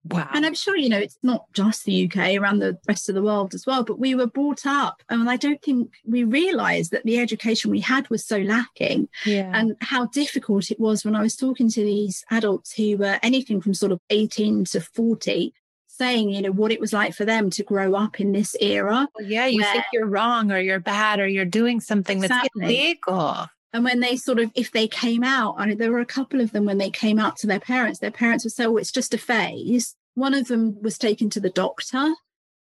Wow. 0.09 0.29
And 0.33 0.45
I'm 0.45 0.53
sure, 0.53 0.75
you 0.75 0.89
know, 0.89 0.97
it's 0.97 1.17
not 1.23 1.45
just 1.53 1.85
the 1.85 2.05
UK, 2.05 2.35
around 2.35 2.59
the 2.59 2.77
rest 2.87 3.09
of 3.09 3.15
the 3.15 3.21
world 3.21 3.53
as 3.53 3.65
well, 3.65 3.83
but 3.83 3.99
we 3.99 4.15
were 4.15 4.27
brought 4.27 4.65
up. 4.65 5.01
And 5.09 5.29
I 5.29 5.37
don't 5.37 5.61
think 5.61 5.91
we 6.05 6.23
realized 6.23 6.91
that 6.91 7.03
the 7.03 7.19
education 7.19 7.71
we 7.71 7.79
had 7.79 8.09
was 8.09 8.25
so 8.25 8.37
lacking 8.39 9.09
yeah. 9.25 9.51
and 9.53 9.75
how 9.81 10.05
difficult 10.07 10.71
it 10.71 10.79
was 10.79 11.05
when 11.05 11.15
I 11.15 11.21
was 11.21 11.35
talking 11.35 11.69
to 11.69 11.83
these 11.83 12.23
adults 12.31 12.73
who 12.73 12.97
were 12.97 13.19
anything 13.23 13.61
from 13.61 13.73
sort 13.73 13.91
of 13.91 13.99
18 14.09 14.65
to 14.65 14.81
40, 14.81 15.53
saying, 15.87 16.29
you 16.29 16.41
know, 16.41 16.51
what 16.51 16.71
it 16.71 16.79
was 16.79 16.93
like 16.93 17.13
for 17.13 17.25
them 17.25 17.49
to 17.51 17.63
grow 17.63 17.93
up 17.95 18.19
in 18.19 18.31
this 18.31 18.55
era. 18.61 19.07
Well, 19.17 19.27
yeah, 19.27 19.45
you 19.45 19.61
where- 19.61 19.73
think 19.73 19.85
you're 19.93 20.07
wrong 20.07 20.51
or 20.51 20.59
you're 20.59 20.79
bad 20.79 21.19
or 21.19 21.27
you're 21.27 21.45
doing 21.45 21.79
something 21.81 22.19
that's 22.19 22.31
Exactly. 22.31 22.65
illegal. 22.65 23.47
And 23.71 23.83
when 23.83 23.99
they 23.99 24.15
sort 24.15 24.39
of, 24.39 24.51
if 24.55 24.71
they 24.71 24.87
came 24.87 25.23
out, 25.23 25.55
I 25.57 25.65
know 25.65 25.75
there 25.75 25.91
were 25.91 25.99
a 25.99 26.05
couple 26.05 26.41
of 26.41 26.51
them 26.51 26.65
when 26.65 26.79
they 26.79 26.89
came 26.89 27.19
out 27.19 27.37
to 27.37 27.47
their 27.47 27.59
parents, 27.59 27.99
their 27.99 28.09
parents 28.09 28.43
would 28.43 28.53
say, 28.53 28.65
oh, 28.65 28.77
it's 28.77 28.91
just 28.91 29.13
a 29.13 29.17
phase. 29.17 29.95
One 30.19 30.33
of 30.33 30.49
them 30.49 30.81
was 30.81 30.97
taken 30.97 31.29
to 31.29 31.39
the 31.39 31.49
doctor, 31.49 32.13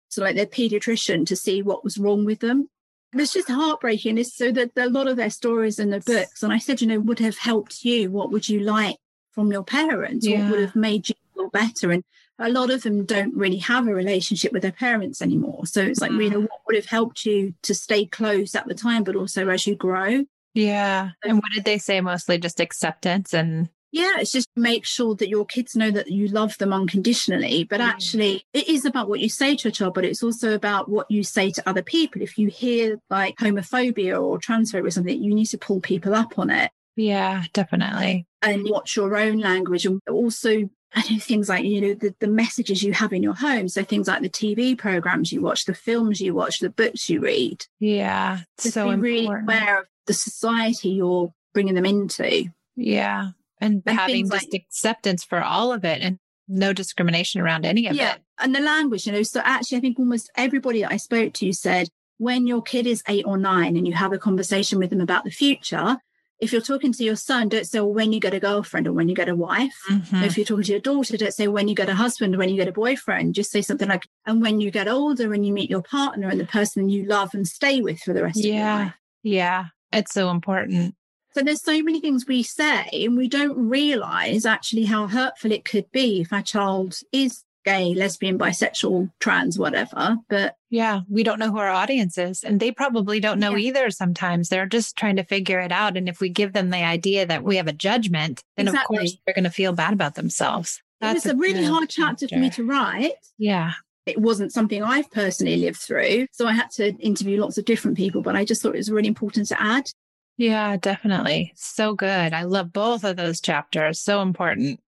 so 0.08 0.22
like 0.22 0.34
their 0.34 0.44
pediatrician, 0.46 1.24
to 1.26 1.36
see 1.36 1.62
what 1.62 1.84
was 1.84 1.98
wrong 1.98 2.24
with 2.24 2.40
them. 2.40 2.68
It 3.12 3.18
was 3.18 3.32
just 3.32 3.48
heartbreaking. 3.48 4.18
It's 4.18 4.34
so 4.34 4.50
that 4.50 4.72
a 4.76 4.88
lot 4.88 5.06
of 5.06 5.16
their 5.16 5.30
stories 5.30 5.78
in 5.78 5.90
the 5.90 6.00
books, 6.00 6.42
and 6.42 6.52
I 6.52 6.58
said, 6.58 6.80
you 6.80 6.88
know, 6.88 6.98
would 6.98 7.20
have 7.20 7.38
helped 7.38 7.84
you. 7.84 8.10
What 8.10 8.32
would 8.32 8.48
you 8.48 8.58
like 8.60 8.96
from 9.30 9.52
your 9.52 9.62
parents? 9.62 10.28
What 10.28 10.50
would 10.50 10.60
have 10.60 10.74
made 10.74 11.08
you 11.08 11.14
feel 11.32 11.48
better? 11.50 11.92
And 11.92 12.02
a 12.40 12.48
lot 12.48 12.70
of 12.72 12.82
them 12.82 13.04
don't 13.04 13.36
really 13.36 13.58
have 13.58 13.86
a 13.86 13.94
relationship 13.94 14.52
with 14.52 14.62
their 14.62 14.72
parents 14.72 15.22
anymore. 15.22 15.66
So 15.66 15.80
it's 15.80 16.00
like, 16.00 16.10
you 16.10 16.30
know, 16.30 16.40
mm. 16.40 16.48
what 16.50 16.60
would 16.66 16.76
have 16.76 16.86
helped 16.86 17.24
you 17.24 17.54
to 17.62 17.72
stay 17.72 18.04
close 18.04 18.56
at 18.56 18.66
the 18.66 18.74
time, 18.74 19.04
but 19.04 19.14
also 19.14 19.48
as 19.48 19.64
you 19.64 19.76
grow? 19.76 20.24
Yeah. 20.54 21.10
And 21.24 21.36
what 21.36 21.52
did 21.54 21.64
they 21.64 21.78
say? 21.78 22.00
Mostly 22.00 22.38
just 22.38 22.58
acceptance 22.58 23.32
and 23.32 23.68
Yeah, 23.94 24.14
it's 24.18 24.32
just 24.32 24.48
make 24.56 24.84
sure 24.84 25.14
that 25.14 25.28
your 25.28 25.46
kids 25.46 25.76
know 25.76 25.92
that 25.92 26.10
you 26.10 26.26
love 26.26 26.58
them 26.58 26.72
unconditionally. 26.72 27.62
But 27.62 27.80
Mm. 27.80 27.84
actually, 27.84 28.44
it 28.52 28.68
is 28.68 28.84
about 28.84 29.08
what 29.08 29.20
you 29.20 29.28
say 29.28 29.54
to 29.56 29.68
a 29.68 29.70
child, 29.70 29.94
but 29.94 30.04
it's 30.04 30.22
also 30.22 30.52
about 30.52 30.88
what 30.88 31.08
you 31.10 31.22
say 31.22 31.50
to 31.52 31.68
other 31.68 31.82
people. 31.82 32.20
If 32.20 32.36
you 32.36 32.48
hear 32.48 32.98
like 33.08 33.36
homophobia 33.36 34.20
or 34.20 34.38
transphobia 34.40 34.86
or 34.88 34.90
something, 34.90 35.22
you 35.22 35.32
need 35.32 35.46
to 35.46 35.58
pull 35.58 35.80
people 35.80 36.12
up 36.14 36.38
on 36.40 36.50
it 36.50 36.72
yeah, 36.96 37.44
definitely. 37.52 38.26
and 38.42 38.68
watch 38.68 38.96
your 38.96 39.16
own 39.16 39.38
language. 39.38 39.86
And 39.86 40.00
also, 40.10 40.68
I 40.96 41.12
know 41.12 41.18
things 41.20 41.48
like, 41.48 41.64
you 41.64 41.80
know, 41.80 41.94
the, 41.94 42.14
the 42.18 42.26
messages 42.28 42.82
you 42.82 42.92
have 42.94 43.12
in 43.12 43.22
your 43.22 43.34
home. 43.34 43.68
So 43.68 43.84
things 43.84 44.08
like 44.08 44.22
the 44.22 44.28
TV 44.28 44.76
programs 44.76 45.32
you 45.32 45.40
watch, 45.40 45.66
the 45.66 45.74
films 45.74 46.20
you 46.20 46.34
watch, 46.34 46.58
the 46.58 46.70
books 46.70 47.08
you 47.08 47.20
read. 47.20 47.64
Yeah. 47.78 48.40
So 48.58 48.90
be 48.90 48.96
really 48.96 49.26
aware 49.26 49.80
of 49.80 49.86
the 50.06 50.14
society 50.14 50.90
you're 50.90 51.32
bringing 51.52 51.74
them 51.74 51.86
into. 51.86 52.46
Yeah. 52.76 53.30
And, 53.64 53.82
And 53.86 53.98
having 53.98 54.28
just 54.30 54.52
acceptance 54.54 55.24
for 55.24 55.42
all 55.42 55.72
of 55.72 55.84
it 55.84 56.00
and 56.02 56.18
no 56.48 56.72
discrimination 56.72 57.40
around 57.40 57.64
any 57.64 57.86
of 57.86 57.96
yeah 57.96 58.14
it. 58.16 58.20
and 58.38 58.54
the 58.54 58.60
language 58.60 59.06
you 59.06 59.12
know 59.12 59.22
so 59.22 59.40
actually 59.44 59.78
i 59.78 59.80
think 59.80 59.98
almost 59.98 60.30
everybody 60.36 60.82
that 60.82 60.92
i 60.92 60.98
spoke 60.98 61.32
to 61.34 61.52
said 61.54 61.88
when 62.18 62.46
your 62.46 62.60
kid 62.60 62.86
is 62.86 63.02
eight 63.08 63.24
or 63.26 63.38
nine 63.38 63.76
and 63.76 63.86
you 63.88 63.94
have 63.94 64.12
a 64.12 64.18
conversation 64.18 64.78
with 64.78 64.90
them 64.90 65.00
about 65.00 65.24
the 65.24 65.30
future 65.30 65.96
if 66.40 66.52
you're 66.52 66.60
talking 66.60 66.92
to 66.92 67.02
your 67.04 67.16
son 67.16 67.48
don't 67.48 67.66
say 67.66 67.80
well, 67.80 67.94
when 67.94 68.12
you 68.12 68.20
get 68.20 68.34
a 68.34 68.40
girlfriend 68.40 68.86
or 68.86 68.92
when 68.92 69.08
you 69.08 69.14
get 69.14 69.28
a 69.30 69.34
wife 69.34 69.74
Mhm. 69.90 70.22
if 70.26 70.36
you're 70.36 70.44
talking 70.44 70.64
to 70.64 70.72
your 70.72 70.80
daughter 70.80 71.16
don't 71.16 71.32
say 71.32 71.48
when 71.48 71.66
you 71.68 71.74
get 71.74 71.88
a 71.88 71.94
husband 71.94 72.34
or 72.34 72.38
when 72.38 72.50
you 72.50 72.56
get 72.56 72.68
a 72.68 72.72
boyfriend 72.72 73.34
just 73.34 73.50
say 73.50 73.62
something 73.62 73.88
like 73.88 74.04
and 74.26 74.42
when 74.42 74.60
you 74.60 74.70
get 74.70 74.86
older 74.86 75.32
and 75.32 75.46
you 75.46 75.52
meet 75.54 75.70
your 75.70 75.82
partner 75.82 76.28
and 76.28 76.38
the 76.38 76.44
person 76.58 76.90
you 76.90 77.06
love 77.06 77.30
and 77.32 77.48
stay 77.48 77.80
with 77.80 78.00
for 78.00 78.12
the 78.12 78.22
rest 78.22 78.38
of 78.38 78.44
your 78.44 78.54
life. 78.56 78.60
Yeah. 78.62 78.78
life 78.84 78.94
Yeah. 79.22 79.64
It's 79.92 80.12
so 80.12 80.28
important. 80.30 80.94
So 81.34 81.42
there's 81.42 81.62
so 81.62 81.82
many 81.82 82.00
things 82.00 82.26
we 82.26 82.42
say 82.42 82.88
and 82.92 83.16
we 83.16 83.28
don't 83.28 83.56
realize 83.68 84.46
actually 84.46 84.84
how 84.84 85.06
hurtful 85.06 85.52
it 85.52 85.64
could 85.64 85.90
be 85.92 86.20
if 86.20 86.32
our 86.32 86.42
child 86.42 86.98
is 87.12 87.42
gay, 87.64 87.94
lesbian, 87.94 88.38
bisexual, 88.38 89.10
trans, 89.20 89.58
whatever. 89.58 90.18
But 90.28 90.54
Yeah. 90.68 91.00
We 91.08 91.22
don't 91.22 91.38
know 91.38 91.50
who 91.50 91.58
our 91.58 91.70
audience 91.70 92.18
is. 92.18 92.44
And 92.44 92.60
they 92.60 92.70
probably 92.70 93.20
don't 93.20 93.40
know 93.40 93.54
Yeah. 93.54 93.68
either 93.68 93.90
sometimes. 93.90 94.50
They're 94.50 94.66
just 94.66 94.96
trying 94.96 95.16
to 95.16 95.24
figure 95.24 95.60
it 95.60 95.72
out. 95.72 95.96
And 95.96 96.06
if 96.06 96.20
we 96.20 96.28
give 96.28 96.52
them 96.52 96.68
the 96.68 96.84
idea 96.84 97.24
that 97.24 97.42
we 97.42 97.56
have 97.56 97.66
a 97.66 97.72
judgment, 97.72 98.42
then 98.58 98.68
of 98.68 98.74
course 98.74 99.00
Exactly. 99.00 99.20
they're 99.26 99.34
going 99.34 99.44
to 99.44 99.50
feel 99.50 99.72
bad 99.72 99.94
about 99.94 100.14
themselves. 100.14 100.82
it 101.00 101.14
was 101.14 101.26
a 101.26 101.34
really 101.36 101.64
hard 101.64 101.88
chapter 101.90 102.28
for 102.28 102.36
me 102.36 102.50
to 102.50 102.64
write. 102.64 103.12
Yeah. 103.38 103.72
It 104.06 104.18
wasn't 104.20 104.52
something 104.52 104.82
I've 104.82 105.10
personally 105.10 105.56
lived 105.56 105.78
through. 105.78 106.26
So 106.32 106.46
I 106.46 106.52
had 106.52 106.70
to 106.72 106.94
interview 106.96 107.40
lots 107.40 107.56
of 107.56 107.64
different 107.64 107.96
people, 107.96 108.20
but 108.20 108.36
I 108.36 108.44
just 108.44 108.60
thought 108.60 108.74
it 108.74 108.78
was 108.78 108.90
really 108.90 109.08
important 109.08 109.48
to 109.48 109.60
add. 109.62 109.90
Yeah, 110.36 110.76
definitely. 110.76 111.52
So 111.54 111.94
good. 111.94 112.32
I 112.32 112.42
love 112.42 112.72
both 112.72 113.04
of 113.04 113.16
those 113.16 113.40
chapters. 113.40 114.00
So 114.00 114.20
important. 114.20 114.80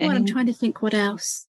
Well, 0.00 0.10
I'm 0.10 0.26
trying 0.26 0.46
to 0.46 0.54
think 0.54 0.80
what 0.82 0.94
else. 0.94 1.46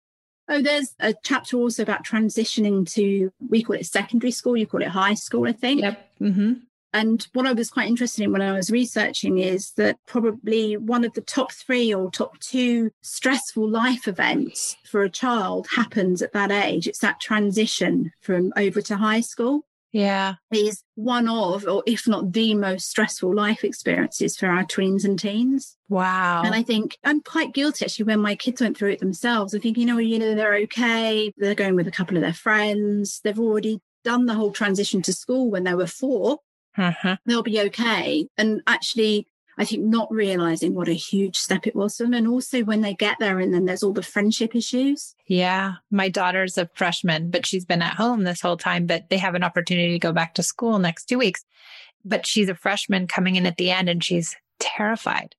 Oh, 0.49 0.61
there's 0.61 0.95
a 0.99 1.15
chapter 1.23 1.57
also 1.57 1.83
about 1.83 2.05
transitioning 2.05 2.91
to, 2.95 3.33
we 3.49 3.63
call 3.63 3.77
it 3.77 3.87
secondary 3.87 4.33
school, 4.33 4.57
you 4.57 4.67
call 4.67 4.83
it 4.83 4.89
high 4.89 5.15
school, 5.15 5.47
I 5.47 5.53
think. 5.53 5.83
Yep. 5.83 6.11
hmm 6.19 6.53
And 6.93 7.25
what 7.35 7.47
I 7.47 7.53
was 7.53 7.71
quite 7.71 7.87
interested 7.87 8.25
in 8.25 8.33
when 8.33 8.43
I 8.43 8.51
was 8.53 8.69
researching 8.69 9.39
is 9.39 9.71
that 9.77 9.99
probably 10.07 10.77
one 10.77 11.05
of 11.05 11.13
the 11.13 11.21
top 11.21 11.53
three 11.53 11.95
or 11.95 12.11
top 12.11 12.41
two 12.41 12.91
stressful 13.03 13.69
life 13.69 14.09
events 14.09 14.77
for 14.85 15.05
a 15.05 15.11
child 15.11 15.69
happens 15.77 16.21
at 16.21 16.33
that 16.33 16.51
age. 16.51 16.89
It's 16.89 16.99
that 16.99 17.21
transition 17.21 18.11
from 18.21 18.53
over 18.57 18.83
to 18.83 18.97
high 18.97 19.21
school 19.21 19.67
Yeah. 19.93 20.35
is 20.53 20.83
one 20.95 21.29
of, 21.29 21.67
or 21.67 21.83
if 21.87 22.07
not 22.07 22.33
the 22.33 22.55
most 22.55 22.89
stressful 22.89 23.35
life 23.35 23.65
experiences 23.65 24.37
for 24.37 24.47
our 24.47 24.65
tweens 24.65 25.05
and 25.05 25.19
teens. 25.19 25.77
Wow. 25.89 26.43
And 26.45 26.55
I 26.55 26.63
think 26.63 26.97
I'm 27.05 27.21
quite 27.21 27.53
guilty 27.53 27.85
actually 27.85 28.05
when 28.05 28.21
my 28.21 28.37
kids 28.37 28.61
went 28.61 28.77
through 28.77 28.91
it 28.93 29.01
themselves. 29.01 29.55
I 29.55 29.59
think, 29.59 29.77
you 29.79 29.87
know, 29.87 29.99
you 29.99 30.19
know, 30.19 30.35
they're 30.35 30.55
okay. 30.63 31.33
They're 31.37 31.55
going 31.55 31.75
with 31.75 31.89
a 31.89 31.93
couple 31.93 32.17
of 32.17 32.23
their 32.23 32.33
friends. 32.33 33.21
They've 33.25 33.39
already 33.39 33.81
done 34.05 34.27
the 34.27 34.35
whole 34.35 34.53
transition 34.53 35.03
to 35.03 35.13
school 35.13 35.51
when 35.51 35.65
they 35.65 35.75
were 35.75 35.87
four 35.87 36.39
Mhm. 36.79 37.19
they'll 37.27 37.43
be 37.43 37.61
okay. 37.61 38.27
And 38.39 38.63
actually, 38.67 39.27
I 39.61 39.67
think 39.67 39.85
not 39.85 40.11
realizing 40.11 40.75
what 40.75 40.89
a 40.89 40.95
huge 40.95 41.37
step 41.37 41.67
it 41.67 41.77
was 41.77 41.99
for 41.99 42.05
them. 42.05 42.15
And 42.15 42.27
also 42.27 42.65
when 42.65 42.81
they 42.81 42.95
get 42.95 43.19
there 43.21 43.39
and 43.39 43.53
then 43.53 43.67
there's 43.67 43.83
all 43.83 43.93
the 43.93 44.03
friendship 44.03 44.57
issues. 44.57 45.15
Yeah. 45.27 45.75
My 45.91 46.09
daughter's 46.09 46.57
a 46.57 46.71
freshman, 46.73 47.31
but 47.31 47.45
she's 47.45 47.67
been 47.67 47.83
at 47.83 47.93
home 47.93 48.25
this 48.25 48.41
whole 48.41 48.57
time, 48.57 48.87
but 48.87 49.11
they 49.11 49.19
have 49.19 49.35
an 49.35 49.45
opportunity 49.45 49.93
to 49.93 49.99
go 49.99 50.13
back 50.13 50.33
to 50.35 50.43
school 50.43 50.79
next 50.79 51.11
two 51.11 51.19
weeks. 51.19 51.45
But 52.07 52.25
she's 52.25 52.49
a 52.49 52.55
freshman 52.55 53.07
coming 53.07 53.37
in 53.37 53.45
at 53.45 53.59
the 53.59 53.71
end 53.71 53.91
and 53.91 54.03
she's 54.03 54.35
terrified. 54.61 55.35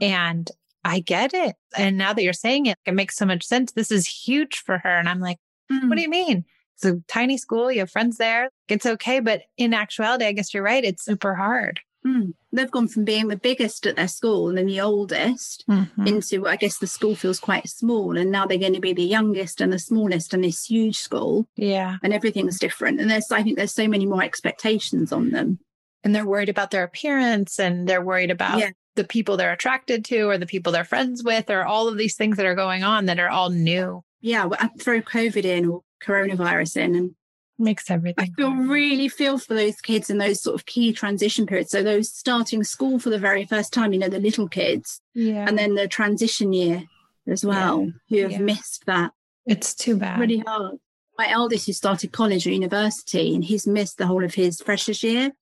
And 0.00 0.50
I 0.82 1.00
get 1.00 1.34
it. 1.34 1.54
And 1.76 1.98
now 1.98 2.14
that 2.14 2.22
you're 2.22 2.32
saying 2.32 2.64
it, 2.64 2.78
it 2.86 2.94
makes 2.94 3.18
so 3.18 3.26
much 3.26 3.44
sense. 3.44 3.72
This 3.72 3.90
is 3.90 4.06
huge 4.06 4.56
for 4.56 4.78
her. 4.78 4.98
And 4.98 5.06
I'm 5.06 5.20
like, 5.20 5.36
mm. 5.70 5.86
what 5.86 5.96
do 5.96 6.02
you 6.02 6.08
mean? 6.08 6.46
It's 6.76 6.86
a 6.86 6.98
tiny 7.08 7.36
school. 7.36 7.70
You 7.70 7.80
have 7.80 7.90
friends 7.90 8.16
there. 8.16 8.48
It's 8.68 8.86
okay. 8.86 9.20
But 9.20 9.42
in 9.58 9.74
actuality, 9.74 10.24
I 10.24 10.32
guess 10.32 10.54
you're 10.54 10.62
right. 10.62 10.82
It's 10.82 11.04
super 11.04 11.34
hard. 11.34 11.80
Mm. 12.06 12.32
They've 12.52 12.70
gone 12.70 12.88
from 12.88 13.04
being 13.04 13.28
the 13.28 13.36
biggest 13.36 13.86
at 13.86 13.96
their 13.96 14.08
school 14.08 14.48
and 14.48 14.56
then 14.56 14.66
the 14.66 14.80
oldest 14.80 15.64
Mhm. 15.68 16.06
into, 16.08 16.46
I 16.46 16.56
guess 16.56 16.78
the 16.78 16.86
school 16.86 17.14
feels 17.14 17.38
quite 17.38 17.68
small. 17.68 18.16
And 18.16 18.30
now 18.30 18.46
they're 18.46 18.56
going 18.58 18.72
to 18.74 18.80
be 18.80 18.94
the 18.94 19.04
youngest 19.04 19.60
and 19.60 19.70
the 19.72 19.78
smallest 19.78 20.32
in 20.32 20.40
this 20.40 20.64
huge 20.64 20.96
school 20.98 21.46
Yeah. 21.56 21.96
and 22.02 22.12
everything's 22.14 22.58
different. 22.58 23.00
And 23.00 23.10
there's, 23.10 23.30
I 23.30 23.42
think 23.42 23.56
there's 23.58 23.74
so 23.74 23.86
many 23.86 24.06
more 24.06 24.22
expectations 24.22 25.12
on 25.12 25.30
them. 25.30 25.58
And 26.02 26.14
they're 26.14 26.26
worried 26.26 26.48
about 26.48 26.70
their 26.70 26.84
appearance 26.84 27.58
and 27.60 27.86
they're 27.86 28.02
worried 28.04 28.30
about 28.30 28.58
Yeah. 28.58 28.70
the 28.96 29.04
people 29.04 29.36
they're 29.36 29.52
attracted 29.52 30.02
to 30.06 30.22
or 30.22 30.38
the 30.38 30.46
people 30.46 30.72
they're 30.72 30.84
friends 30.84 31.22
with 31.22 31.50
or 31.50 31.64
all 31.66 31.86
of 31.86 31.98
these 31.98 32.16
things 32.16 32.38
that 32.38 32.46
are 32.46 32.54
going 32.54 32.82
on 32.82 33.04
that 33.06 33.20
are 33.20 33.28
all 33.28 33.50
new. 33.50 34.02
Yeah. 34.22 34.46
well, 34.46 34.58
I 34.60 34.68
throw 34.78 35.02
COVID 35.02 35.44
in 35.44 35.66
or 35.66 35.82
coronavirus 36.02 36.78
in 36.78 36.94
and 36.94 37.14
Makes 37.60 37.90
everything. 37.90 38.24
I 38.24 38.40
feel 38.40 38.54
really 38.54 39.08
feel 39.08 39.36
for 39.36 39.52
those 39.52 39.80
kids 39.82 40.08
in 40.08 40.16
those 40.16 40.40
sort 40.42 40.54
of 40.54 40.64
key 40.64 40.94
transition 40.94 41.46
periods. 41.46 41.70
So 41.70 41.82
those 41.82 42.10
starting 42.10 42.64
school 42.64 42.98
for 42.98 43.10
the 43.10 43.18
very 43.18 43.44
first 43.44 43.70
time, 43.72 43.92
you 43.92 43.98
know, 43.98 44.08
the 44.08 44.18
little 44.18 44.48
kids, 44.48 45.02
yeah. 45.14 45.44
and 45.46 45.58
then 45.58 45.74
the 45.74 45.86
transition 45.86 46.54
year 46.54 46.84
as 47.28 47.44
well, 47.44 47.92
who 48.08 48.16
have 48.22 48.32
Yeah. 48.32 48.38
missed 48.38 48.86
that. 48.86 49.12
it's 49.46 49.74
too 49.74 49.96
bad. 49.96 50.18
Really 50.20 50.38
hard. 50.38 50.76
My 51.18 51.28
eldest, 51.30 51.66
who 51.66 51.72
started 51.74 52.12
college 52.12 52.46
or 52.46 52.50
university, 52.50 53.34
and 53.34 53.44
he's 53.44 53.66
missed 53.66 53.98
the 53.98 54.06
whole 54.06 54.24
of 54.24 54.34
his 54.34 54.60
freshers 54.62 55.02
year. 55.02 55.32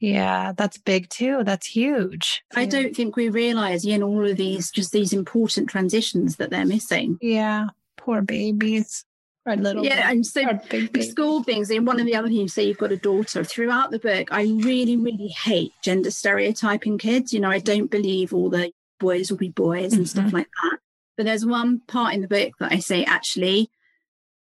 Yeah, 0.00 0.52
that's 0.56 0.78
big 0.78 1.08
too. 1.10 1.42
That's 1.44 1.66
huge. 1.66 2.42
I 2.54 2.64
don't 2.66 2.94
think 2.94 3.16
we 3.16 3.28
realise, 3.28 3.84
you 3.84 3.98
know, 3.98 4.06
all 4.06 4.26
of 4.26 4.36
these 4.36 4.70
just 4.70 4.92
these 4.92 5.12
important 5.12 5.68
transitions 5.68 6.36
that 6.36 6.50
they're 6.50 6.64
missing. 6.64 7.18
Yeah. 7.20 7.66
Poor 7.96 8.22
babies. 8.22 9.04
Little 9.56 9.84
Yeah, 9.84 10.10
and 10.10 10.26
so 10.26 10.58
big 10.68 10.92
the 10.92 11.02
school 11.02 11.42
things 11.42 11.70
and 11.70 11.86
one 11.86 12.00
of 12.00 12.06
the 12.06 12.14
other 12.14 12.28
things 12.28 12.40
you 12.40 12.48
say 12.48 12.64
you've 12.64 12.78
got 12.78 12.92
a 12.92 12.96
daughter 12.96 13.44
throughout 13.44 13.90
the 13.90 13.98
book 13.98 14.28
i 14.30 14.42
really 14.42 14.96
really 14.96 15.28
hate 15.28 15.72
gender 15.82 16.10
stereotyping 16.10 16.98
kids 16.98 17.32
you 17.32 17.40
know 17.40 17.50
i 17.50 17.58
don't 17.58 17.90
believe 17.90 18.32
all 18.32 18.50
the 18.50 18.72
boys 18.98 19.30
will 19.30 19.38
be 19.38 19.48
boys 19.48 19.92
and 19.92 20.04
mm-hmm. 20.04 20.20
stuff 20.20 20.32
like 20.32 20.48
that. 20.62 20.78
But 21.16 21.26
there's 21.26 21.46
one 21.46 21.80
part 21.86 22.14
in 22.14 22.20
the 22.20 22.28
book 22.28 22.52
that 22.60 22.72
I 22.72 22.78
say, 22.78 23.04
actually, 23.04 23.70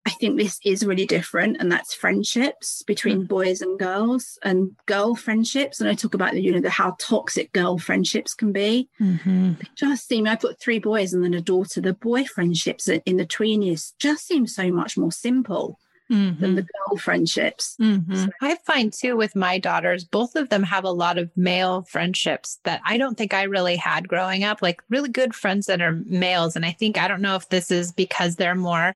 I 0.05 0.09
think 0.11 0.37
this 0.37 0.59
is 0.65 0.85
really 0.85 1.05
different, 1.05 1.57
and 1.59 1.71
that's 1.71 1.93
friendships 1.93 2.83
between 2.83 3.19
mm-hmm. 3.19 3.27
boys 3.27 3.61
and 3.61 3.79
girls 3.79 4.37
and 4.43 4.75
girl 4.85 5.15
friendships. 5.15 5.79
And 5.79 5.89
I 5.89 5.93
talk 5.93 6.13
about 6.13 6.33
the, 6.33 6.41
you 6.41 6.51
know, 6.51 6.59
the 6.59 6.69
how 6.69 6.97
toxic 6.99 7.53
girl 7.53 7.77
friendships 7.77 8.33
can 8.33 8.51
be. 8.51 8.89
Mm-hmm. 8.99 9.53
just 9.75 10.07
seem 10.07 10.27
I've 10.27 10.41
got 10.41 10.59
three 10.59 10.79
boys 10.79 11.13
and 11.13 11.23
then 11.23 11.33
a 11.33 11.41
daughter. 11.41 11.79
The 11.79 11.93
boy 11.93 12.25
friendships 12.25 12.89
in 12.89 13.17
the 13.17 13.25
tween 13.25 13.61
years 13.61 13.93
just 13.97 14.27
seem 14.27 14.45
so 14.45 14.71
much 14.71 14.97
more 14.97 15.11
simple. 15.11 15.79
Mm-hmm. 16.11 16.41
than 16.41 16.55
the 16.55 16.63
girl 16.63 16.97
friendships. 16.97 17.77
Mm-hmm. 17.81 18.15
So. 18.15 18.27
I 18.41 18.57
find 18.67 18.91
too 18.91 19.15
with 19.15 19.37
my 19.37 19.57
daughters, 19.57 20.03
both 20.03 20.35
of 20.35 20.49
them 20.49 20.61
have 20.61 20.83
a 20.83 20.91
lot 20.91 21.17
of 21.17 21.31
male 21.37 21.83
friendships 21.83 22.59
that 22.65 22.81
I 22.85 22.97
don't 22.97 23.17
think 23.17 23.33
I 23.33 23.43
really 23.43 23.77
had 23.77 24.09
growing 24.09 24.43
up, 24.43 24.61
like 24.61 24.83
really 24.89 25.09
good 25.09 25.33
friends 25.33 25.65
that 25.67 25.81
are 25.81 26.03
males. 26.05 26.57
And 26.57 26.65
I 26.65 26.71
think, 26.71 26.99
I 26.99 27.07
don't 27.07 27.21
know 27.21 27.35
if 27.35 27.47
this 27.47 27.71
is 27.71 27.93
because 27.93 28.35
they're 28.35 28.53
more 28.53 28.93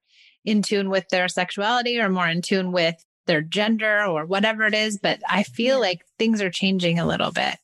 in 0.47 0.61
tune 0.61 0.89
with 0.89 1.09
their 1.09 1.27
sexuality 1.27 1.99
or 1.99 2.07
more 2.07 2.27
in 2.27 2.41
tune 2.41 2.71
with 2.71 2.95
their 3.27 3.41
gender 3.41 4.05
or 4.05 4.25
whatever 4.25 4.63
it 4.63 4.73
is. 4.73 4.97
But 4.97 5.19
I 5.29 5.43
feel 5.43 5.79
like 5.79 6.05
things 6.17 6.41
are 6.41 6.49
changing 6.49 6.97
a 6.97 7.05
little 7.05 7.31
bit, 7.31 7.57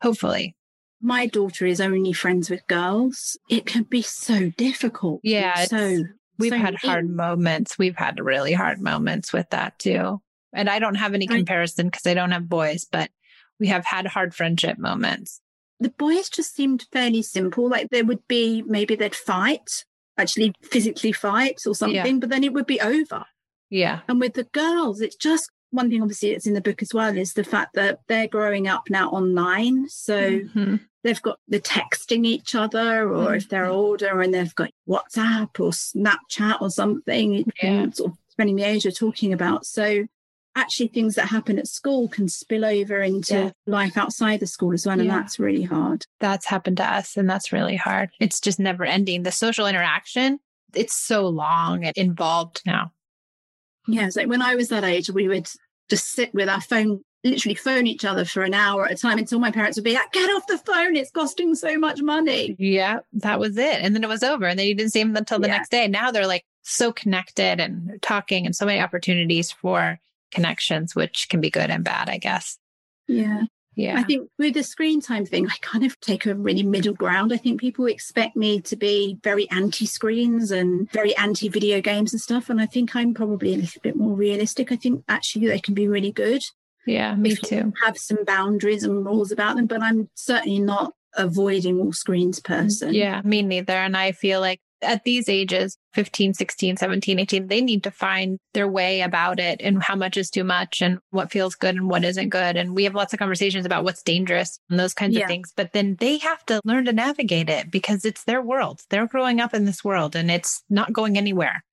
hopefully. 0.00 0.56
My 1.02 1.26
daughter 1.26 1.66
is 1.66 1.80
only 1.80 2.14
friends 2.14 2.48
with 2.48 2.66
girls. 2.68 3.36
It 3.50 3.66
can 3.66 3.82
be 3.82 4.00
so 4.00 4.48
difficult. 4.56 5.20
Yeah. 5.22 5.66
So 5.66 6.04
we've 6.38 6.52
so 6.52 6.58
had 6.58 6.76
hard 6.76 7.10
moments. 7.10 7.78
We've 7.78 7.96
had 7.96 8.18
really 8.18 8.54
hard 8.54 8.80
moments 8.80 9.30
with 9.32 9.50
that 9.50 9.78
too. 9.78 10.22
And 10.54 10.70
I 10.70 10.78
don't 10.78 10.94
have 10.94 11.12
any 11.12 11.26
comparison 11.26 11.88
because 11.88 12.06
I 12.06 12.14
don't 12.14 12.30
have 12.30 12.48
boys, 12.48 12.86
but 12.90 13.10
we 13.60 13.66
have 13.68 13.84
had 13.84 14.06
hard 14.06 14.34
friendship 14.34 14.78
moments. 14.78 15.40
The 15.80 15.90
boys 15.90 16.30
just 16.30 16.54
seemed 16.54 16.86
fairly 16.92 17.22
simple. 17.22 17.68
Like 17.68 17.88
there 17.90 18.04
would 18.04 18.26
be 18.26 18.62
maybe 18.62 18.94
they'd 18.94 19.14
fight 19.14 19.84
actually 20.18 20.52
physically 20.62 21.12
fight 21.12 21.60
or 21.66 21.74
something, 21.74 22.14
yeah. 22.14 22.20
but 22.20 22.30
then 22.30 22.44
it 22.44 22.52
would 22.52 22.66
be 22.66 22.80
over. 22.80 23.24
Yeah. 23.70 24.00
And 24.08 24.20
with 24.20 24.34
the 24.34 24.44
girls, 24.44 25.00
it's 25.00 25.16
just 25.16 25.50
one 25.70 25.88
thing, 25.88 26.02
obviously, 26.02 26.30
it's 26.30 26.46
in 26.46 26.54
the 26.54 26.60
book 26.60 26.82
as 26.82 26.92
well, 26.92 27.16
is 27.16 27.32
the 27.32 27.44
fact 27.44 27.74
that 27.74 28.00
they're 28.06 28.28
growing 28.28 28.68
up 28.68 28.84
now 28.90 29.08
online. 29.08 29.88
So 29.88 30.30
mm-hmm. 30.30 30.76
they've 31.02 31.22
got 31.22 31.38
the 31.48 31.60
texting 31.60 32.26
each 32.26 32.54
other, 32.54 33.08
or 33.08 33.26
mm-hmm. 33.26 33.34
if 33.34 33.48
they're 33.48 33.64
mm-hmm. 33.64 33.72
older 33.72 34.20
and 34.20 34.34
they've 34.34 34.54
got 34.54 34.70
WhatsApp 34.86 35.58
or 35.58 35.70
Snapchat 35.70 36.60
or 36.60 36.70
something, 36.70 37.50
yeah. 37.62 37.88
sort 37.90 38.12
of 38.12 38.18
spending 38.28 38.56
the 38.56 38.64
age 38.64 38.84
of 38.84 38.96
talking 38.96 39.32
about. 39.32 39.64
So 39.64 40.06
actually 40.54 40.88
things 40.88 41.14
that 41.14 41.28
happen 41.28 41.58
at 41.58 41.66
school 41.66 42.08
can 42.08 42.28
spill 42.28 42.64
over 42.64 43.00
into 43.00 43.34
yeah. 43.34 43.50
life 43.66 43.96
outside 43.96 44.40
the 44.40 44.46
school 44.46 44.72
as 44.72 44.86
well. 44.86 45.00
And 45.00 45.08
that's 45.08 45.38
really 45.38 45.62
hard. 45.62 46.04
That's 46.20 46.46
happened 46.46 46.76
to 46.78 46.84
us. 46.84 47.16
And 47.16 47.28
that's 47.28 47.52
really 47.52 47.76
hard. 47.76 48.10
It's 48.20 48.40
just 48.40 48.60
never 48.60 48.84
ending. 48.84 49.22
The 49.22 49.32
social 49.32 49.66
interaction, 49.66 50.38
it's 50.74 50.94
so 50.94 51.26
long 51.26 51.84
and 51.84 51.96
involved 51.96 52.62
now. 52.66 52.92
Yeah. 53.88 54.10
So 54.10 54.26
when 54.26 54.42
I 54.42 54.54
was 54.54 54.68
that 54.68 54.84
age, 54.84 55.10
we 55.10 55.28
would 55.28 55.48
just 55.88 56.12
sit 56.12 56.32
with 56.34 56.48
our 56.48 56.60
phone, 56.60 57.02
literally 57.24 57.54
phone 57.54 57.86
each 57.86 58.04
other 58.04 58.24
for 58.24 58.42
an 58.42 58.54
hour 58.54 58.86
at 58.86 58.92
a 58.92 58.96
time 58.96 59.18
until 59.18 59.38
my 59.38 59.50
parents 59.50 59.76
would 59.76 59.84
be 59.84 59.94
like, 59.94 60.12
get 60.12 60.30
off 60.30 60.46
the 60.46 60.58
phone. 60.58 60.96
It's 60.96 61.10
costing 61.10 61.54
so 61.54 61.78
much 61.78 62.02
money. 62.02 62.56
Yeah. 62.58 63.00
That 63.14 63.40
was 63.40 63.56
it. 63.56 63.80
And 63.80 63.94
then 63.94 64.04
it 64.04 64.08
was 64.08 64.22
over. 64.22 64.46
And 64.46 64.58
then 64.58 64.66
you 64.66 64.74
didn't 64.74 64.92
see 64.92 65.02
them 65.02 65.16
until 65.16 65.38
the 65.38 65.48
yeah. 65.48 65.56
next 65.56 65.70
day. 65.70 65.88
Now 65.88 66.10
they're 66.10 66.26
like 66.26 66.44
so 66.62 66.92
connected 66.92 67.58
and 67.58 68.00
talking 68.02 68.46
and 68.46 68.54
so 68.54 68.66
many 68.66 68.80
opportunities 68.80 69.50
for 69.50 69.98
connections, 70.32 70.94
which 70.94 71.28
can 71.28 71.40
be 71.40 71.50
good 71.50 71.70
and 71.70 71.84
bad, 71.84 72.08
I 72.08 72.18
guess. 72.18 72.58
Yeah. 73.06 73.42
Yeah. 73.74 73.98
I 73.98 74.02
think 74.02 74.28
with 74.38 74.54
the 74.54 74.62
screen 74.62 75.00
time 75.00 75.24
thing, 75.24 75.48
I 75.48 75.56
kind 75.62 75.84
of 75.84 75.98
take 76.00 76.26
a 76.26 76.34
really 76.34 76.62
middle 76.62 76.92
ground. 76.92 77.32
I 77.32 77.38
think 77.38 77.60
people 77.60 77.86
expect 77.86 78.36
me 78.36 78.60
to 78.62 78.76
be 78.76 79.18
very 79.24 79.48
anti 79.50 79.86
screens 79.86 80.50
and 80.50 80.90
very 80.92 81.16
anti 81.16 81.48
video 81.48 81.80
games 81.80 82.12
and 82.12 82.20
stuff. 82.20 82.50
And 82.50 82.60
I 82.60 82.66
think 82.66 82.94
I'm 82.94 83.14
probably 83.14 83.54
a 83.54 83.58
little 83.58 83.80
bit 83.82 83.96
more 83.96 84.14
realistic. 84.14 84.72
I 84.72 84.76
think 84.76 85.04
actually 85.08 85.46
they 85.46 85.58
can 85.58 85.72
be 85.74 85.88
really 85.88 86.12
good. 86.12 86.42
Yeah, 86.86 87.14
me 87.14 87.36
too. 87.36 87.72
Have 87.84 87.96
some 87.96 88.24
boundaries 88.24 88.84
and 88.84 89.06
rules 89.06 89.32
about 89.32 89.56
them, 89.56 89.66
but 89.66 89.82
I'm 89.82 90.10
certainly 90.14 90.58
not 90.58 90.92
avoiding 91.14 91.80
all 91.80 91.92
screens 91.92 92.40
person. 92.40 92.90
Mm, 92.90 92.94
yeah, 92.94 93.20
me 93.24 93.42
neither. 93.42 93.72
And 93.72 93.96
I 93.96 94.12
feel 94.12 94.40
like 94.40 94.60
at 94.82 95.04
these 95.04 95.28
ages 95.28 95.76
15 95.94 96.34
16 96.34 96.76
17 96.76 97.18
18 97.18 97.46
they 97.46 97.60
need 97.60 97.84
to 97.84 97.90
find 97.90 98.38
their 98.54 98.68
way 98.68 99.00
about 99.00 99.38
it 99.38 99.60
and 99.62 99.82
how 99.82 99.94
much 99.94 100.16
is 100.16 100.30
too 100.30 100.44
much 100.44 100.82
and 100.82 100.98
what 101.10 101.30
feels 101.30 101.54
good 101.54 101.74
and 101.74 101.88
what 101.88 102.04
isn't 102.04 102.28
good. 102.28 102.56
And 102.56 102.74
we 102.74 102.84
have 102.84 102.94
lots 102.94 103.12
of 103.12 103.18
conversations 103.18 103.66
about 103.66 103.84
what's 103.84 104.02
dangerous 104.02 104.58
and 104.70 104.78
those 104.78 104.94
kinds 104.94 105.14
yeah. 105.14 105.22
of 105.22 105.28
things 105.28 105.52
but 105.54 105.72
then 105.72 105.96
they 106.00 106.18
have 106.18 106.44
to 106.46 106.60
learn 106.64 106.84
to 106.86 106.92
navigate 106.92 107.48
it 107.48 107.70
because 107.70 108.04
it's 108.04 108.24
their 108.24 108.42
world. 108.42 108.80
They're 108.90 109.06
growing 109.06 109.40
up 109.40 109.54
in 109.54 109.64
this 109.64 109.84
world 109.84 110.16
and 110.16 110.30
it's 110.30 110.62
not 110.68 110.92
going 110.92 111.16
anywhere. 111.16 111.64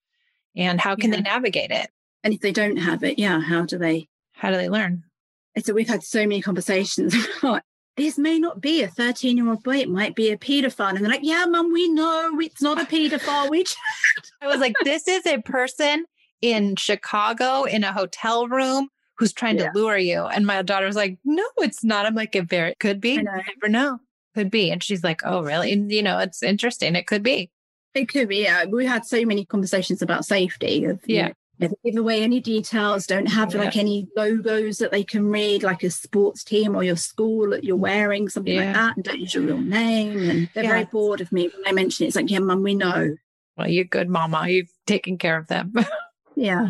And 0.55 0.80
how 0.80 0.95
can 0.95 1.12
yeah. 1.12 1.18
they 1.18 1.24
navigate 1.24 1.72
it? 1.72 1.89
And 2.24 2.34
if 2.34 2.41
they 2.41 2.51
don't 2.51 2.78
have 2.78 3.03
it 3.03 3.18
yeah 3.18 3.39
how 3.39 3.66
do 3.66 3.78
they 3.78 4.07
how 4.34 4.51
do 4.51 4.57
they 4.57 4.70
learn? 4.70 5.03
So 5.64 5.74
we've 5.74 5.89
had 5.89 6.03
so 6.03 6.20
many 6.20 6.41
conversations 6.41 7.16
about 7.43 7.64
this 8.00 8.18
may 8.18 8.39
not 8.39 8.62
be 8.62 8.82
a 8.82 8.88
13 8.88 9.38
year 9.38 9.50
old 9.50 9.64
boy, 9.64 9.78
it 9.78 9.89
might 9.89 10.16
be 10.16 10.32
a 10.32 10.38
pedophile. 10.38 10.89
And 10.89 11.00
they're 11.00 11.12
like, 11.12 11.20
yeah, 11.24 11.45
mum, 11.45 11.74
we 11.74 11.89
know 11.89 12.32
it's 12.39 12.62
not 12.62 12.82
a 12.82 12.86
pedophile. 12.86 13.50
We 13.50 13.66
I 14.41 14.47
was 14.47 14.60
like, 14.60 14.74
this 14.84 15.08
is 15.08 15.26
a 15.26 15.41
person 15.41 16.06
in 16.41 16.78
Chicago 16.78 17.64
in 17.64 17.84
a 17.84 17.91
hotel 17.91 18.47
room 18.47 18.88
who's 19.18 19.34
trying 19.34 19.60
yeah. 19.60 19.70
to 19.70 19.78
lure 19.78 19.97
you. 19.97 20.24
And 20.24 20.45
my 20.45 20.62
daughter 20.62 20.86
was 20.86 20.95
like, 20.95 21.18
no, 21.26 21.43
it's 21.58 21.84
not. 21.84 22.06
I'm 22.06 22.16
like, 22.16 22.36
it 22.36 22.47
very 22.50 22.74
could 22.80 23.02
be. 23.02 23.18
Know. 23.18 23.32
never 23.32 23.70
know. 23.70 24.00
Could 24.34 24.50
be. 24.50 24.72
And 24.72 24.82
she's 24.82 25.04
like, 25.04 25.22
oh, 25.26 25.43
really? 25.43 25.74
And, 25.74 25.91
you 25.91 26.02
know, 26.02 26.20
it's 26.20 26.41
interesting. 26.41 26.95
It 26.95 27.06
could 27.06 27.24
be. 27.24 27.52
It 27.93 28.08
could 28.08 28.30
be. 28.30 28.43
Yeah. 28.43 28.66
We 28.66 28.86
had 28.86 29.06
so 29.06 29.26
many 29.26 29.43
conversations 29.43 30.02
about 30.02 30.24
safety. 30.24 30.86
Of, 30.86 31.02
yeah. 31.06 31.28
Know, 31.28 31.34
never 31.60 31.76
give 31.84 31.97
away 31.97 32.24
any 32.24 32.39
details, 32.39 33.05
don't 33.05 33.28
have 33.28 33.53
yeah. 33.53 33.62
like 33.62 33.78
any 33.78 34.07
logos 34.16 34.78
that 34.78 34.91
they 34.91 35.03
can 35.03 35.30
read, 35.30 35.64
like 35.64 35.84
a 35.84 35.89
sports 35.89 36.43
team 36.43 36.76
or 36.76 36.84
your 36.84 36.95
school 36.95 37.49
that 37.51 37.64
you're 37.64 37.76
wearing, 37.76 38.30
something 38.30 38.53
yeah. 38.53 38.66
like 38.66 38.74
that, 38.74 38.95
and 38.95 39.03
don't 39.03 39.20
use 39.20 39.34
your 39.34 39.43
real 39.43 39.57
name. 39.57 40.18
And 40.30 40.49
they're 40.53 40.64
yeah. 40.64 40.70
very 40.70 40.86
bored 40.86 41.22
of 41.22 41.32
me 41.32 41.49
when 41.49 41.68
I 41.68 41.72
mention 41.72 42.05
it. 42.05 42.07
It's 42.07 42.16
like, 42.16 42.30
yeah, 42.30 42.39
mum, 42.39 42.64
we 42.64 42.76
know. 42.76 43.16
Well, 43.57 43.68
you're 43.68 43.84
good, 43.84 44.10
mama. 44.10 44.47
You've 44.47 44.72
taken 44.88 45.18
care 45.18 45.38
of 45.38 45.47
them. 45.47 45.74
yeah. 46.36 46.70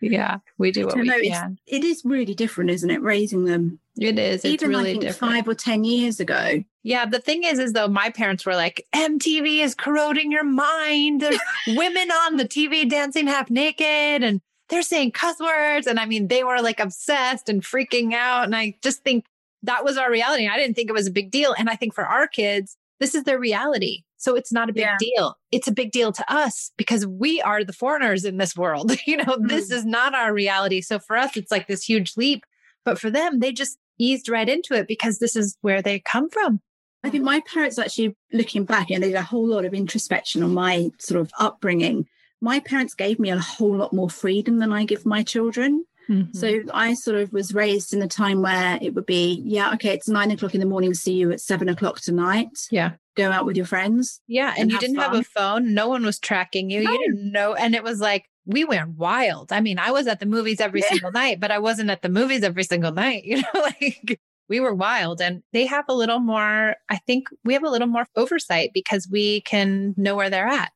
yeah, 0.00 0.38
we 0.58 0.72
do 0.72 0.86
what 0.86 0.96
we 0.96 1.04
know, 1.04 1.20
can. 1.20 1.58
It 1.66 1.84
is 1.84 2.02
really 2.04 2.34
different, 2.34 2.70
isn't 2.70 2.90
it? 2.90 3.02
Raising 3.02 3.44
them. 3.44 3.78
It 3.96 4.18
is. 4.18 4.44
It's 4.44 4.62
Even 4.62 4.70
really 4.70 4.94
like 4.94 5.02
different. 5.02 5.34
five 5.34 5.48
or 5.48 5.54
ten 5.54 5.84
years 5.84 6.20
ago, 6.20 6.64
yeah, 6.82 7.04
the 7.04 7.20
thing 7.20 7.44
is, 7.44 7.58
is 7.58 7.72
though 7.72 7.88
my 7.88 8.10
parents 8.10 8.46
were 8.46 8.54
like, 8.54 8.86
MTV 8.94 9.58
is 9.62 9.74
corroding 9.74 10.32
your 10.32 10.44
mind. 10.44 11.20
There's 11.20 11.38
women 11.68 12.10
on 12.10 12.36
the 12.36 12.46
TV 12.46 12.88
dancing 12.88 13.26
half 13.26 13.50
naked 13.50 14.22
and 14.22 14.40
they're 14.70 14.82
saying 14.82 15.12
cuss 15.12 15.38
words. 15.40 15.86
And 15.86 16.00
I 16.00 16.06
mean, 16.06 16.28
they 16.28 16.44
were 16.44 16.62
like 16.62 16.80
obsessed 16.80 17.48
and 17.48 17.62
freaking 17.62 18.14
out. 18.14 18.44
And 18.44 18.56
I 18.56 18.76
just 18.82 19.02
think 19.02 19.26
that 19.62 19.84
was 19.84 19.98
our 19.98 20.10
reality. 20.10 20.48
I 20.48 20.56
didn't 20.56 20.74
think 20.74 20.88
it 20.88 20.94
was 20.94 21.06
a 21.06 21.12
big 21.12 21.30
deal. 21.30 21.54
And 21.58 21.68
I 21.68 21.76
think 21.76 21.94
for 21.94 22.06
our 22.06 22.26
kids, 22.26 22.76
this 22.98 23.14
is 23.14 23.24
their 23.24 23.38
reality. 23.38 24.04
So 24.16 24.36
it's 24.36 24.52
not 24.52 24.70
a 24.70 24.72
big 24.72 24.82
yeah. 24.82 24.96
deal. 24.98 25.36
It's 25.50 25.68
a 25.68 25.72
big 25.72 25.92
deal 25.92 26.12
to 26.12 26.32
us 26.32 26.72
because 26.76 27.06
we 27.06 27.40
are 27.42 27.64
the 27.64 27.72
foreigners 27.72 28.24
in 28.24 28.36
this 28.36 28.56
world. 28.56 28.92
you 29.06 29.16
know, 29.16 29.24
mm 29.24 29.48
this 29.48 29.70
is 29.70 29.84
not 29.84 30.14
our 30.14 30.32
reality. 30.32 30.80
So 30.80 30.98
for 30.98 31.16
us, 31.16 31.36
it's 31.36 31.50
like 31.50 31.66
this 31.66 31.82
huge 31.82 32.16
leap. 32.16 32.44
But 32.84 32.98
for 32.98 33.10
them, 33.10 33.40
they 33.40 33.52
just 33.52 33.78
eased 33.98 34.28
right 34.28 34.48
into 34.48 34.74
it 34.74 34.86
because 34.86 35.18
this 35.18 35.36
is 35.36 35.56
where 35.60 35.82
they 35.82 36.00
come 36.00 36.30
from. 36.30 36.60
I 37.02 37.10
think 37.10 37.24
my 37.24 37.40
parents 37.52 37.78
actually 37.78 38.16
looking 38.32 38.64
back 38.64 38.90
and 38.90 39.02
they 39.02 39.08
did 39.08 39.16
a 39.16 39.22
whole 39.22 39.46
lot 39.46 39.64
of 39.64 39.74
introspection 39.74 40.42
on 40.42 40.52
my 40.52 40.90
sort 40.98 41.20
of 41.20 41.30
upbringing. 41.38 42.06
My 42.40 42.60
parents 42.60 42.94
gave 42.94 43.18
me 43.18 43.30
a 43.30 43.38
whole 43.38 43.76
lot 43.76 43.92
more 43.92 44.10
freedom 44.10 44.58
than 44.58 44.72
I 44.72 44.84
give 44.84 45.06
my 45.06 45.22
children. 45.22 45.84
Mm-hmm. 46.08 46.36
So 46.36 46.62
I 46.74 46.94
sort 46.94 47.18
of 47.18 47.32
was 47.32 47.54
raised 47.54 47.94
in 47.94 48.02
a 48.02 48.08
time 48.08 48.42
where 48.42 48.78
it 48.82 48.94
would 48.94 49.06
be, 49.06 49.42
yeah, 49.44 49.72
okay, 49.74 49.94
it's 49.94 50.08
nine 50.08 50.30
o'clock 50.30 50.54
in 50.54 50.60
the 50.60 50.66
morning, 50.66 50.92
see 50.92 51.14
you 51.14 51.30
at 51.30 51.40
seven 51.40 51.68
o'clock 51.68 52.00
tonight. 52.00 52.48
Yeah. 52.70 52.92
Go 53.16 53.30
out 53.30 53.46
with 53.46 53.56
your 53.56 53.66
friends. 53.66 54.20
Yeah. 54.26 54.50
And, 54.50 54.62
and 54.62 54.72
you 54.72 54.78
didn't 54.78 54.96
fun. 54.96 55.10
have 55.10 55.20
a 55.20 55.24
phone. 55.24 55.74
No 55.74 55.88
one 55.88 56.04
was 56.04 56.18
tracking 56.18 56.70
you. 56.70 56.82
No. 56.82 56.92
You 56.92 56.98
didn't 56.98 57.32
know. 57.32 57.54
And 57.54 57.74
it 57.74 57.84
was 57.84 58.00
like, 58.00 58.24
we 58.46 58.64
went 58.64 58.96
wild. 58.96 59.52
I 59.52 59.60
mean, 59.60 59.78
I 59.78 59.92
was 59.92 60.06
at 60.06 60.20
the 60.20 60.26
movies 60.26 60.60
every 60.60 60.80
yeah. 60.80 60.88
single 60.88 61.12
night, 61.12 61.38
but 61.38 61.50
I 61.50 61.58
wasn't 61.58 61.90
at 61.90 62.02
the 62.02 62.08
movies 62.08 62.42
every 62.42 62.64
single 62.64 62.92
night. 62.92 63.24
You 63.30 63.36
know, 63.36 63.60
like 63.60 64.20
we 64.50 64.60
were 64.60 64.74
wild 64.74 65.22
and 65.22 65.42
they 65.52 65.64
have 65.64 65.84
a 65.88 65.94
little 65.94 66.18
more, 66.18 66.74
I 66.90 66.96
think 67.06 67.28
we 67.44 67.54
have 67.54 67.62
a 67.62 67.70
little 67.70 67.86
more 67.86 68.06
oversight 68.16 68.72
because 68.74 69.08
we 69.10 69.40
can 69.42 69.94
know 69.96 70.16
where 70.16 70.28
they're 70.28 70.48
at. 70.48 70.72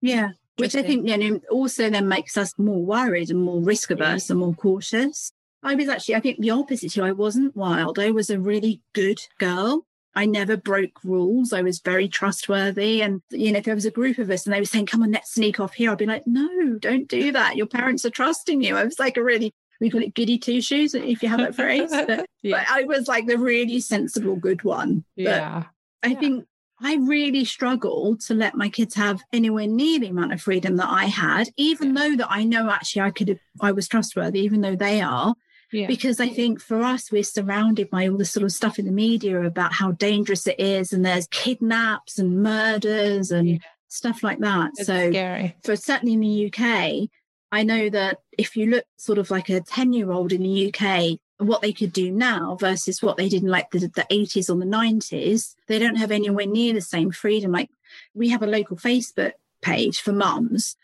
Yeah. 0.00 0.30
Which 0.56 0.76
I 0.76 0.82
think 0.82 1.08
you 1.08 1.16
know, 1.16 1.40
also 1.50 1.90
then 1.90 2.08
makes 2.08 2.36
us 2.36 2.54
more 2.56 2.82
worried 2.82 3.30
and 3.30 3.42
more 3.42 3.60
risk 3.60 3.90
averse 3.90 4.28
yeah. 4.28 4.34
and 4.34 4.40
more 4.40 4.54
cautious. 4.54 5.32
I 5.62 5.74
was 5.74 5.88
actually, 5.88 6.14
I 6.14 6.20
think 6.20 6.38
the 6.38 6.50
opposite 6.50 6.92
to 6.92 7.00
you. 7.00 7.06
I 7.06 7.12
wasn't 7.12 7.56
wild. 7.56 7.98
I 7.98 8.10
was 8.12 8.30
a 8.30 8.38
really 8.38 8.80
good 8.94 9.20
girl. 9.38 9.86
I 10.14 10.26
never 10.26 10.56
broke 10.56 11.02
rules. 11.04 11.52
I 11.52 11.62
was 11.62 11.80
very 11.80 12.08
trustworthy. 12.08 13.02
And, 13.02 13.22
you 13.30 13.52
know, 13.52 13.58
if 13.58 13.64
there 13.64 13.74
was 13.74 13.86
a 13.86 13.90
group 13.90 14.18
of 14.18 14.30
us 14.30 14.44
and 14.44 14.54
they 14.54 14.60
were 14.60 14.66
saying, 14.66 14.86
come 14.86 15.02
on, 15.02 15.12
let's 15.12 15.34
sneak 15.34 15.60
off 15.60 15.74
here, 15.74 15.90
I'd 15.90 15.98
be 15.98 16.06
like, 16.06 16.26
no, 16.26 16.78
don't 16.78 17.08
do 17.08 17.32
that. 17.32 17.56
Your 17.56 17.66
parents 17.66 18.04
are 18.04 18.10
trusting 18.10 18.62
you. 18.62 18.76
I 18.76 18.84
was 18.84 18.98
like 18.98 19.16
a 19.16 19.22
really 19.22 19.54
we 19.80 19.90
call 19.90 20.02
it 20.02 20.14
goody 20.14 20.38
two 20.38 20.60
shoes 20.60 20.94
if 20.94 21.22
you 21.22 21.28
have 21.28 21.40
that 21.40 21.54
phrase. 21.54 21.90
But, 21.90 22.26
yeah. 22.42 22.58
but, 22.58 22.66
I 22.70 22.84
was 22.84 23.08
like 23.08 23.26
the 23.26 23.38
really 23.38 23.80
sensible 23.80 24.36
good 24.36 24.62
one. 24.62 25.04
Yeah. 25.16 25.64
I 26.02 26.08
yeah. 26.08 26.20
think 26.20 26.46
I 26.82 26.96
really 26.96 27.44
struggled 27.44 28.20
to 28.22 28.34
let 28.34 28.54
my 28.54 28.68
kids 28.68 28.94
have 28.94 29.20
anywhere 29.32 29.66
near 29.66 30.00
the 30.00 30.08
amount 30.08 30.32
of 30.32 30.40
freedom 30.40 30.76
that 30.76 30.88
I 30.88 31.04
had, 31.04 31.48
even 31.56 31.94
though 31.94 32.16
that 32.16 32.28
I 32.30 32.44
know 32.44 32.70
actually 32.70 33.02
I 33.02 33.10
could 33.10 33.28
have, 33.28 33.38
I 33.60 33.72
was 33.72 33.86
trustworthy, 33.86 34.40
even 34.40 34.62
though 34.62 34.76
they 34.76 35.00
are. 35.00 35.34
Yeah. 35.72 35.86
Because 35.86 36.18
I 36.18 36.28
think 36.28 36.60
for 36.60 36.82
us, 36.82 37.12
we're 37.12 37.22
surrounded 37.22 37.90
by 37.90 38.08
all 38.08 38.16
this 38.16 38.32
sort 38.32 38.44
of 38.44 38.50
stuff 38.50 38.78
in 38.78 38.86
the 38.86 38.92
media 38.92 39.40
about 39.42 39.72
how 39.72 39.92
dangerous 39.92 40.46
it 40.46 40.58
is, 40.58 40.92
and 40.92 41.04
there's 41.04 41.28
kidnaps 41.28 42.18
and 42.18 42.42
murders 42.42 43.30
and 43.30 43.48
yeah. 43.48 43.58
stuff 43.86 44.24
like 44.24 44.40
that. 44.40 44.70
It's 44.76 44.88
so, 44.88 45.10
scary. 45.10 45.56
for 45.62 45.76
certainly 45.76 46.14
in 46.14 46.20
the 46.20 46.46
UK, 46.46 47.08
I 47.52 47.62
know 47.62 47.90
that 47.90 48.18
if 48.38 48.56
you 48.56 48.66
look 48.66 48.84
sort 48.96 49.18
of 49.18 49.30
like 49.30 49.48
a 49.48 49.60
10 49.60 49.92
year 49.92 50.12
old 50.12 50.32
in 50.32 50.42
the 50.42 50.72
UK, 50.72 51.18
what 51.38 51.62
they 51.62 51.72
could 51.72 51.92
do 51.92 52.10
now 52.10 52.56
versus 52.60 53.02
what 53.02 53.16
they 53.16 53.28
did 53.28 53.42
in 53.42 53.48
like 53.48 53.70
the, 53.70 53.80
the 53.80 54.06
80s 54.10 54.50
or 54.50 54.58
the 54.58 54.66
90s, 54.66 55.54
they 55.66 55.78
don't 55.78 55.96
have 55.96 56.10
anywhere 56.10 56.46
near 56.46 56.74
the 56.74 56.80
same 56.80 57.10
freedom. 57.10 57.52
Like 57.52 57.70
we 58.14 58.28
have 58.28 58.42
a 58.42 58.46
local 58.46 58.76
Facebook 58.76 59.32
page 59.62 60.00
for 60.00 60.12
mums 60.12 60.76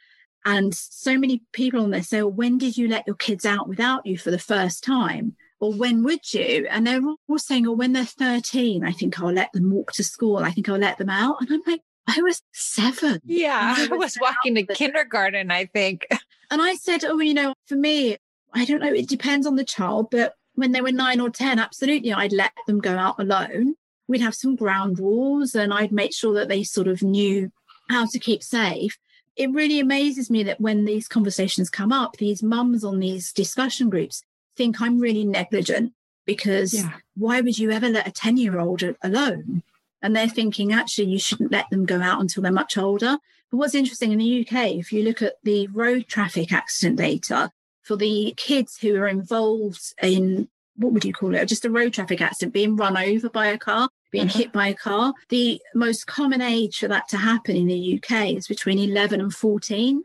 and 0.47 0.73
so 0.73 1.19
many 1.19 1.43
people 1.53 1.83
on 1.83 1.91
there 1.91 2.05
say, 2.05 2.23
well, 2.23 2.31
when 2.31 2.57
did 2.57 2.79
you 2.79 2.87
let 2.87 3.05
your 3.05 3.17
kids 3.17 3.45
out 3.45 3.69
without 3.69 4.07
you 4.07 4.17
for 4.17 4.31
the 4.31 4.39
first 4.39 4.85
time? 4.85 5.35
Or 5.59 5.73
when 5.73 6.05
would 6.05 6.33
you? 6.33 6.69
And 6.71 6.87
they're 6.87 7.03
all 7.03 7.39
saying, 7.39 7.67
oh, 7.67 7.73
when 7.73 7.93
they're 7.93 8.05
13, 8.05 8.85
I 8.85 8.93
think 8.93 9.19
I'll 9.19 9.33
let 9.33 9.53
them 9.53 9.73
walk 9.73 9.91
to 9.95 10.05
school. 10.05 10.39
I 10.39 10.53
think 10.53 10.69
I'll 10.69 10.79
let 10.79 10.99
them 10.99 11.11
out. 11.11 11.41
And 11.41 11.51
I'm 11.51 11.63
like, 11.67 11.81
I 12.07 12.23
was 12.23 12.43
seven. 12.53 13.21
Yeah, 13.25 13.75
I 13.77 13.89
was, 13.89 13.91
I 13.91 13.97
was 13.97 14.19
walking 14.21 14.55
to 14.55 14.73
kindergarten, 14.73 15.51
I 15.51 15.65
think. 15.67 16.07
And 16.51 16.63
I 16.63 16.75
said, 16.75 17.05
oh, 17.05 17.21
you 17.21 17.35
know, 17.35 17.55
for 17.67 17.77
me, 17.77 18.17
I 18.53 18.65
don't 18.65 18.81
know, 18.81 18.93
it 18.93 19.09
depends 19.09 19.47
on 19.47 19.57
the 19.57 19.65
child, 19.65 20.09
but 20.11 20.35
when 20.55 20.73
they 20.73 20.81
were 20.81 20.93
nine 20.93 21.21
or 21.21 21.31
10, 21.31 21.59
absolutely, 21.59 22.13
I'd 22.13 22.33
let 22.33 22.53
them 22.67 22.79
go 22.79 22.97
out 22.97 23.21
alone. 23.21 23.75
We'd 24.09 24.21
have 24.23 24.35
some 24.35 24.57
ground 24.57 24.99
rules 24.99 25.55
and 25.55 25.75
I'd 25.75 25.93
make 25.93 26.15
sure 26.15 26.35
that 26.35 26.49
they 26.49 26.63
sort 26.63 26.89
of 26.89 27.03
knew 27.03 27.51
how 27.91 28.07
to 28.07 28.19
keep 28.19 28.43
safe 28.43 28.99
it 29.37 29.53
really 29.53 29.79
amazes 29.79 30.31
me 30.31 30.43
that 30.45 30.61
when 30.61 30.85
these 30.85 31.07
conversations 31.07 31.69
come 31.69 31.93
up, 31.93 32.17
these 32.17 32.43
mums 32.43 32.83
on 32.83 33.01
these 33.01 33.33
discussion 33.33 33.91
groups 33.91 34.23
think 34.57 34.81
I'm 34.81 34.99
really 34.99 35.25
negligent 35.25 35.93
because 36.25 36.75
yeah. 36.75 36.93
why 37.17 37.43
would 37.43 37.59
you 37.59 37.71
ever 37.71 37.89
let 37.89 38.09
a 38.09 38.11
10 38.11 38.39
year 38.39 38.59
old 38.59 38.83
alone? 39.03 39.63
And 40.03 40.17
they're 40.17 40.29
thinking 40.29 40.73
actually 40.73 41.09
you 41.09 41.19
shouldn't 41.19 41.53
let 41.53 41.69
them 41.71 41.85
go 41.85 42.01
out 42.01 42.21
until 42.21 42.43
they're 42.43 42.53
much 42.53 42.79
older. 42.79 43.19
But 43.51 43.59
what's 43.59 43.75
interesting 43.75 44.13
in 44.13 44.19
the 44.19 44.41
UK, 44.41 44.73
if 44.73 44.93
you 44.93 45.03
look 45.03 45.23
at 45.23 45.35
the 45.43 45.67
road 45.69 46.07
traffic 46.09 46.53
accident 46.53 46.99
data 46.99 47.51
for 47.83 47.97
the 47.97 48.35
kids 48.37 48.79
who 48.79 48.97
are 48.97 49.09
involved 49.09 49.95
in 50.03 50.49
what 50.77 50.93
would 50.93 51.05
you 51.05 51.13
call 51.13 51.35
it? 51.35 51.47
Just 51.47 51.65
a 51.65 51.71
road 51.71 51.93
traffic 51.93 52.21
accident, 52.21 52.53
being 52.53 52.77
run 52.77 52.97
over 52.97 53.29
by 53.29 53.47
a 53.47 53.59
car, 53.59 53.89
being 54.11 54.27
uh-huh. 54.27 54.39
hit 54.39 54.53
by 54.53 54.69
a 54.69 54.75
car. 54.75 55.15
The 55.29 55.61
most 55.75 56.07
common 56.07 56.43
age 56.43 56.79
for 56.79 56.89
that 56.89 57.09
to 57.09 57.17
happen 57.17 57.57
in 57.57 57.67
the 57.67 58.01
UK 58.03 58.33
is 58.35 58.47
between 58.47 58.79
11 58.79 59.21
and 59.21 59.33
14. 59.33 60.03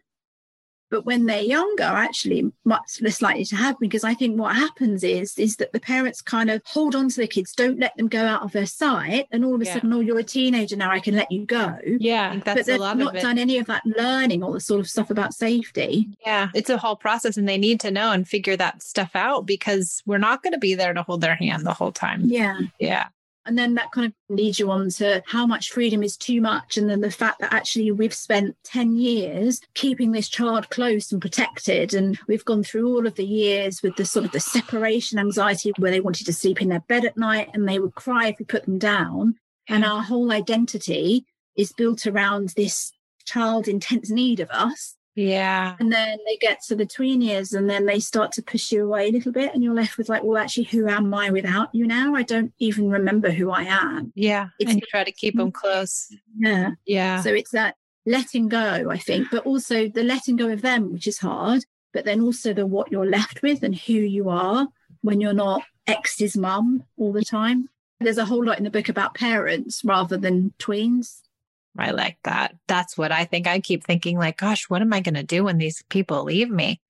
But 0.91 1.05
when 1.05 1.25
they're 1.25 1.41
younger, 1.41 1.83
actually 1.83 2.51
much 2.65 3.01
less 3.01 3.21
likely 3.21 3.45
to 3.45 3.55
happen 3.55 3.77
because 3.79 4.03
I 4.03 4.13
think 4.13 4.37
what 4.37 4.55
happens 4.55 5.03
is 5.03 5.37
is 5.37 5.55
that 5.55 5.71
the 5.71 5.79
parents 5.79 6.21
kind 6.21 6.51
of 6.51 6.61
hold 6.65 6.95
on 6.95 7.09
to 7.09 7.21
the 7.21 7.27
kids, 7.27 7.53
don't 7.53 7.79
let 7.79 7.95
them 7.97 8.09
go 8.09 8.25
out 8.25 8.43
of 8.43 8.51
their 8.51 8.65
sight, 8.65 9.27
and 9.31 9.43
all 9.43 9.55
of 9.55 9.61
a 9.61 9.65
yeah. 9.65 9.73
sudden, 9.73 9.93
oh, 9.93 10.01
you're 10.01 10.19
a 10.19 10.23
teenager 10.23 10.75
now, 10.75 10.91
I 10.91 10.99
can 10.99 11.15
let 11.15 11.31
you 11.31 11.45
go. 11.45 11.77
Yeah, 11.85 12.39
but 12.43 12.65
they've 12.65 12.79
not 12.79 13.15
done 13.15 13.39
any 13.39 13.57
of 13.57 13.67
that 13.67 13.83
learning 13.85 14.43
all 14.43 14.51
the 14.51 14.59
sort 14.59 14.81
of 14.81 14.89
stuff 14.89 15.09
about 15.09 15.33
safety. 15.33 16.09
Yeah, 16.25 16.49
it's 16.53 16.69
a 16.69 16.77
whole 16.77 16.97
process, 16.97 17.37
and 17.37 17.47
they 17.47 17.57
need 17.57 17.79
to 17.79 17.91
know 17.91 18.11
and 18.11 18.27
figure 18.27 18.57
that 18.57 18.83
stuff 18.83 19.11
out 19.15 19.45
because 19.45 20.03
we're 20.05 20.17
not 20.17 20.43
going 20.43 20.53
to 20.53 20.59
be 20.59 20.75
there 20.75 20.93
to 20.93 21.03
hold 21.03 21.21
their 21.21 21.35
hand 21.35 21.65
the 21.65 21.73
whole 21.73 21.93
time. 21.93 22.23
Yeah, 22.25 22.59
yeah. 22.79 23.07
And 23.45 23.57
then 23.57 23.73
that 23.75 23.91
kind 23.91 24.07
of 24.07 24.13
leads 24.29 24.59
you 24.59 24.69
on 24.69 24.89
to 24.91 25.23
how 25.25 25.47
much 25.47 25.71
freedom 25.71 26.03
is 26.03 26.15
too 26.15 26.41
much. 26.41 26.77
And 26.77 26.89
then 26.89 27.01
the 27.01 27.09
fact 27.09 27.39
that 27.39 27.53
actually 27.53 27.91
we've 27.91 28.13
spent 28.13 28.55
10 28.65 28.97
years 28.97 29.61
keeping 29.73 30.11
this 30.11 30.29
child 30.29 30.69
close 30.69 31.11
and 31.11 31.21
protected. 31.21 31.93
And 31.93 32.19
we've 32.27 32.45
gone 32.45 32.63
through 32.63 32.87
all 32.87 33.07
of 33.07 33.15
the 33.15 33.25
years 33.25 33.81
with 33.81 33.95
the 33.95 34.05
sort 34.05 34.25
of 34.25 34.31
the 34.31 34.39
separation 34.39 35.17
anxiety 35.17 35.73
where 35.77 35.91
they 35.91 36.01
wanted 36.01 36.25
to 36.27 36.33
sleep 36.33 36.61
in 36.61 36.69
their 36.69 36.81
bed 36.81 37.03
at 37.03 37.17
night 37.17 37.49
and 37.53 37.67
they 37.67 37.79
would 37.79 37.95
cry 37.95 38.27
if 38.27 38.39
we 38.39 38.45
put 38.45 38.65
them 38.65 38.77
down. 38.77 39.35
And 39.67 39.83
our 39.83 40.03
whole 40.03 40.31
identity 40.31 41.25
is 41.55 41.73
built 41.73 42.05
around 42.05 42.49
this 42.49 42.91
child 43.25 43.67
intense 43.67 44.09
need 44.09 44.39
of 44.39 44.49
us 44.51 44.97
yeah. 45.15 45.75
And 45.79 45.91
then 45.91 46.17
they 46.25 46.37
get 46.37 46.61
to 46.67 46.75
the 46.75 46.85
tween 46.85 47.21
years 47.21 47.53
and 47.53 47.69
then 47.69 47.85
they 47.85 47.99
start 47.99 48.31
to 48.33 48.41
push 48.41 48.71
you 48.71 48.85
away 48.85 49.09
a 49.09 49.11
little 49.11 49.31
bit 49.31 49.53
and 49.53 49.63
you're 49.63 49.73
left 49.73 49.97
with 49.97 50.09
like, 50.09 50.23
well, 50.23 50.41
actually, 50.41 50.65
who 50.65 50.87
am 50.87 51.13
I 51.13 51.29
without 51.29 51.73
you 51.73 51.85
now? 51.85 52.15
I 52.15 52.23
don't 52.23 52.53
even 52.59 52.89
remember 52.89 53.29
who 53.29 53.51
I 53.51 53.63
am. 53.63 54.13
Yeah. 54.15 54.49
It's, 54.59 54.71
and 54.71 54.79
you 54.79 54.87
try 54.89 55.03
to 55.03 55.11
keep 55.11 55.35
them 55.35 55.51
close. 55.51 56.15
Yeah. 56.37 56.71
Yeah. 56.85 57.21
So 57.21 57.33
it's 57.33 57.51
that 57.51 57.75
letting 58.05 58.47
go, 58.47 58.89
I 58.89 58.97
think, 58.97 59.29
but 59.31 59.45
also 59.45 59.89
the 59.89 60.03
letting 60.03 60.37
go 60.37 60.49
of 60.49 60.61
them, 60.61 60.93
which 60.93 61.07
is 61.07 61.19
hard, 61.19 61.65
but 61.93 62.05
then 62.05 62.21
also 62.21 62.53
the 62.53 62.65
what 62.65 62.91
you're 62.91 63.05
left 63.05 63.41
with 63.41 63.63
and 63.63 63.75
who 63.75 63.93
you 63.93 64.29
are 64.29 64.67
when 65.01 65.19
you're 65.19 65.33
not 65.33 65.63
ex's 65.87 66.37
mum 66.37 66.83
all 66.97 67.11
the 67.11 67.25
time. 67.25 67.67
There's 67.99 68.17
a 68.17 68.25
whole 68.25 68.43
lot 68.43 68.57
in 68.57 68.63
the 68.63 68.71
book 68.71 68.89
about 68.89 69.13
parents 69.13 69.83
rather 69.83 70.17
than 70.17 70.53
tweens. 70.57 71.21
I 71.77 71.91
like 71.91 72.17
that. 72.23 72.55
That's 72.67 72.97
what 72.97 73.11
I 73.11 73.25
think. 73.25 73.47
I 73.47 73.59
keep 73.59 73.83
thinking, 73.83 74.17
like, 74.17 74.37
gosh, 74.37 74.69
what 74.69 74.81
am 74.81 74.93
I 74.93 74.99
going 74.99 75.15
to 75.15 75.23
do 75.23 75.43
when 75.45 75.57
these 75.57 75.83
people 75.89 76.23
leave 76.23 76.49
me? 76.49 76.81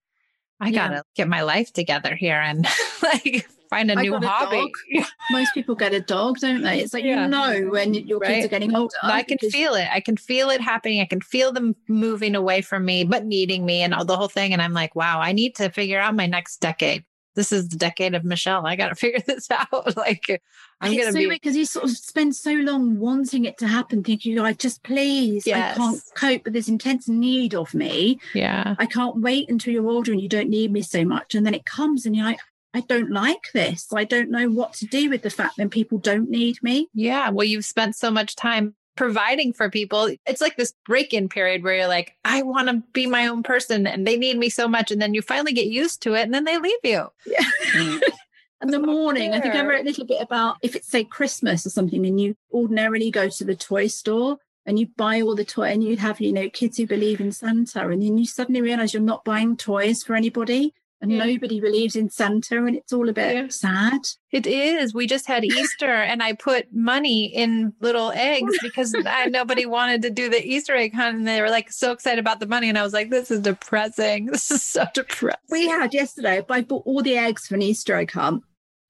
I 0.60 0.70
yeah. 0.70 0.88
got 0.88 0.96
to 0.96 1.04
get 1.16 1.28
my 1.28 1.42
life 1.42 1.72
together 1.74 2.16
here 2.16 2.36
and 2.36 2.68
like 3.04 3.48
find 3.70 3.90
a 3.90 3.98
I 3.98 4.02
new 4.02 4.18
hobby. 4.18 4.72
A 4.96 5.06
Most 5.32 5.54
people 5.54 5.76
get 5.76 5.94
a 5.94 6.02
dog, 6.02 6.40
don't 6.40 6.62
they? 6.62 6.82
It's 6.82 6.94
like, 6.94 7.04
yeah. 7.04 7.24
you 7.24 7.30
know, 7.30 7.70
when 7.72 7.94
your 7.94 8.20
right? 8.20 8.36
kids 8.36 8.46
are 8.46 8.50
getting 8.50 8.76
older. 8.76 8.94
I 9.02 9.24
can 9.24 9.38
because... 9.40 9.54
feel 9.54 9.74
it. 9.74 9.88
I 9.92 10.00
can 10.00 10.18
feel 10.18 10.50
it 10.50 10.62
happening. 10.62 11.00
I 11.00 11.06
can 11.06 11.22
feel 11.22 11.52
them 11.52 11.76
moving 11.88 12.36
away 12.36 12.62
from 12.62 12.86
me, 12.86 13.04
but 13.04 13.26
needing 13.26 13.66
me 13.66 13.82
and 13.82 13.94
all 13.94 14.06
the 14.06 14.18
whole 14.18 14.28
thing. 14.28 14.54
And 14.54 14.62
I'm 14.62 14.74
like, 14.74 14.96
wow, 14.96 15.20
I 15.20 15.32
need 15.32 15.56
to 15.56 15.70
figure 15.70 16.00
out 16.00 16.16
my 16.16 16.28
next 16.28 16.58
decade 16.58 17.06
this 17.36 17.52
is 17.52 17.70
the 17.70 17.78
decade 17.78 18.16
of 18.16 18.24
Michelle. 18.24 18.66
I 18.66 18.76
got 18.76 18.90
to 18.90 18.96
figure 19.04 19.22
this 19.26 19.50
out. 19.52 19.96
like, 19.98 20.42
I'm 20.80 20.94
going 20.94 21.08
to 21.08 21.12
so 21.12 21.20
be 21.20 21.30
because 21.30 21.56
you 21.56 21.66
sort 21.66 21.86
of 21.86 21.92
spend 21.92 22.36
so 22.36 22.54
long 22.54 23.00
wanting 23.00 23.46
it 23.46 23.58
to 23.60 23.68
happen, 23.68 24.04
thinking, 24.04 24.38
oh, 24.40 24.46
"I 24.46 24.54
just 24.54 24.84
please, 24.84 25.46
yes. 25.46 25.76
I 25.76 25.78
can't 25.78 26.02
cope 26.16 26.46
with 26.46 26.54
this 26.54 26.70
intense 26.70 27.08
need 27.08 27.54
of 27.56 27.74
me. 27.74 28.20
Yeah, 28.34 28.76
I 28.80 28.86
can't 28.86 29.22
wait 29.22 29.50
until 29.50 29.74
you're 29.74 29.90
older 29.90 30.12
and 30.12 30.22
you 30.22 30.30
don't 30.30 30.50
need 30.50 30.72
me 30.72 30.82
so 30.82 31.06
much." 31.06 31.36
And 31.36 31.46
then 31.46 31.54
it 31.54 31.66
comes, 31.66 32.06
and 32.06 32.16
you're 32.16 32.26
like, 32.26 32.40
I 32.74 32.82
don't 32.82 33.12
like 33.12 33.52
this. 33.54 33.88
I 33.94 34.06
don't 34.06 34.32
know 34.32 34.50
what 34.50 34.74
to 34.76 34.86
do 34.86 35.10
with 35.10 35.24
the 35.24 35.30
fact 35.30 35.58
that 35.58 35.72
people 35.72 35.98
don't 35.98 36.30
need 36.30 36.62
me. 36.64 36.88
Yeah. 36.94 37.30
Well, 37.30 37.46
you've 37.46 37.66
spent 37.66 37.96
so 37.96 38.10
much 38.10 38.36
time 38.36 38.76
providing 38.96 39.54
for 39.54 39.70
people. 39.70 40.10
It's 40.26 40.42
like 40.42 40.58
this 40.58 40.74
break 40.86 41.14
in 41.14 41.30
period 41.30 41.64
where 41.64 41.76
you're 41.76 41.88
like, 41.88 42.16
I 42.26 42.42
want 42.44 42.68
to 42.68 42.84
be 42.94 43.08
my 43.08 43.28
own 43.28 43.44
person 43.44 43.88
and 43.88 44.06
they 44.06 44.18
need 44.18 44.38
me 44.38 44.50
so 44.50 44.68
much. 44.68 44.92
And 44.92 45.02
then 45.02 45.14
you 45.14 45.22
finally 45.22 45.54
get 45.54 45.68
used 45.68 46.02
to 46.04 46.14
it 46.14 46.22
and 46.22 46.34
then 46.34 46.44
they 46.44 46.58
leave 46.58 46.80
you. 46.84 47.08
Yeah. 47.26 47.44
Mm. 47.74 48.02
and 48.62 48.74
the 48.74 48.80
morning, 48.80 49.34
I 49.34 49.40
think 49.40 49.56
I 49.56 49.66
wrote 49.66 49.82
a 49.82 49.86
little 49.86 50.06
bit 50.06 50.22
about 50.22 50.58
if 50.62 50.76
it's 50.76 50.88
say 50.88 51.04
Christmas 51.04 51.66
or 51.66 51.70
something 51.70 52.06
and 52.06 52.20
you 52.20 52.36
ordinarily 52.52 53.12
go 53.12 53.30
to 53.30 53.44
the 53.44 53.56
toy 53.56 53.88
store 53.88 54.38
and 54.66 54.78
you 54.78 54.88
buy 54.98 55.22
all 55.22 55.36
the 55.36 55.46
toy 55.46 55.72
and 55.72 55.84
you 55.84 55.98
have, 55.98 56.20
you 56.20 56.34
know, 56.34 56.50
kids 56.50 56.78
who 56.78 56.86
believe 56.86 57.20
in 57.20 57.32
Santa 57.32 57.88
and 57.88 58.02
then 58.02 58.18
you 58.18 58.26
suddenly 58.26 58.62
realize 58.62 58.94
you're 58.94 59.02
not 59.02 59.26
buying 59.26 59.58
toys 59.58 60.04
for 60.04 60.16
anybody 60.16 60.74
and 61.02 61.12
yeah. 61.12 61.26
nobody 61.26 61.60
believes 61.60 61.96
in 61.96 62.10
Santa 62.10 62.64
and 62.64 62.76
it's 62.76 62.94
all 62.94 63.10
a 63.10 63.14
bit 63.14 63.36
yeah. 63.36 63.48
sad. 63.50 64.02
It 64.32 64.46
is. 64.46 64.94
We 64.94 65.08
just 65.08 65.26
had 65.26 65.44
Easter 65.44 65.90
and 65.90 66.22
I 66.22 66.34
put 66.34 66.72
money 66.72 67.26
in 67.26 67.74
little 67.80 68.12
eggs 68.12 68.56
because 68.62 68.94
I, 69.06 69.26
nobody 69.30 69.66
wanted 69.66 70.04
to 70.04 70.12
do 70.12 70.30
the 70.30 70.46
Easter 70.46 70.76
egg 70.76 70.94
hunt 70.94 71.18
and 71.18 71.28
they 71.28 71.42
were 71.42 71.50
like 71.50 71.72
so 71.72 71.92
excited 71.92 72.20
about 72.20 72.40
the 72.40 72.48
money 72.48 72.70
and 72.70 72.78
I 72.78 72.84
was 72.84 72.94
like 72.94 73.10
this 73.10 73.32
is 73.32 73.40
depressing. 73.42 74.26
This 74.32 74.52
is 74.52 74.64
so 74.64 74.86
depressing. 74.94 75.40
We 75.50 75.68
had 75.68 75.94
yesterday 75.94 76.44
I 76.50 76.62
bought 76.62 76.84
all 76.86 77.02
the 77.02 77.18
eggs 77.18 77.48
for 77.48 77.56
an 77.56 77.62
Easter 77.62 77.96
egg 77.96 78.12
hunt 78.12 78.44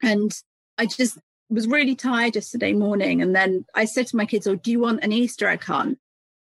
and 0.03 0.31
I 0.77 0.85
just 0.85 1.17
was 1.49 1.67
really 1.67 1.95
tired 1.95 2.35
yesterday 2.35 2.73
morning 2.73 3.21
and 3.21 3.35
then 3.35 3.65
I 3.73 3.85
said 3.85 4.07
to 4.07 4.17
my 4.17 4.25
kids, 4.25 4.47
"Oh, 4.47 4.55
do 4.55 4.71
you 4.71 4.79
want 4.79 5.03
an 5.03 5.11
Easter 5.11 5.47
egg 5.47 5.63
hunt?" 5.63 5.97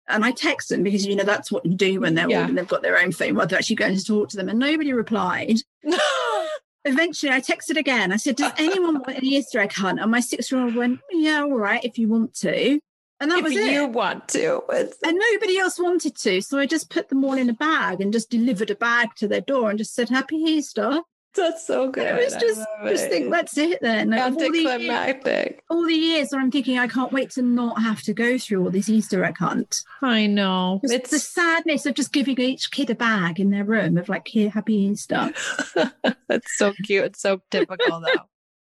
And 0.09 0.25
I 0.25 0.31
text 0.31 0.69
them 0.69 0.83
because, 0.83 1.05
you 1.05 1.17
know, 1.17 1.25
that's 1.25 1.51
what 1.51 1.67
you 1.67 1.75
do 1.75 2.01
when 2.01 2.15
they're 2.15 2.31
yeah. 2.31 2.47
they've 2.47 2.69
got 2.69 2.83
their 2.83 2.99
own 2.99 3.13
phone, 3.13 3.35
while 3.35 3.47
they're 3.47 3.59
actually 3.59 3.77
going 3.77 3.97
to 3.97 4.05
talk 4.05 4.29
to 4.31 4.37
them. 4.37 4.49
And 4.49 4.59
nobody 4.59 4.93
replied. 4.93 5.57
Eventually, 6.85 7.33
I 7.33 7.41
texted 7.41 7.77
again. 7.77 8.13
I 8.13 8.17
said, 8.17 8.37
Does 8.37 8.53
anyone 8.59 8.95
want 8.95 9.19
an 9.19 9.25
Easter 9.25 9.59
egg 9.59 9.73
hunt? 9.73 9.99
And 10.01 10.11
my 10.11 10.21
six 10.21 10.53
year 10.53 10.63
old 10.63 10.77
went, 10.77 11.01
Yeah, 11.11 11.43
all 11.43 11.59
right, 11.59 11.85
if 11.85 11.99
you 11.99 12.09
want 12.09 12.35
to. 12.35 12.81
And 13.19 13.31
that 13.31 13.39
if 13.39 13.45
was 13.45 13.57
it. 13.57 13.73
you 13.73 13.87
want 13.87 14.29
to. 14.29 14.63
And 14.71 15.19
nobody 15.33 15.59
else 15.59 15.79
wanted 15.81 16.17
to. 16.17 16.41
So 16.43 16.59
I 16.59 16.67
just 16.67 16.91
put 16.91 17.09
them 17.09 17.25
all 17.25 17.33
in 17.33 17.49
a 17.49 17.55
bag 17.55 18.01
and 18.01 18.13
just 18.13 18.31
delivered 18.31 18.71
a 18.71 18.75
bag 18.77 19.09
to 19.17 19.27
their 19.27 19.41
door 19.41 19.71
and 19.71 19.79
just 19.79 19.95
said, 19.95 20.09
Happy 20.09 20.37
Easter. 20.37 21.01
That's 21.37 21.67
so 21.67 21.91
good. 21.91 22.07
And 22.07 22.19
it 22.19 22.25
was 22.25 22.35
just, 22.35 22.67
just 22.85 23.09
think, 23.09 23.31
that's 23.31 23.57
it 23.59 23.81
then. 23.81 24.13
Anticlimactic. 24.13 25.63
All, 25.69 25.79
all 25.79 25.87
the 25.87 25.95
years 25.95 26.31
where 26.31 26.41
I'm 26.41 26.51
thinking, 26.51 26.79
I 26.79 26.89
can't 26.89 27.13
wait 27.13 27.31
to 27.33 27.43
not 27.43 27.81
have 27.83 28.03
to 28.03 28.15
go 28.15 28.39
through 28.39 28.65
all 28.65 28.71
this 28.71 28.89
Easter 28.89 29.25
egg 29.25 29.39
hunt. 29.39 29.83
I 30.03 30.27
know. 30.27 30.81
It's, 30.83 30.93
it's 30.93 31.11
the 31.11 31.19
sadness 31.19 31.87
of 31.87 31.95
just 31.95 32.13
giving 32.13 32.41
each 32.41 32.71
kid 32.71 32.91
a 32.91 32.95
bag 32.95 33.39
in 33.39 33.51
their 33.51 33.65
room 33.65 33.99
of 33.99 34.09
like, 34.09 34.27
here, 34.29 34.51
happy 34.51 34.75
Easter. 34.75 35.33
that's 36.29 36.57
so 36.57 36.73
cute. 36.85 37.05
It's 37.05 37.21
so 37.21 37.43
typical 37.51 38.01
though. 38.01 38.25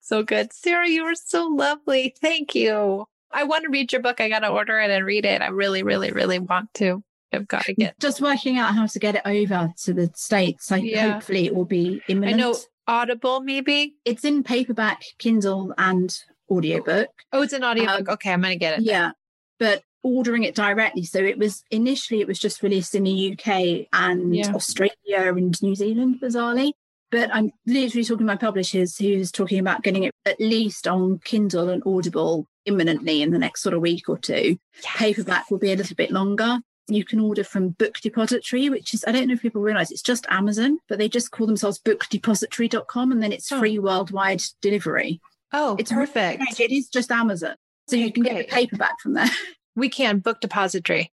so 0.01 0.23
good. 0.23 0.53
Sarah, 0.53 0.89
you 0.89 1.05
were 1.05 1.15
so 1.15 1.47
lovely. 1.47 2.15
Thank 2.21 2.55
you. 2.55 3.07
I 3.33 3.45
want 3.45 3.65
to 3.65 3.71
read 3.71 3.93
your 3.93 4.03
book. 4.03 4.21
I 4.21 4.29
got 4.29 4.41
to 4.41 4.49
order 4.49 4.79
it 4.81 4.91
and 4.91 5.07
read 5.07 5.25
it. 5.25 5.41
I 5.41 5.49
really, 5.49 5.83
really, 5.83 6.11
really 6.11 6.39
want 6.39 6.73
to. 6.75 7.03
I've 7.33 7.49
got 7.49 7.65
to 7.65 7.75
get. 7.75 7.99
Just 8.01 8.21
working 8.21 8.59
out 8.59 8.75
how 8.75 8.87
to 8.87 8.99
get 8.99 9.15
it 9.17 9.23
over 9.25 9.73
to 9.85 9.93
the 9.95 10.11
States. 10.15 10.71
Like 10.71 10.85
Yeah. 10.85 11.13
hopefully 11.13 11.47
it 11.47 11.55
will 11.55 11.65
be 11.65 12.03
imminent. 12.09 12.35
I 12.35 12.37
know 12.39 12.57
Audible, 12.87 13.41
maybe. 13.41 13.95
It's 14.05 14.25
in 14.25 14.43
paperback, 14.43 15.03
Kindle, 15.19 15.73
and 15.79 16.13
audiobook. 16.51 17.09
Oh, 17.33 17.43
it's 17.43 17.53
an 17.53 17.63
audiobook. 17.65 18.09
Um, 18.09 18.15
okay, 18.15 18.33
I'm 18.33 18.41
going 18.43 18.53
to 18.55 18.59
get 18.59 18.79
it. 18.81 18.85
Yeah. 18.85 19.13
But 19.59 19.83
ordering 20.03 20.43
it 20.45 20.55
directly. 20.55 21.05
So 21.05 21.19
it 21.21 21.39
was 21.39 21.63
initially 21.71 22.21
it 22.21 22.27
was 22.27 22.39
just 22.39 22.63
released 22.63 22.95
in 22.95 23.05
the 23.05 23.33
UK 23.33 23.87
and 23.93 24.35
Yeah. 24.35 24.53
Australia 24.55 24.93
and 25.35 25.61
New 25.63 25.75
Zealand, 25.75 26.19
bizarrely. 26.21 26.73
But 27.11 27.29
I'm 27.35 27.51
literally 27.67 28.05
talking 28.05 28.19
to 28.27 28.33
my 28.33 28.37
publishers 28.37 28.97
who's 28.97 29.31
talking 29.33 29.59
about 29.59 29.83
getting 29.83 30.05
it 30.05 30.15
at 30.25 30.41
least 30.41 30.87
on 30.89 31.19
Kindle 31.25 31.69
and 31.69 31.83
Audible 31.85 32.47
imminently 32.67 33.21
in 33.23 33.31
the 33.31 33.39
next 33.39 33.63
sort 33.63 33.75
of 33.75 33.81
week 33.83 34.09
or 34.09 34.17
two. 34.17 34.57
Yes. 34.77 34.85
Paperback 34.97 35.51
will 35.51 35.59
be 35.59 35.73
a 35.73 35.77
little 35.77 35.97
bit 35.97 36.11
longer. 36.11 36.61
You 36.91 37.05
can 37.05 37.21
order 37.21 37.45
from 37.45 37.71
Book 37.71 37.99
Depository, 38.01 38.69
which 38.69 38.93
is, 38.95 39.05
I 39.07 39.13
don't 39.13 39.29
know 39.29 39.35
if 39.35 39.43
people 39.43 39.63
realize 39.63 39.91
it's 39.91 40.03
just 40.03 40.27
Amazon, 40.29 40.79
but 40.89 40.99
they 40.99 41.09
just 41.09 41.31
call 41.31 41.47
themselves 41.47 41.79
bookdepository.com 41.79 43.13
and 43.13 43.23
then 43.23 43.33
it's 43.33 43.51
Oh. 43.53 43.59
free 43.59 43.79
worldwide 43.79 44.43
delivery. 44.61 45.21
Oh, 45.53 45.77
It's 45.79 45.93
perfect. 45.93 46.41
Right, 46.41 46.61
It 46.61 46.73
is 46.73 46.89
just 46.89 47.11
Amazon. 47.11 47.55
So 47.89 47.97
you 47.97 48.13
can 48.13 48.23
get 48.23 48.37
the 48.37 48.45
paperback 48.45 49.01
from 49.01 49.15
there. 49.15 49.31
We 49.77 49.89
can 49.89 50.19
book 50.19 50.41
depository. 50.41 51.13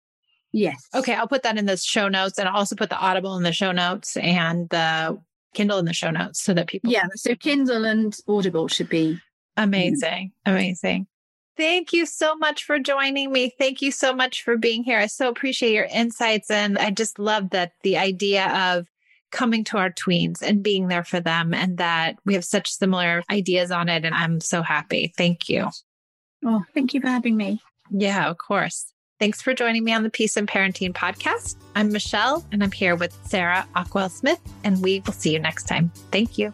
Yes. 0.53 0.89
Okay, 0.95 1.14
I'll 1.14 1.29
put 1.29 1.43
that 1.43 1.59
in 1.59 1.66
the 1.66 1.77
show 1.77 2.09
notes 2.09 2.39
and 2.39 2.49
I'll 2.49 2.57
also 2.57 2.74
put 2.74 2.89
the 2.89 2.99
Audible 2.99 3.37
in 3.37 3.43
the 3.43 3.53
show 3.53 3.72
notes 3.72 4.16
and 4.16 4.68
the 4.70 5.20
Kindle 5.55 5.79
in 5.79 5.85
the 5.85 5.93
show 5.93 6.11
notes 6.11 6.41
so 6.43 6.55
that 6.55 6.66
people 6.66 6.91
Yeah. 6.91 7.05
So 7.14 7.35
Kindle 7.35 7.85
and 7.85 8.16
Audible 8.27 8.68
should 8.68 8.89
be. 8.89 9.18
Amazing. 9.59 10.33
Amazing. 10.47 11.07
Thank 11.57 11.93
you 11.93 12.05
so 12.05 12.35
much 12.37 12.65
for 12.65 12.79
joining 12.79 13.33
me. 13.33 13.55
Thank 13.59 13.81
you 13.81 13.91
so 13.91 14.15
much 14.15 14.43
for 14.43 14.57
being 14.57 14.85
here. 14.85 14.99
I 14.99 15.07
so 15.07 15.29
appreciate 15.29 15.73
your 15.73 15.87
insights. 15.87 16.51
And 16.51 16.79
I 16.79 16.91
just 16.91 17.19
love 17.19 17.51
that 17.51 17.73
the 17.83 17.97
idea 17.97 18.49
of 18.55 18.87
coming 19.33 19.65
to 19.65 19.79
our 19.79 19.91
tweens 19.91 20.43
and 20.43 20.63
being 20.63 20.89
there 20.89 21.05
for 21.05 21.21
them 21.21 21.55
and 21.55 21.79
that 21.79 22.17
we 22.25 22.35
have 22.35 22.45
such 22.45 22.71
similar 22.71 23.23
ideas 23.31 23.71
on 23.71 23.89
it. 23.89 24.05
And 24.05 24.15
I'm 24.15 24.41
so 24.41 24.63
happy. 24.63 25.13
Thank 25.17 25.49
you. 25.49 25.69
Oh, 26.45 26.65
thank 26.75 26.95
you 26.95 27.01
for 27.01 27.09
having 27.09 27.37
me. 27.37 27.61
Yeah, 27.91 28.29
of 28.29 28.39
course. 28.39 28.93
Thanks 29.19 29.41
for 29.41 29.55
joining 29.55 29.83
me 29.83 29.95
on 29.95 30.03
the 30.03 30.11
Peace 30.11 30.37
and 30.37 30.47
Parenting 30.47 30.93
podcast. 30.93 31.57
I'm 31.75 31.91
Michelle 31.91 32.45
and 32.53 32.63
I'm 32.63 32.73
here 32.73 32.97
with 32.97 33.17
Sarah 33.25 33.67
Ockwell 33.75 34.11
Smith, 34.11 34.41
and 34.63 34.83
we 34.83 35.01
will 35.01 35.15
see 35.15 35.33
you 35.33 35.39
next 35.39 35.67
time. 35.67 35.91
Thank 36.13 36.37
you. 36.37 36.53